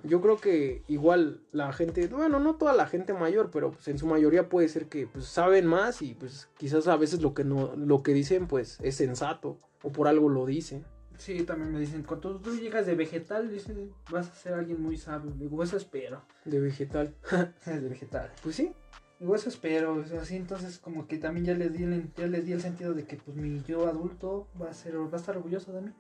Yo 0.04 0.20
creo 0.20 0.36
que 0.36 0.82
igual 0.88 1.42
la 1.52 1.72
gente, 1.72 2.08
bueno, 2.08 2.40
no 2.40 2.56
toda 2.56 2.72
la 2.72 2.86
gente 2.86 3.12
mayor, 3.14 3.50
pero 3.52 3.70
pues 3.70 3.86
en 3.88 3.98
su 3.98 4.06
mayoría 4.06 4.48
puede 4.48 4.68
ser 4.68 4.88
que 4.88 5.06
pues 5.06 5.26
saben 5.26 5.66
más 5.66 6.02
y 6.02 6.14
pues 6.14 6.48
quizás 6.58 6.88
a 6.88 6.96
veces 6.96 7.22
lo 7.22 7.34
que 7.34 7.44
no 7.44 7.76
lo 7.76 8.02
que 8.02 8.12
dicen 8.12 8.48
pues 8.48 8.78
es 8.82 8.96
sensato 8.96 9.58
o 9.82 9.92
por 9.92 10.08
algo 10.08 10.28
lo 10.28 10.44
dicen. 10.44 10.84
Sí, 11.18 11.44
también 11.44 11.72
me 11.72 11.78
dicen, 11.78 12.02
cuando 12.02 12.40
tú 12.40 12.56
llegas 12.58 12.84
de 12.84 12.96
vegetal, 12.96 13.48
dicen, 13.48 13.92
vas 14.10 14.28
a 14.28 14.34
ser 14.34 14.54
alguien 14.54 14.82
muy 14.82 14.96
sabio. 14.96 15.30
Digo, 15.30 15.62
eso 15.62 15.76
espero. 15.76 16.22
De 16.44 16.58
vegetal. 16.58 17.14
de 17.66 17.88
vegetal. 17.88 18.32
Pues 18.42 18.56
sí. 18.56 18.72
Digo, 19.20 19.36
eso 19.36 19.48
espero. 19.48 19.94
O 19.94 20.04
sea, 20.04 20.22
así 20.22 20.34
entonces 20.34 20.78
como 20.78 21.06
que 21.06 21.18
también 21.18 21.46
ya 21.46 21.54
les 21.54 21.72
di 21.72 21.84
el, 21.84 22.12
ya 22.14 22.26
les 22.26 22.44
di 22.44 22.52
el 22.52 22.60
sentido 22.60 22.92
de 22.92 23.04
que 23.04 23.16
pues 23.16 23.36
mi 23.36 23.62
yo 23.62 23.86
adulto 23.86 24.48
va 24.60 24.70
a 24.70 24.74
ser, 24.74 24.98
va 24.98 25.16
a 25.16 25.20
estar 25.20 25.36
orgulloso 25.36 25.72
de 25.72 25.82
mí. 25.82 25.92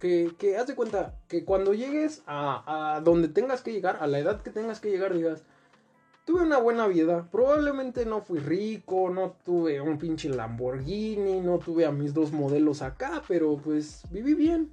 Que, 0.00 0.34
que 0.38 0.56
haz 0.56 0.66
de 0.66 0.74
cuenta 0.74 1.14
que 1.28 1.44
cuando 1.44 1.74
llegues 1.74 2.22
a, 2.26 2.94
a 2.94 3.00
donde 3.00 3.28
tengas 3.28 3.62
que 3.62 3.72
llegar, 3.72 3.98
a 4.00 4.06
la 4.06 4.18
edad 4.18 4.42
que 4.42 4.50
tengas 4.50 4.80
que 4.80 4.90
llegar, 4.90 5.14
digas, 5.14 5.42
tuve 6.24 6.42
una 6.42 6.58
buena 6.58 6.86
vida, 6.86 7.28
probablemente 7.30 8.06
no 8.06 8.22
fui 8.22 8.38
rico, 8.38 9.10
no 9.10 9.36
tuve 9.44 9.80
un 9.80 9.98
pinche 9.98 10.28
Lamborghini, 10.28 11.40
no 11.40 11.58
tuve 11.58 11.84
a 11.84 11.92
mis 11.92 12.14
dos 12.14 12.32
modelos 12.32 12.82
acá, 12.82 13.22
pero 13.28 13.56
pues 13.62 14.02
viví 14.10 14.34
bien. 14.34 14.72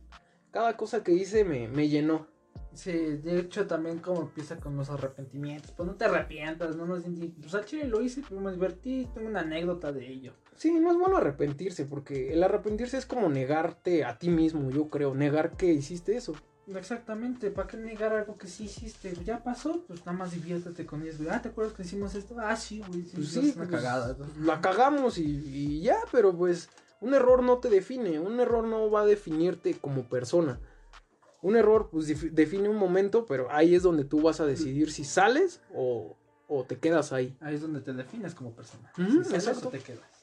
Cada 0.52 0.76
cosa 0.76 1.04
que 1.04 1.14
hice 1.14 1.44
me, 1.44 1.68
me 1.68 1.88
llenó. 1.88 2.28
Sí, 2.74 2.92
de 2.92 3.40
hecho 3.40 3.68
también 3.68 4.00
como 4.00 4.22
empieza 4.22 4.58
con 4.58 4.76
los 4.78 4.90
arrepentimientos. 4.90 5.72
Pues 5.72 5.88
no 5.88 5.96
te 5.96 6.06
arrepientas, 6.06 6.76
no 6.76 6.86
nos 6.86 7.04
Pues 7.04 7.54
al 7.54 7.66
chile 7.66 7.88
lo 7.88 8.02
hice, 8.02 8.24
pero 8.28 8.42
me 8.42 8.52
divertí, 8.52 9.08
tengo 9.14 9.28
una 9.28 9.42
anécdota 9.42 9.92
de 9.92 10.08
ello. 10.08 10.34
Sí, 10.56 10.72
no 10.80 10.92
es 10.92 10.98
bueno 10.98 11.18
arrepentirse, 11.18 11.86
porque 11.86 12.34
el 12.34 12.44
arrepentirse 12.44 12.98
es 12.98 13.06
como 13.06 13.30
negarte 13.30 14.06
a 14.06 14.18
ti 14.18 14.30
mismo, 14.30 14.70
yo 14.70 14.88
creo, 14.90 15.14
negar 15.16 15.58
que 15.58 15.74
hiciste 15.74 16.16
eso. 16.16 16.34
Exactamente, 16.68 17.52
¿para 17.52 17.68
qué 17.68 17.78
negar 17.78 18.14
algo 18.14 18.38
que 18.38 18.48
sí 18.48 18.66
hiciste? 18.66 19.14
Ya 19.26 19.44
pasó, 19.44 19.84
pues 19.88 20.06
nada 20.06 20.18
más 20.18 20.32
diviértete 20.32 20.86
con 20.86 21.02
ellos, 21.02 21.18
güey. 21.18 21.30
Ah, 21.30 21.42
¿te 21.42 21.50
acuerdas 21.50 21.74
que 21.74 21.82
hicimos 21.82 22.16
esto? 22.16 22.36
Ah, 22.40 22.56
sí, 22.56 22.82
güey, 22.88 23.04
sí, 23.04 23.16
Pues 23.16 23.30
sí, 23.30 23.54
una 23.56 23.68
pues, 23.68 23.70
cagada. 23.70 24.16
La 24.40 24.62
cagamos 24.62 25.18
y, 25.18 25.24
y 25.26 25.82
ya, 25.82 25.98
pero 26.12 26.36
pues 26.38 26.70
un 27.02 27.14
error 27.16 27.44
no 27.44 27.58
te 27.58 27.70
define, 27.70 28.20
un 28.20 28.40
error 28.40 28.64
no 28.64 28.90
va 28.90 29.02
a 29.02 29.06
definirte 29.06 29.74
como 29.74 30.04
persona. 30.04 30.60
Un 31.42 31.56
error 31.56 31.90
pues 31.92 32.08
define 32.36 32.70
un 32.70 32.78
momento, 32.78 33.26
pero 33.26 33.52
ahí 33.52 33.74
es 33.74 33.84
donde 33.84 34.04
tú 34.04 34.22
vas 34.22 34.40
a 34.40 34.46
decidir 34.46 34.92
si 34.92 35.04
sales 35.04 35.62
o, 35.74 36.16
o 36.48 36.64
te 36.66 36.78
quedas 36.78 37.12
ahí. 37.14 37.36
Ahí 37.42 37.56
es 37.56 37.62
donde 37.62 37.82
te 37.82 37.94
defines 37.94 38.36
como 38.36 38.52
persona. 38.52 38.92
Si 38.96 39.04
sales 39.04 39.34
exacto. 39.34 39.70
o 39.70 39.72
te 39.72 39.80
quedas. 39.80 40.22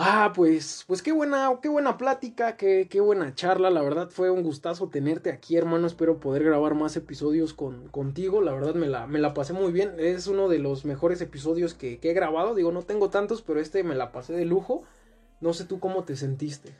Ah, 0.00 0.32
pues, 0.32 0.84
pues 0.86 1.02
qué 1.02 1.10
buena, 1.10 1.50
qué 1.60 1.68
buena 1.68 1.98
plática, 1.98 2.56
qué, 2.56 2.86
qué 2.88 3.00
buena 3.00 3.34
charla. 3.34 3.68
La 3.68 3.82
verdad 3.82 4.10
fue 4.10 4.30
un 4.30 4.44
gustazo 4.44 4.88
tenerte 4.90 5.32
aquí, 5.32 5.56
hermano. 5.56 5.88
Espero 5.88 6.20
poder 6.20 6.44
grabar 6.44 6.76
más 6.76 6.96
episodios 6.96 7.52
con, 7.52 7.88
contigo. 7.88 8.40
La 8.40 8.52
verdad 8.52 8.76
me 8.76 8.86
la, 8.86 9.08
me 9.08 9.18
la 9.18 9.34
pasé 9.34 9.54
muy 9.54 9.72
bien. 9.72 9.94
Es 9.98 10.28
uno 10.28 10.48
de 10.48 10.60
los 10.60 10.84
mejores 10.84 11.20
episodios 11.20 11.74
que, 11.74 11.98
que 11.98 12.12
he 12.12 12.14
grabado. 12.14 12.54
Digo, 12.54 12.70
no 12.70 12.82
tengo 12.82 13.10
tantos, 13.10 13.42
pero 13.42 13.58
este 13.58 13.82
me 13.82 13.96
la 13.96 14.12
pasé 14.12 14.34
de 14.34 14.44
lujo. 14.44 14.84
No 15.40 15.52
sé 15.52 15.64
tú 15.64 15.80
cómo 15.80 16.04
te 16.04 16.14
sentiste. 16.14 16.72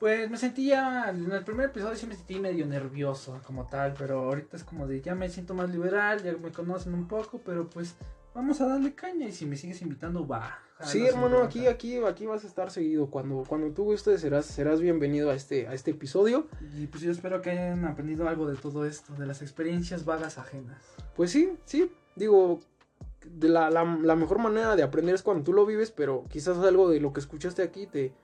Pues 0.00 0.30
me 0.30 0.38
sentía, 0.38 1.10
en 1.10 1.30
el 1.30 1.44
primer 1.44 1.66
episodio 1.66 1.94
sí 1.94 2.06
me 2.06 2.14
sentí 2.14 2.40
medio 2.40 2.64
nervioso 2.64 3.38
como 3.44 3.66
tal, 3.66 3.92
pero 3.98 4.20
ahorita 4.20 4.56
es 4.56 4.64
como 4.64 4.86
de 4.86 5.02
ya 5.02 5.14
me 5.14 5.28
siento 5.28 5.52
más 5.52 5.68
liberal, 5.68 6.22
ya 6.22 6.32
me 6.32 6.50
conocen 6.52 6.94
un 6.94 7.06
poco, 7.06 7.42
pero 7.44 7.68
pues 7.68 7.96
vamos 8.34 8.62
a 8.62 8.66
darle 8.66 8.94
caña 8.94 9.28
y 9.28 9.32
si 9.32 9.44
me 9.44 9.56
sigues 9.56 9.82
invitando 9.82 10.26
va. 10.26 10.58
Sí, 10.82 11.06
hermano, 11.06 11.42
aquí, 11.42 11.66
aquí, 11.66 11.98
aquí 11.98 12.24
vas 12.24 12.44
a 12.44 12.46
estar 12.46 12.70
seguido. 12.70 13.10
Cuando, 13.10 13.44
cuando 13.46 13.74
tú 13.74 13.84
gustes, 13.84 14.22
serás, 14.22 14.46
serás 14.46 14.80
bienvenido 14.80 15.28
a 15.28 15.34
este, 15.34 15.68
a 15.68 15.74
este 15.74 15.90
episodio. 15.90 16.48
Y 16.78 16.86
pues 16.86 17.02
yo 17.02 17.12
espero 17.12 17.42
que 17.42 17.50
hayan 17.50 17.84
aprendido 17.84 18.26
algo 18.26 18.46
de 18.46 18.56
todo 18.56 18.86
esto, 18.86 19.12
de 19.16 19.26
las 19.26 19.42
experiencias 19.42 20.06
vagas 20.06 20.38
ajenas. 20.38 20.82
Pues 21.14 21.30
sí, 21.30 21.52
sí, 21.66 21.92
digo, 22.16 22.60
de 23.26 23.50
la, 23.50 23.68
la, 23.68 23.84
la 23.84 24.16
mejor 24.16 24.38
manera 24.38 24.76
de 24.76 24.82
aprender 24.82 25.14
es 25.14 25.22
cuando 25.22 25.44
tú 25.44 25.52
lo 25.52 25.66
vives, 25.66 25.90
pero 25.90 26.24
quizás 26.30 26.56
algo 26.56 26.88
de 26.88 27.00
lo 27.00 27.12
que 27.12 27.20
escuchaste 27.20 27.62
aquí 27.62 27.86
te, 27.86 28.14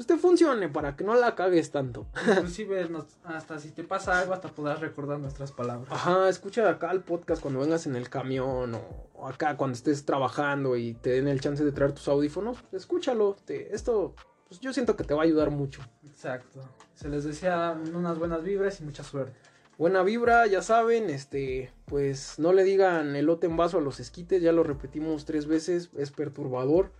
pues 0.00 0.06
te 0.06 0.16
funcione 0.16 0.70
para 0.70 0.96
que 0.96 1.04
no 1.04 1.14
la 1.14 1.34
cagues 1.34 1.72
tanto. 1.72 2.06
Inclusive 2.26 2.88
hasta 3.22 3.58
si 3.58 3.70
te 3.70 3.84
pasa 3.84 4.18
algo 4.18 4.32
hasta 4.32 4.48
podrás 4.48 4.80
recordar 4.80 5.20
nuestras 5.20 5.52
palabras. 5.52 5.92
Ajá, 5.92 6.26
escucha 6.30 6.66
acá 6.70 6.90
el 6.90 7.02
podcast 7.02 7.42
cuando 7.42 7.60
vengas 7.60 7.84
en 7.86 7.96
el 7.96 8.08
camión 8.08 8.74
o, 8.74 8.80
o 9.12 9.28
acá 9.28 9.58
cuando 9.58 9.74
estés 9.74 10.06
trabajando 10.06 10.78
y 10.78 10.94
te 10.94 11.10
den 11.10 11.28
el 11.28 11.42
chance 11.42 11.62
de 11.62 11.72
traer 11.72 11.92
tus 11.92 12.08
audífonos, 12.08 12.64
escúchalo. 12.72 13.36
Te, 13.44 13.74
esto, 13.74 14.14
pues 14.48 14.58
yo 14.60 14.72
siento 14.72 14.96
que 14.96 15.04
te 15.04 15.12
va 15.12 15.20
a 15.20 15.24
ayudar 15.24 15.50
mucho. 15.50 15.82
Exacto. 16.02 16.62
Se 16.94 17.10
les 17.10 17.24
desea 17.24 17.78
unas 17.94 18.18
buenas 18.18 18.42
vibras 18.42 18.80
y 18.80 18.84
mucha 18.84 19.04
suerte. 19.04 19.36
Buena 19.76 20.02
vibra, 20.02 20.46
ya 20.46 20.62
saben, 20.62 21.10
este, 21.10 21.74
pues 21.84 22.38
no 22.38 22.54
le 22.54 22.64
digan 22.64 23.16
elote 23.16 23.48
en 23.48 23.58
vaso 23.58 23.76
a 23.76 23.82
los 23.82 24.00
esquites, 24.00 24.40
ya 24.40 24.52
lo 24.52 24.62
repetimos 24.62 25.26
tres 25.26 25.46
veces, 25.46 25.90
es 25.94 26.10
perturbador. 26.10 26.90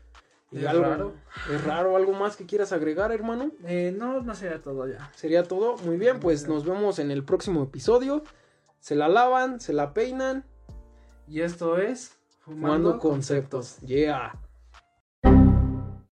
Y 0.52 0.58
Es 0.58 0.66
algo, 0.66 0.82
raro. 0.82 1.14
Es 1.52 1.64
raro, 1.64 1.96
algo 1.96 2.12
más 2.12 2.36
que 2.36 2.44
quieras 2.44 2.72
agregar, 2.72 3.12
hermano. 3.12 3.52
Eh, 3.64 3.94
no, 3.96 4.20
no 4.20 4.34
sería 4.34 4.60
todo 4.60 4.88
ya. 4.88 5.10
Sería 5.14 5.44
todo. 5.44 5.76
Muy 5.78 5.96
bien, 5.96 6.18
pues 6.18 6.48
nos 6.48 6.64
vemos 6.64 6.98
en 6.98 7.10
el 7.10 7.24
próximo 7.24 7.62
episodio. 7.62 8.24
Se 8.80 8.94
la 8.96 9.08
lavan, 9.08 9.60
se 9.60 9.72
la 9.72 9.94
peinan, 9.94 10.44
Y 11.28 11.42
esto 11.42 11.78
es 11.78 12.16
fumando 12.40 12.98
conceptos. 12.98 13.78
Yeah. 13.78 14.34